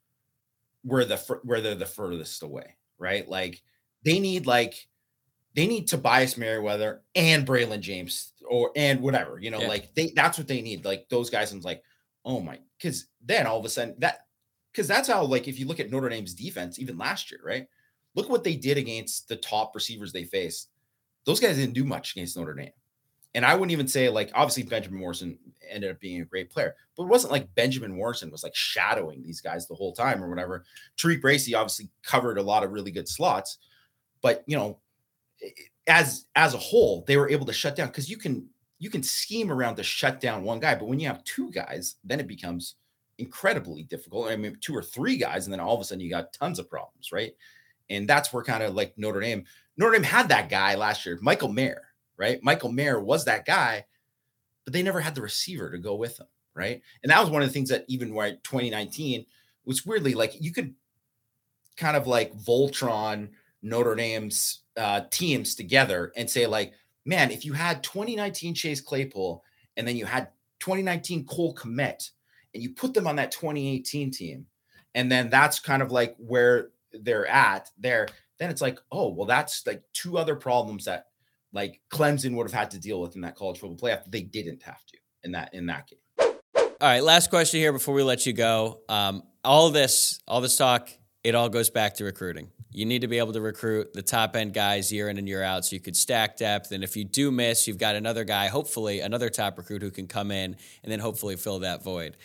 where 0.83 1.05
the, 1.05 1.17
where 1.43 1.61
they're 1.61 1.75
the 1.75 1.85
furthest 1.85 2.41
away, 2.41 2.75
right? 2.97 3.27
Like 3.27 3.61
they 4.03 4.19
need, 4.19 4.45
like, 4.45 4.87
they 5.55 5.67
need 5.67 5.87
Tobias 5.87 6.37
Merriweather 6.37 7.01
and 7.15 7.45
Braylon 7.45 7.81
James 7.81 8.33
or, 8.47 8.71
and 8.75 9.01
whatever, 9.01 9.39
you 9.39 9.51
know, 9.51 9.61
yeah. 9.61 9.67
like 9.67 9.93
they, 9.95 10.11
that's 10.15 10.37
what 10.37 10.47
they 10.47 10.61
need. 10.61 10.85
Like 10.85 11.07
those 11.09 11.29
guys. 11.29 11.51
And 11.51 11.63
like, 11.63 11.83
oh 12.25 12.39
my, 12.39 12.59
because 12.77 13.07
then 13.23 13.47
all 13.47 13.59
of 13.59 13.65
a 13.65 13.69
sudden 13.69 13.95
that 13.99 14.25
because 14.71 14.87
that's 14.87 15.07
how 15.07 15.23
like 15.23 15.47
if 15.47 15.59
you 15.59 15.67
look 15.67 15.79
at 15.79 15.91
Notre 15.91 16.09
Dame's 16.09 16.33
defense, 16.33 16.79
even 16.79 16.97
last 16.97 17.31
year, 17.31 17.39
right? 17.43 17.67
Look 18.15 18.29
what 18.29 18.43
they 18.43 18.55
did 18.55 18.77
against 18.77 19.27
the 19.27 19.35
top 19.35 19.73
receivers 19.75 20.11
they 20.11 20.23
faced. 20.23 20.69
Those 21.25 21.39
guys 21.39 21.55
didn't 21.55 21.73
do 21.73 21.83
much 21.83 22.11
against 22.11 22.37
Notre 22.37 22.53
Dame. 22.53 22.71
And 23.35 23.45
I 23.45 23.55
wouldn't 23.55 23.71
even 23.71 23.87
say 23.87 24.09
like 24.09 24.31
obviously 24.33 24.63
Benjamin 24.63 24.99
Morrison 24.99 25.37
ended 25.69 25.91
up 25.91 25.99
being 25.99 26.21
a 26.21 26.25
great 26.25 26.51
player, 26.51 26.75
but 26.95 27.03
it 27.03 27.09
wasn't 27.09 27.31
like 27.31 27.53
Benjamin 27.55 27.95
Morrison 27.95 28.31
was 28.31 28.43
like 28.43 28.55
shadowing 28.55 29.23
these 29.23 29.41
guys 29.41 29.67
the 29.67 29.75
whole 29.75 29.93
time 29.93 30.23
or 30.23 30.29
whatever. 30.29 30.65
TaRiq 30.97 31.21
Bracy 31.21 31.55
obviously 31.55 31.89
covered 32.03 32.37
a 32.37 32.43
lot 32.43 32.63
of 32.63 32.71
really 32.71 32.91
good 32.91 33.07
slots, 33.07 33.57
but 34.23 34.43
you 34.47 34.57
know, 34.57 34.79
as 35.85 36.25
as 36.35 36.55
a 36.55 36.57
whole, 36.57 37.03
they 37.05 37.17
were 37.17 37.29
able 37.29 37.45
to 37.45 37.53
shut 37.53 37.75
down 37.75 37.89
because 37.89 38.09
you 38.09 38.17
can 38.17 38.49
you 38.79 38.89
can 38.89 39.03
scheme 39.03 39.51
around 39.51 39.75
to 39.75 39.83
shut 39.83 40.19
down 40.19 40.43
one 40.43 40.59
guy, 40.59 40.73
but 40.73 40.87
when 40.87 40.99
you 40.99 41.07
have 41.07 41.23
two 41.23 41.51
guys, 41.51 41.95
then 42.03 42.19
it 42.19 42.27
becomes 42.27 42.75
incredibly 43.19 43.83
difficult. 43.83 44.31
I 44.31 44.35
mean, 44.35 44.57
two 44.59 44.75
or 44.75 44.81
three 44.81 45.17
guys, 45.17 45.45
and 45.45 45.53
then 45.53 45.59
all 45.59 45.75
of 45.75 45.81
a 45.81 45.83
sudden 45.83 46.01
you 46.01 46.09
got 46.09 46.33
tons 46.33 46.57
of 46.57 46.69
problems, 46.69 47.11
right? 47.11 47.33
And 47.89 48.07
that's 48.07 48.33
where 48.33 48.43
kind 48.43 48.63
of 48.63 48.73
like 48.73 48.97
Notre 48.97 49.19
Dame, 49.19 49.43
Notre 49.77 49.93
Dame 49.93 50.03
had 50.03 50.29
that 50.29 50.49
guy 50.49 50.75
last 50.75 51.05
year, 51.05 51.19
Michael 51.21 51.51
Mayer, 51.51 51.83
right? 52.17 52.41
Michael 52.41 52.71
Mayer 52.71 52.99
was 52.99 53.25
that 53.25 53.45
guy, 53.45 53.85
but 54.63 54.73
they 54.73 54.81
never 54.81 54.99
had 54.99 55.15
the 55.15 55.21
receiver 55.21 55.69
to 55.69 55.77
go 55.77 55.95
with 55.95 56.19
him, 56.19 56.27
right? 56.55 56.81
And 57.03 57.11
that 57.11 57.19
was 57.19 57.29
one 57.29 57.41
of 57.41 57.47
the 57.47 57.53
things 57.53 57.69
that 57.69 57.85
even 57.87 58.13
where 58.13 58.31
2019 58.31 59.25
was 59.65 59.85
weirdly 59.85 60.13
like 60.13 60.33
you 60.39 60.51
could 60.51 60.73
kind 61.77 61.95
of 61.97 62.07
like 62.07 62.33
Voltron 62.35 63.29
Notre 63.63 63.95
Dame's 63.95 64.59
uh, 64.77 65.01
teams 65.09 65.55
together 65.55 66.11
and 66.15 66.29
say 66.29 66.45
like, 66.45 66.73
man, 67.05 67.31
if 67.31 67.45
you 67.45 67.53
had 67.53 67.83
2019 67.83 68.53
Chase 68.53 68.81
Claypool 68.81 69.43
and 69.77 69.87
then 69.87 69.95
you 69.95 70.05
had 70.05 70.29
2019 70.59 71.25
Cole 71.25 71.55
Kmet 71.55 72.09
and 72.53 72.61
you 72.61 72.69
put 72.71 72.93
them 72.93 73.07
on 73.07 73.15
that 73.15 73.31
2018 73.31 74.11
team, 74.11 74.45
and 74.93 75.11
then 75.11 75.29
that's 75.29 75.59
kind 75.59 75.81
of 75.81 75.91
like 75.91 76.15
where 76.17 76.69
they're 76.91 77.25
at 77.25 77.69
there, 77.79 78.07
then 78.39 78.51
it's 78.51 78.61
like, 78.61 78.79
oh, 78.91 79.09
well, 79.09 79.25
that's 79.25 79.65
like 79.65 79.81
two 79.93 80.17
other 80.17 80.35
problems 80.35 80.85
that 80.85 81.07
like 81.51 81.79
Clemson 81.91 82.35
would 82.35 82.45
have 82.45 82.53
had 82.53 82.71
to 82.71 82.79
deal 82.79 83.01
with 83.01 83.15
in 83.15 83.21
that 83.21 83.35
college 83.35 83.59
football 83.59 83.77
playoff. 83.77 84.03
They 84.07 84.21
didn't 84.21 84.61
have 84.63 84.85
to 84.85 84.97
in 85.23 85.31
that 85.31 85.53
in 85.53 85.65
that 85.67 85.87
game. 85.87 85.99
All 86.81 86.89
right, 86.89 87.03
last 87.03 87.29
question 87.29 87.59
here 87.59 87.71
before 87.71 87.93
we 87.93 88.03
let 88.03 88.25
you 88.25 88.33
go. 88.33 88.81
Um, 88.89 89.23
all 89.43 89.69
this, 89.69 90.19
all 90.27 90.41
this 90.41 90.57
talk, 90.57 90.89
it 91.23 91.35
all 91.35 91.49
goes 91.49 91.69
back 91.69 91.95
to 91.95 92.03
recruiting. 92.03 92.49
You 92.71 92.85
need 92.85 93.01
to 93.01 93.07
be 93.07 93.19
able 93.19 93.33
to 93.33 93.41
recruit 93.41 93.93
the 93.93 94.01
top 94.01 94.35
end 94.35 94.53
guys 94.53 94.91
year 94.91 95.09
in 95.09 95.17
and 95.17 95.27
year 95.27 95.43
out 95.43 95.63
so 95.65 95.75
you 95.75 95.79
could 95.79 95.95
stack 95.95 96.37
depth. 96.37 96.71
And 96.71 96.83
if 96.83 96.97
you 96.97 97.05
do 97.05 97.31
miss, 97.31 97.67
you've 97.67 97.77
got 97.77 97.95
another 97.95 98.23
guy, 98.23 98.47
hopefully 98.47 98.99
another 98.99 99.29
top 99.29 99.57
recruit 99.57 99.81
who 99.81 99.91
can 99.91 100.07
come 100.07 100.31
in 100.31 100.57
and 100.83 100.91
then 100.91 100.99
hopefully 100.99 101.35
fill 101.35 101.59
that 101.59 101.83
void. 101.83 102.17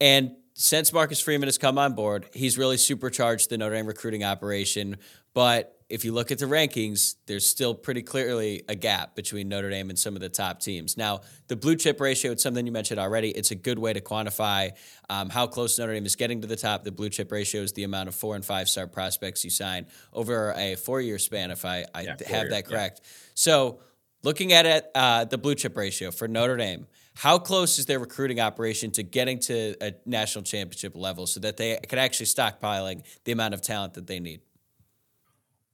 And 0.00 0.36
since 0.54 0.92
Marcus 0.92 1.20
Freeman 1.20 1.46
has 1.48 1.58
come 1.58 1.78
on 1.78 1.94
board, 1.94 2.26
he's 2.32 2.56
really 2.56 2.76
supercharged 2.76 3.50
the 3.50 3.58
Notre 3.58 3.74
Dame 3.74 3.86
recruiting 3.86 4.22
operation. 4.24 4.96
But 5.34 5.81
if 5.92 6.06
you 6.06 6.12
look 6.12 6.30
at 6.30 6.38
the 6.38 6.46
rankings, 6.46 7.16
there's 7.26 7.46
still 7.46 7.74
pretty 7.74 8.00
clearly 8.00 8.62
a 8.66 8.74
gap 8.74 9.14
between 9.14 9.50
Notre 9.50 9.68
Dame 9.68 9.90
and 9.90 9.98
some 9.98 10.14
of 10.14 10.22
the 10.22 10.30
top 10.30 10.58
teams. 10.58 10.96
Now, 10.96 11.20
the 11.48 11.54
blue 11.54 11.76
chip 11.76 12.00
ratio, 12.00 12.32
it's 12.32 12.42
something 12.42 12.64
you 12.64 12.72
mentioned 12.72 12.98
already. 12.98 13.28
It's 13.28 13.50
a 13.50 13.54
good 13.54 13.78
way 13.78 13.92
to 13.92 14.00
quantify 14.00 14.70
um, 15.10 15.28
how 15.28 15.46
close 15.46 15.78
Notre 15.78 15.92
Dame 15.92 16.06
is 16.06 16.16
getting 16.16 16.40
to 16.40 16.46
the 16.46 16.56
top. 16.56 16.84
The 16.84 16.92
blue 16.92 17.10
chip 17.10 17.30
ratio 17.30 17.60
is 17.60 17.74
the 17.74 17.84
amount 17.84 18.08
of 18.08 18.14
four 18.14 18.36
and 18.36 18.42
five 18.42 18.70
star 18.70 18.86
prospects 18.86 19.44
you 19.44 19.50
sign 19.50 19.84
over 20.14 20.54
a 20.56 20.76
four 20.76 21.02
year 21.02 21.18
span, 21.18 21.50
if 21.50 21.66
I, 21.66 21.84
I 21.94 22.00
yeah, 22.04 22.16
have 22.26 22.48
that 22.48 22.66
correct. 22.66 23.00
Yeah. 23.02 23.08
So, 23.34 23.80
looking 24.22 24.54
at 24.54 24.64
it, 24.64 24.90
uh, 24.94 25.26
the 25.26 25.36
blue 25.36 25.54
chip 25.54 25.76
ratio 25.76 26.10
for 26.10 26.26
Notre 26.26 26.56
Dame, 26.56 26.86
how 27.16 27.38
close 27.38 27.78
is 27.78 27.84
their 27.84 27.98
recruiting 27.98 28.40
operation 28.40 28.92
to 28.92 29.02
getting 29.02 29.40
to 29.40 29.76
a 29.82 29.92
national 30.06 30.44
championship 30.44 30.96
level 30.96 31.26
so 31.26 31.38
that 31.40 31.58
they 31.58 31.76
can 31.86 31.98
actually 31.98 32.26
stockpiling 32.26 33.02
the 33.24 33.32
amount 33.32 33.52
of 33.52 33.60
talent 33.60 33.92
that 33.92 34.06
they 34.06 34.20
need? 34.20 34.40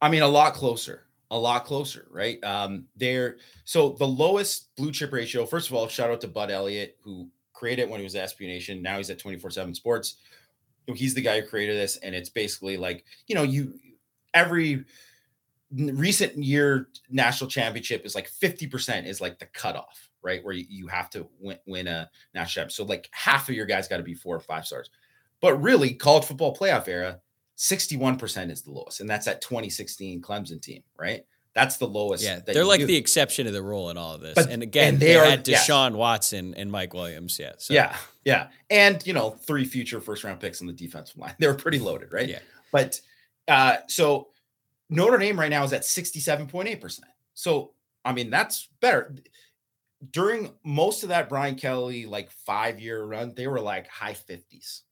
I 0.00 0.08
mean, 0.08 0.22
a 0.22 0.28
lot 0.28 0.54
closer, 0.54 1.06
a 1.30 1.38
lot 1.38 1.64
closer, 1.64 2.06
right? 2.10 2.42
Um, 2.44 2.86
they're 2.96 3.36
so 3.64 3.90
the 3.90 4.06
lowest 4.06 4.74
blue 4.76 4.92
chip 4.92 5.12
ratio. 5.12 5.44
First 5.46 5.68
of 5.68 5.74
all, 5.74 5.88
shout 5.88 6.10
out 6.10 6.20
to 6.22 6.28
Bud 6.28 6.50
Elliott 6.50 6.96
who 7.02 7.28
created 7.58 7.82
it 7.82 7.88
when 7.90 8.00
he 8.00 8.04
was 8.04 8.14
at 8.14 8.28
SB 8.28 8.46
Nation. 8.46 8.82
Now 8.82 8.98
he's 8.98 9.10
at 9.10 9.18
24 9.18 9.50
7 9.50 9.74
Sports. 9.74 10.16
He's 10.94 11.14
the 11.14 11.20
guy 11.20 11.40
who 11.40 11.46
created 11.46 11.76
this. 11.76 11.96
And 11.98 12.14
it's 12.14 12.30
basically 12.30 12.76
like, 12.76 13.04
you 13.26 13.34
know, 13.34 13.42
you 13.42 13.74
every 14.32 14.84
recent 15.70 16.36
year 16.36 16.88
national 17.10 17.50
championship 17.50 18.06
is 18.06 18.14
like 18.14 18.30
50% 18.30 19.06
is 19.06 19.20
like 19.20 19.38
the 19.38 19.46
cutoff, 19.46 20.08
right? 20.22 20.42
Where 20.42 20.54
you, 20.54 20.64
you 20.68 20.86
have 20.86 21.10
to 21.10 21.28
win, 21.40 21.58
win 21.66 21.88
a 21.88 22.08
national 22.32 22.62
championship. 22.62 22.72
So 22.72 22.84
like 22.84 23.08
half 23.12 23.48
of 23.48 23.54
your 23.54 23.66
guys 23.66 23.88
got 23.88 23.98
to 23.98 24.02
be 24.02 24.14
four 24.14 24.36
or 24.36 24.40
five 24.40 24.66
stars. 24.66 24.88
But 25.40 25.60
really, 25.62 25.94
college 25.94 26.24
football 26.24 26.56
playoff 26.56 26.88
era, 26.88 27.20
61% 27.58 28.50
is 28.50 28.62
the 28.62 28.70
lowest, 28.70 29.00
and 29.00 29.10
that's 29.10 29.26
that 29.26 29.40
2016 29.40 30.22
Clemson 30.22 30.62
team, 30.62 30.82
right? 30.98 31.24
That's 31.54 31.76
the 31.76 31.88
lowest. 31.88 32.22
Yeah, 32.22 32.38
they're 32.38 32.64
like 32.64 32.80
do. 32.80 32.86
the 32.86 32.96
exception 32.96 33.46
to 33.46 33.50
the 33.50 33.62
rule 33.62 33.90
in 33.90 33.98
all 33.98 34.14
of 34.14 34.20
this. 34.20 34.34
But, 34.36 34.48
and 34.48 34.62
again, 34.62 34.94
and 34.94 35.00
they, 35.00 35.06
they 35.06 35.16
are, 35.16 35.24
had 35.24 35.44
Deshaun 35.44 35.90
yeah. 35.90 35.96
Watson 35.96 36.54
and 36.54 36.70
Mike 36.70 36.94
Williams. 36.94 37.36
Yeah. 37.36 37.54
So. 37.58 37.74
Yeah. 37.74 37.96
Yeah. 38.24 38.48
And, 38.70 39.04
you 39.04 39.12
know, 39.12 39.30
three 39.30 39.64
future 39.64 40.00
first 40.00 40.22
round 40.22 40.38
picks 40.38 40.60
on 40.60 40.68
the 40.68 40.72
defensive 40.72 41.16
line. 41.16 41.34
They 41.40 41.48
were 41.48 41.54
pretty 41.54 41.80
loaded, 41.80 42.12
right? 42.12 42.28
Yeah. 42.28 42.38
But 42.70 43.00
uh, 43.48 43.78
so 43.88 44.28
Notre 44.88 45.18
Dame 45.18 45.40
right 45.40 45.50
now 45.50 45.64
is 45.64 45.72
at 45.72 45.82
67.8%. 45.82 47.00
So, 47.34 47.72
I 48.04 48.12
mean, 48.12 48.30
that's 48.30 48.68
better. 48.80 49.16
During 50.12 50.52
most 50.64 51.02
of 51.02 51.08
that 51.08 51.28
Brian 51.28 51.56
Kelly, 51.56 52.06
like 52.06 52.30
five 52.30 52.78
year 52.78 53.02
run, 53.02 53.32
they 53.34 53.48
were 53.48 53.60
like 53.60 53.88
high 53.88 54.14
50s, 54.14 54.82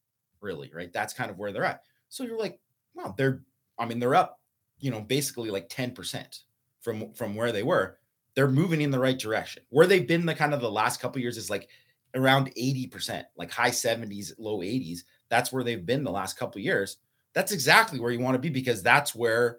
really, 0.40 0.72
right? 0.74 0.92
That's 0.92 1.14
kind 1.14 1.30
of 1.30 1.38
where 1.38 1.52
they're 1.52 1.64
at. 1.64 1.82
So 2.08 2.24
you're 2.24 2.38
like, 2.38 2.60
wow, 2.94 3.14
they're, 3.16 3.42
I 3.78 3.86
mean, 3.86 3.98
they're 3.98 4.14
up, 4.14 4.40
you 4.78 4.90
know, 4.90 5.00
basically 5.00 5.50
like 5.50 5.68
10% 5.68 6.40
from 6.80 7.12
from 7.14 7.34
where 7.34 7.52
they 7.52 7.62
were. 7.62 7.98
They're 8.34 8.48
moving 8.48 8.80
in 8.80 8.90
the 8.90 8.98
right 8.98 9.18
direction. 9.18 9.62
Where 9.70 9.86
they've 9.86 10.06
been 10.06 10.26
the 10.26 10.34
kind 10.34 10.54
of 10.54 10.60
the 10.60 10.70
last 10.70 11.00
couple 11.00 11.20
years 11.20 11.36
is 11.36 11.50
like 11.50 11.68
around 12.14 12.54
80%, 12.54 13.24
like 13.36 13.50
high 13.50 13.70
70s, 13.70 14.32
low 14.38 14.58
80s. 14.58 15.00
That's 15.28 15.52
where 15.52 15.64
they've 15.64 15.84
been 15.84 16.04
the 16.04 16.10
last 16.10 16.38
couple 16.38 16.60
years. 16.60 16.98
That's 17.34 17.52
exactly 17.52 18.00
where 18.00 18.12
you 18.12 18.20
want 18.20 18.34
to 18.34 18.38
be 18.38 18.48
because 18.48 18.82
that's 18.82 19.14
where 19.14 19.58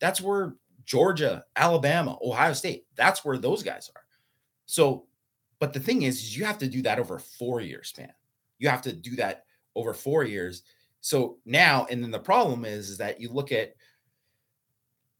that's 0.00 0.20
where 0.20 0.54
Georgia, 0.84 1.44
Alabama, 1.56 2.16
Ohio 2.22 2.52
State, 2.52 2.84
that's 2.94 3.24
where 3.24 3.38
those 3.38 3.62
guys 3.62 3.90
are. 3.94 4.02
So, 4.66 5.06
but 5.58 5.72
the 5.72 5.80
thing 5.80 6.02
is, 6.02 6.16
is 6.16 6.36
you 6.36 6.44
have 6.44 6.58
to 6.58 6.68
do 6.68 6.82
that 6.82 6.98
over 6.98 7.16
a 7.16 7.20
four 7.20 7.60
year 7.60 7.82
span. 7.82 8.12
You 8.58 8.68
have 8.68 8.82
to 8.82 8.92
do 8.92 9.16
that 9.16 9.44
over 9.74 9.92
four 9.92 10.24
years. 10.24 10.62
So 11.06 11.38
now, 11.46 11.86
and 11.88 12.02
then 12.02 12.10
the 12.10 12.18
problem 12.18 12.64
is, 12.64 12.90
is 12.90 12.98
that 12.98 13.20
you 13.20 13.28
look 13.28 13.52
at 13.52 13.74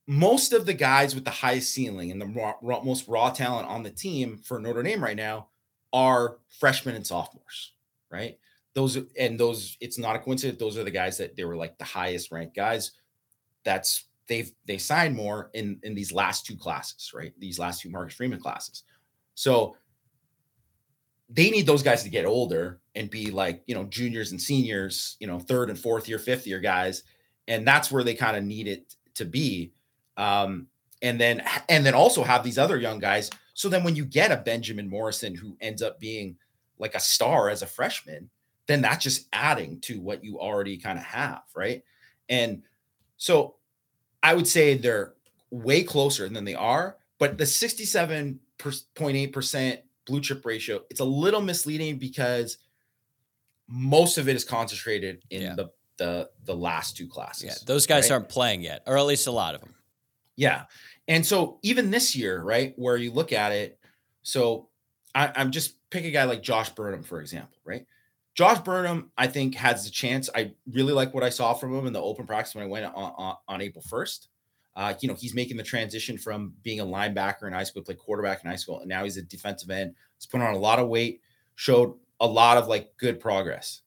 most 0.08 0.52
of 0.52 0.66
the 0.66 0.74
guys 0.74 1.14
with 1.14 1.24
the 1.24 1.30
highest 1.30 1.72
ceiling 1.72 2.10
and 2.10 2.20
the 2.20 2.26
raw, 2.26 2.54
raw, 2.60 2.82
most 2.82 3.06
raw 3.06 3.30
talent 3.30 3.68
on 3.68 3.84
the 3.84 3.90
team 3.90 4.36
for 4.38 4.58
Notre 4.58 4.82
Dame 4.82 5.00
right 5.00 5.16
now 5.16 5.46
are 5.92 6.38
freshmen 6.58 6.96
and 6.96 7.06
sophomores, 7.06 7.74
right? 8.10 8.36
Those 8.74 8.98
and 9.16 9.38
those, 9.38 9.76
it's 9.80 9.96
not 9.96 10.16
a 10.16 10.18
coincidence. 10.18 10.58
Those 10.58 10.76
are 10.76 10.82
the 10.82 10.90
guys 10.90 11.18
that 11.18 11.36
they 11.36 11.44
were 11.44 11.54
like 11.54 11.78
the 11.78 11.84
highest 11.84 12.32
ranked 12.32 12.56
guys. 12.56 12.90
That's 13.64 14.06
they've 14.26 14.50
they 14.66 14.78
signed 14.78 15.14
more 15.14 15.50
in 15.54 15.78
in 15.84 15.94
these 15.94 16.10
last 16.10 16.46
two 16.46 16.56
classes, 16.56 17.12
right? 17.14 17.32
These 17.38 17.60
last 17.60 17.82
two 17.82 17.90
Marcus 17.90 18.14
Freeman 18.16 18.40
classes. 18.40 18.82
So 19.36 19.76
they 21.28 21.50
need 21.50 21.66
those 21.66 21.82
guys 21.82 22.02
to 22.04 22.08
get 22.08 22.24
older 22.24 22.80
and 22.94 23.10
be 23.10 23.30
like, 23.30 23.62
you 23.66 23.74
know, 23.74 23.84
juniors 23.84 24.30
and 24.30 24.40
seniors, 24.40 25.16
you 25.20 25.26
know, 25.26 25.38
third 25.38 25.70
and 25.70 25.78
fourth 25.78 26.08
year, 26.08 26.18
fifth 26.18 26.46
year 26.46 26.60
guys. 26.60 27.02
And 27.48 27.66
that's 27.66 27.90
where 27.90 28.04
they 28.04 28.14
kind 28.14 28.36
of 28.36 28.44
need 28.44 28.68
it 28.68 28.94
to 29.14 29.24
be. 29.24 29.72
Um, 30.16 30.68
and 31.02 31.20
then, 31.20 31.42
and 31.68 31.84
then 31.84 31.94
also 31.94 32.22
have 32.22 32.42
these 32.42 32.58
other 32.58 32.78
young 32.78 32.98
guys. 32.98 33.30
So 33.54 33.68
then 33.68 33.84
when 33.84 33.96
you 33.96 34.04
get 34.04 34.32
a 34.32 34.36
Benjamin 34.36 34.88
Morrison 34.88 35.34
who 35.34 35.56
ends 35.60 35.82
up 35.82 36.00
being 36.00 36.36
like 36.78 36.94
a 36.94 37.00
star 37.00 37.50
as 37.50 37.62
a 37.62 37.66
freshman, 37.66 38.30
then 38.66 38.82
that's 38.82 39.02
just 39.02 39.28
adding 39.32 39.80
to 39.80 40.00
what 40.00 40.24
you 40.24 40.38
already 40.38 40.76
kind 40.76 40.98
of 40.98 41.04
have. 41.04 41.42
Right. 41.54 41.82
And 42.28 42.62
so 43.16 43.56
I 44.22 44.34
would 44.34 44.48
say 44.48 44.76
they're 44.76 45.14
way 45.50 45.82
closer 45.82 46.28
than 46.28 46.44
they 46.44 46.54
are, 46.54 46.96
but 47.18 47.38
the 47.38 47.44
67.8% 47.44 49.78
blue 50.06 50.20
chip 50.20 50.44
ratio, 50.44 50.80
it's 50.90 51.00
a 51.00 51.04
little 51.04 51.40
misleading 51.40 51.98
because 51.98 52.58
most 53.68 54.18
of 54.18 54.28
it 54.28 54.36
is 54.36 54.44
concentrated 54.44 55.22
in 55.30 55.42
yeah. 55.42 55.54
the 55.54 55.70
the 55.98 56.30
the 56.44 56.54
last 56.54 56.96
two 56.96 57.08
classes. 57.08 57.44
Yeah, 57.44 57.54
those 57.66 57.86
guys 57.86 58.04
right? 58.04 58.16
aren't 58.16 58.28
playing 58.28 58.62
yet, 58.62 58.82
or 58.86 58.96
at 58.96 59.06
least 59.06 59.26
a 59.26 59.32
lot 59.32 59.54
of 59.54 59.60
them. 59.60 59.74
Yeah, 60.36 60.64
and 61.08 61.24
so 61.24 61.58
even 61.62 61.90
this 61.90 62.14
year, 62.14 62.42
right, 62.42 62.74
where 62.76 62.96
you 62.96 63.10
look 63.10 63.32
at 63.32 63.52
it, 63.52 63.78
so 64.22 64.68
I, 65.14 65.32
I'm 65.34 65.50
just 65.50 65.74
pick 65.90 66.04
a 66.04 66.10
guy 66.10 66.24
like 66.24 66.42
Josh 66.42 66.70
Burnham 66.70 67.02
for 67.02 67.20
example, 67.20 67.58
right? 67.64 67.86
Josh 68.34 68.60
Burnham, 68.60 69.10
I 69.16 69.28
think, 69.28 69.54
has 69.54 69.84
the 69.84 69.90
chance. 69.90 70.28
I 70.34 70.52
really 70.70 70.92
like 70.92 71.14
what 71.14 71.24
I 71.24 71.30
saw 71.30 71.54
from 71.54 71.74
him 71.74 71.86
in 71.86 71.94
the 71.94 72.02
open 72.02 72.26
practice 72.26 72.54
when 72.54 72.64
I 72.64 72.68
went 72.68 72.84
on, 72.84 72.92
on, 73.16 73.36
on 73.48 73.60
April 73.62 73.82
1st. 73.88 74.26
Uh, 74.76 74.92
you 75.00 75.08
know, 75.08 75.14
he's 75.14 75.34
making 75.34 75.56
the 75.56 75.62
transition 75.62 76.18
from 76.18 76.52
being 76.62 76.80
a 76.80 76.84
linebacker 76.84 77.46
in 77.46 77.52
high 77.54 77.64
school, 77.64 77.82
play 77.82 77.94
quarterback 77.94 78.44
in 78.44 78.50
high 78.50 78.56
school, 78.56 78.80
and 78.80 78.88
now 78.88 79.02
he's 79.02 79.16
a 79.16 79.22
defensive 79.22 79.70
end. 79.70 79.94
He's 80.18 80.26
put 80.26 80.42
on 80.42 80.54
a 80.54 80.58
lot 80.58 80.78
of 80.78 80.88
weight, 80.88 81.22
showed 81.54 81.94
a 82.20 82.26
lot 82.26 82.58
of 82.58 82.68
like 82.68 82.94
good 82.98 83.18
progress. 83.18 83.80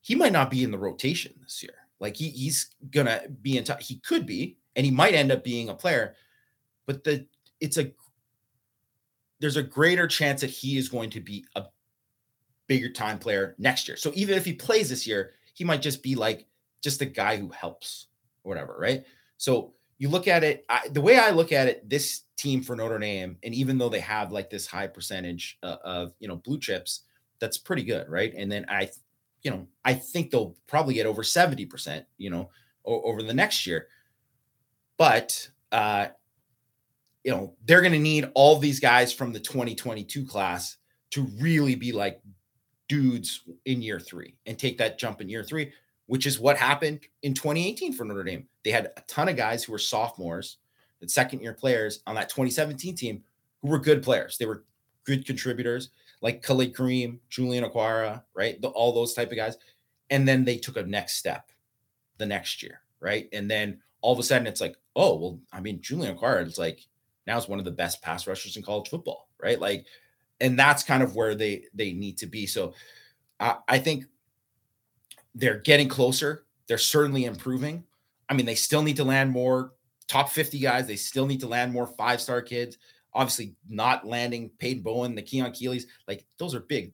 He 0.00 0.14
might 0.14 0.32
not 0.32 0.50
be 0.50 0.62
in 0.62 0.70
the 0.70 0.78
rotation 0.78 1.34
this 1.42 1.62
year. 1.62 1.74
Like 1.98 2.16
he, 2.16 2.30
he's 2.30 2.74
gonna 2.90 3.22
be 3.42 3.58
in. 3.58 3.64
T- 3.64 3.72
he 3.80 3.96
could 3.96 4.24
be, 4.24 4.56
and 4.76 4.86
he 4.86 4.92
might 4.92 5.14
end 5.14 5.32
up 5.32 5.42
being 5.42 5.68
a 5.68 5.74
player. 5.74 6.14
But 6.86 7.02
the 7.02 7.26
it's 7.60 7.76
a 7.76 7.92
there's 9.40 9.56
a 9.56 9.62
greater 9.62 10.06
chance 10.06 10.40
that 10.40 10.50
he 10.50 10.78
is 10.78 10.88
going 10.88 11.10
to 11.10 11.20
be 11.20 11.44
a 11.56 11.64
bigger 12.68 12.88
time 12.88 13.18
player 13.18 13.56
next 13.58 13.88
year. 13.88 13.96
So 13.96 14.12
even 14.14 14.36
if 14.36 14.44
he 14.44 14.52
plays 14.52 14.88
this 14.88 15.06
year, 15.06 15.32
he 15.54 15.64
might 15.64 15.82
just 15.82 16.02
be 16.02 16.14
like 16.14 16.46
just 16.82 17.02
a 17.02 17.06
guy 17.06 17.36
who 17.36 17.48
helps 17.48 18.06
or 18.44 18.50
whatever, 18.50 18.76
right? 18.78 19.04
So 19.38 19.74
you 19.98 20.08
look 20.08 20.28
at 20.28 20.44
it 20.44 20.64
I, 20.68 20.88
the 20.88 21.00
way 21.00 21.18
I 21.18 21.30
look 21.30 21.52
at 21.52 21.68
it, 21.68 21.88
this 21.88 22.22
team 22.36 22.62
for 22.62 22.76
Notre 22.76 22.98
Dame, 22.98 23.36
and 23.42 23.54
even 23.54 23.76
though 23.76 23.88
they 23.88 24.00
have 24.00 24.32
like 24.32 24.48
this 24.48 24.66
high 24.66 24.86
percentage 24.86 25.58
uh, 25.62 25.76
of 25.84 26.14
you 26.20 26.28
know 26.28 26.36
blue 26.36 26.58
chips, 26.58 27.02
that's 27.40 27.58
pretty 27.58 27.82
good, 27.82 28.08
right? 28.08 28.32
And 28.34 28.50
then 28.50 28.64
I, 28.68 28.90
you 29.42 29.50
know, 29.50 29.66
I 29.84 29.94
think 29.94 30.30
they'll 30.30 30.56
probably 30.66 30.94
get 30.94 31.06
over 31.06 31.22
seventy 31.22 31.66
percent, 31.66 32.06
you 32.16 32.30
know, 32.30 32.50
o- 32.84 33.02
over 33.02 33.22
the 33.22 33.34
next 33.34 33.66
year. 33.66 33.88
But 34.96 35.48
uh, 35.72 36.08
you 37.24 37.32
know, 37.32 37.54
they're 37.64 37.82
going 37.82 37.92
to 37.92 37.98
need 37.98 38.30
all 38.34 38.58
these 38.58 38.80
guys 38.80 39.12
from 39.12 39.32
the 39.32 39.40
2022 39.40 40.24
class 40.24 40.76
to 41.10 41.24
really 41.40 41.74
be 41.74 41.92
like 41.92 42.20
dudes 42.88 43.42
in 43.66 43.82
year 43.82 44.00
three 44.00 44.34
and 44.46 44.58
take 44.58 44.78
that 44.78 44.98
jump 44.98 45.20
in 45.20 45.28
year 45.28 45.44
three, 45.44 45.72
which 46.08 46.26
is 46.26 46.40
what 46.40 46.56
happened 46.56 47.00
in 47.22 47.32
2018 47.34 47.92
for 47.92 48.04
Notre 48.04 48.24
Dame. 48.24 48.48
They 48.64 48.70
had 48.70 48.90
a 48.96 49.00
ton 49.06 49.28
of 49.28 49.36
guys 49.36 49.62
who 49.62 49.72
were 49.72 49.78
sophomores, 49.78 50.58
and 51.00 51.10
second 51.10 51.40
year 51.40 51.52
players 51.52 52.00
on 52.06 52.16
that 52.16 52.28
2017 52.28 52.96
team 52.96 53.22
who 53.62 53.68
were 53.68 53.78
good 53.78 54.02
players. 54.02 54.36
They 54.36 54.46
were 54.46 54.64
good 55.04 55.24
contributors 55.24 55.90
like 56.20 56.42
Khalid 56.42 56.74
Kareem, 56.74 57.18
Julian 57.28 57.64
Okwara, 57.64 58.22
right? 58.34 58.60
The, 58.60 58.68
all 58.68 58.92
those 58.92 59.14
type 59.14 59.30
of 59.30 59.36
guys. 59.36 59.56
And 60.10 60.26
then 60.26 60.44
they 60.44 60.56
took 60.56 60.76
a 60.76 60.82
next 60.82 61.14
step 61.14 61.50
the 62.16 62.26
next 62.26 62.62
year, 62.62 62.80
right? 63.00 63.28
And 63.32 63.50
then 63.50 63.80
all 64.00 64.12
of 64.12 64.18
a 64.18 64.22
sudden 64.22 64.46
it's 64.46 64.60
like, 64.60 64.76
oh, 64.96 65.16
well, 65.16 65.40
I 65.52 65.60
mean, 65.60 65.80
Julian 65.80 66.16
Okwara 66.16 66.46
is 66.46 66.58
like 66.58 66.86
now 67.26 67.38
is 67.38 67.48
one 67.48 67.58
of 67.58 67.64
the 67.64 67.70
best 67.70 68.02
pass 68.02 68.26
rushers 68.26 68.56
in 68.56 68.62
college 68.62 68.88
football, 68.88 69.28
right? 69.40 69.60
Like, 69.60 69.86
and 70.40 70.58
that's 70.58 70.82
kind 70.82 71.02
of 71.02 71.14
where 71.14 71.34
they 71.34 71.64
they 71.74 71.92
need 71.92 72.18
to 72.18 72.26
be. 72.26 72.46
So 72.46 72.74
I, 73.38 73.56
I 73.68 73.78
think 73.78 74.06
they're 75.34 75.58
getting 75.58 75.88
closer. 75.88 76.44
They're 76.66 76.78
certainly 76.78 77.24
improving. 77.24 77.84
I 78.28 78.34
mean, 78.34 78.46
they 78.46 78.54
still 78.54 78.82
need 78.82 78.96
to 78.96 79.04
land 79.04 79.30
more 79.30 79.72
top 80.06 80.30
50 80.30 80.58
guys. 80.58 80.86
They 80.86 80.96
still 80.96 81.26
need 81.26 81.40
to 81.40 81.48
land 81.48 81.72
more 81.72 81.86
five 81.86 82.20
star 82.20 82.42
kids. 82.42 82.78
Obviously, 83.14 83.54
not 83.68 84.06
landing 84.06 84.50
Peyton 84.58 84.82
Bowen, 84.82 85.14
the 85.14 85.22
Keon 85.22 85.52
Keeley's, 85.52 85.86
like 86.06 86.26
those 86.38 86.54
are 86.54 86.60
big, 86.60 86.92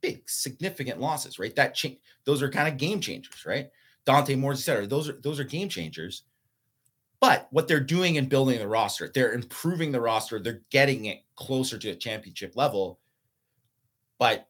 big, 0.00 0.28
significant 0.28 1.00
losses, 1.00 1.38
right? 1.38 1.54
That 1.54 1.74
change, 1.74 1.98
those 2.24 2.42
are 2.42 2.50
kind 2.50 2.68
of 2.68 2.78
game 2.78 3.00
changers, 3.00 3.46
right? 3.46 3.70
Dante 4.04 4.34
Moore, 4.34 4.52
etc. 4.52 4.86
Those 4.86 5.08
are 5.08 5.20
those 5.22 5.38
are 5.38 5.44
game 5.44 5.68
changers. 5.68 6.24
But 7.20 7.46
what 7.52 7.68
they're 7.68 7.78
doing 7.78 8.16
in 8.16 8.28
building 8.28 8.58
the 8.58 8.66
roster, 8.66 9.08
they're 9.14 9.32
improving 9.32 9.92
the 9.92 10.00
roster, 10.00 10.40
they're 10.40 10.62
getting 10.70 11.04
it 11.04 11.22
closer 11.36 11.78
to 11.78 11.90
a 11.90 11.94
championship 11.94 12.56
level, 12.56 12.98
but 14.18 14.48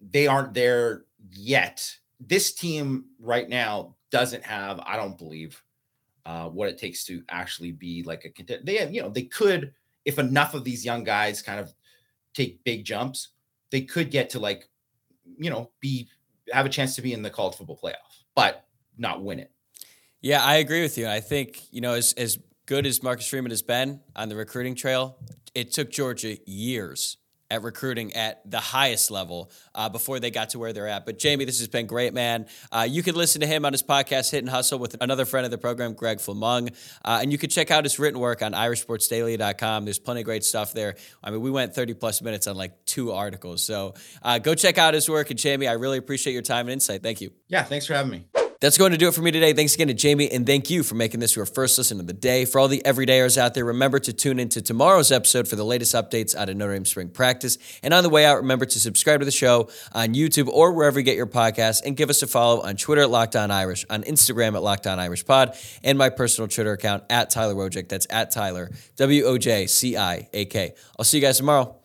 they 0.00 0.26
aren't 0.26 0.52
there 0.52 1.04
yet. 1.30 1.96
This 2.20 2.54
team 2.54 3.06
right 3.20 3.48
now 3.48 3.96
doesn't 4.10 4.44
have, 4.44 4.80
I 4.80 4.96
don't 4.96 5.18
believe, 5.18 5.62
uh, 6.24 6.48
what 6.48 6.68
it 6.68 6.78
takes 6.78 7.04
to 7.04 7.22
actually 7.28 7.72
be 7.72 8.02
like 8.02 8.24
a 8.24 8.30
contender. 8.30 8.64
They 8.64 8.76
have, 8.76 8.92
you 8.92 9.02
know, 9.02 9.08
they 9.08 9.22
could, 9.22 9.72
if 10.04 10.18
enough 10.18 10.54
of 10.54 10.64
these 10.64 10.84
young 10.84 11.04
guys 11.04 11.42
kind 11.42 11.60
of 11.60 11.72
take 12.34 12.62
big 12.64 12.84
jumps, 12.84 13.28
they 13.70 13.82
could 13.82 14.10
get 14.10 14.30
to 14.30 14.38
like, 14.38 14.68
you 15.38 15.50
know, 15.50 15.70
be 15.80 16.08
have 16.52 16.66
a 16.66 16.68
chance 16.68 16.94
to 16.96 17.02
be 17.02 17.12
in 17.12 17.22
the 17.22 17.30
college 17.30 17.56
football 17.56 17.78
playoff, 17.82 18.24
but 18.34 18.64
not 18.96 19.22
win 19.22 19.40
it. 19.40 19.50
Yeah, 20.20 20.42
I 20.42 20.56
agree 20.56 20.82
with 20.82 20.96
you. 20.96 21.08
I 21.08 21.20
think, 21.20 21.62
you 21.72 21.80
know, 21.80 21.94
as, 21.94 22.12
as 22.14 22.38
good 22.66 22.86
as 22.86 23.02
Marcus 23.02 23.28
Freeman 23.28 23.50
has 23.50 23.62
been 23.62 24.00
on 24.14 24.28
the 24.28 24.36
recruiting 24.36 24.74
trail, 24.74 25.18
it 25.54 25.72
took 25.72 25.90
Georgia 25.90 26.36
years 26.46 27.18
at 27.50 27.62
recruiting 27.62 28.14
at 28.14 28.48
the 28.50 28.60
highest 28.60 29.10
level 29.10 29.50
uh, 29.74 29.88
before 29.88 30.20
they 30.20 30.30
got 30.30 30.50
to 30.50 30.58
where 30.58 30.72
they're 30.72 30.88
at. 30.88 31.06
But 31.06 31.18
Jamie, 31.18 31.44
this 31.44 31.58
has 31.60 31.68
been 31.68 31.86
great, 31.86 32.12
man. 32.12 32.46
Uh, 32.72 32.86
you 32.88 33.02
can 33.02 33.14
listen 33.14 33.40
to 33.40 33.46
him 33.46 33.64
on 33.64 33.72
his 33.72 33.82
podcast, 33.82 34.30
Hit 34.30 34.38
and 34.38 34.48
Hustle, 34.48 34.78
with 34.78 34.96
another 35.00 35.24
friend 35.24 35.44
of 35.44 35.50
the 35.50 35.58
program, 35.58 35.94
Greg 35.94 36.18
Flamung. 36.18 36.74
Uh, 37.04 37.20
and 37.22 37.30
you 37.32 37.38
can 37.38 37.50
check 37.50 37.70
out 37.70 37.84
his 37.84 37.98
written 37.98 38.20
work 38.20 38.42
on 38.42 38.52
irishsportsdaily.com. 38.52 39.84
There's 39.84 39.98
plenty 39.98 40.20
of 40.20 40.24
great 40.24 40.44
stuff 40.44 40.72
there. 40.72 40.96
I 41.22 41.30
mean, 41.30 41.40
we 41.40 41.50
went 41.50 41.74
30 41.74 41.94
plus 41.94 42.22
minutes 42.22 42.46
on 42.46 42.56
like 42.56 42.84
two 42.84 43.12
articles. 43.12 43.62
So 43.62 43.94
uh, 44.22 44.38
go 44.38 44.54
check 44.54 44.78
out 44.78 44.94
his 44.94 45.08
work. 45.08 45.30
And 45.30 45.38
Jamie, 45.38 45.68
I 45.68 45.72
really 45.72 45.98
appreciate 45.98 46.32
your 46.32 46.42
time 46.42 46.66
and 46.66 46.72
insight. 46.72 47.02
Thank 47.02 47.20
you. 47.20 47.32
Yeah, 47.48 47.62
thanks 47.62 47.86
for 47.86 47.94
having 47.94 48.10
me. 48.10 48.35
That's 48.58 48.78
going 48.78 48.92
to 48.92 48.98
do 48.98 49.06
it 49.08 49.14
for 49.14 49.20
me 49.20 49.30
today. 49.30 49.52
Thanks 49.52 49.74
again 49.74 49.88
to 49.88 49.94
Jamie, 49.94 50.30
and 50.30 50.46
thank 50.46 50.70
you 50.70 50.82
for 50.82 50.94
making 50.94 51.20
this 51.20 51.36
your 51.36 51.44
first 51.44 51.76
listen 51.76 52.00
of 52.00 52.06
the 52.06 52.14
day. 52.14 52.46
For 52.46 52.58
all 52.58 52.68
the 52.68 52.80
everydayers 52.86 53.36
out 53.36 53.52
there, 53.52 53.66
remember 53.66 53.98
to 53.98 54.14
tune 54.14 54.38
into 54.38 54.62
tomorrow's 54.62 55.12
episode 55.12 55.46
for 55.46 55.56
the 55.56 55.64
latest 55.64 55.94
updates 55.94 56.34
out 56.34 56.48
of 56.48 56.56
Notre 56.56 56.72
Dame 56.72 56.86
spring 56.86 57.10
practice. 57.10 57.58
And 57.82 57.92
on 57.92 58.02
the 58.02 58.08
way 58.08 58.24
out, 58.24 58.36
remember 58.36 58.64
to 58.64 58.80
subscribe 58.80 59.20
to 59.20 59.26
the 59.26 59.30
show 59.30 59.68
on 59.92 60.14
YouTube 60.14 60.48
or 60.48 60.72
wherever 60.72 60.98
you 60.98 61.04
get 61.04 61.16
your 61.16 61.26
podcasts, 61.26 61.82
and 61.84 61.96
give 61.96 62.08
us 62.08 62.22
a 62.22 62.26
follow 62.26 62.62
on 62.62 62.76
Twitter 62.76 63.02
at 63.02 63.10
Locked 63.10 63.36
On 63.36 63.50
Irish, 63.50 63.84
on 63.90 64.04
Instagram 64.04 64.54
at 64.54 64.62
Locked 64.62 64.86
On 64.86 64.98
Irish 64.98 65.26
Pod, 65.26 65.54
and 65.84 65.98
my 65.98 66.08
personal 66.08 66.48
Twitter 66.48 66.72
account 66.72 67.04
at 67.10 67.28
Tyler 67.28 67.54
Wojciak. 67.54 67.90
That's 67.90 68.06
at 68.08 68.30
Tyler 68.30 68.70
W 68.96 69.24
O 69.24 69.36
J 69.36 69.66
C 69.66 69.98
I 69.98 70.28
A 70.32 70.46
K. 70.46 70.72
I'll 70.98 71.04
see 71.04 71.18
you 71.18 71.22
guys 71.22 71.36
tomorrow. 71.36 71.74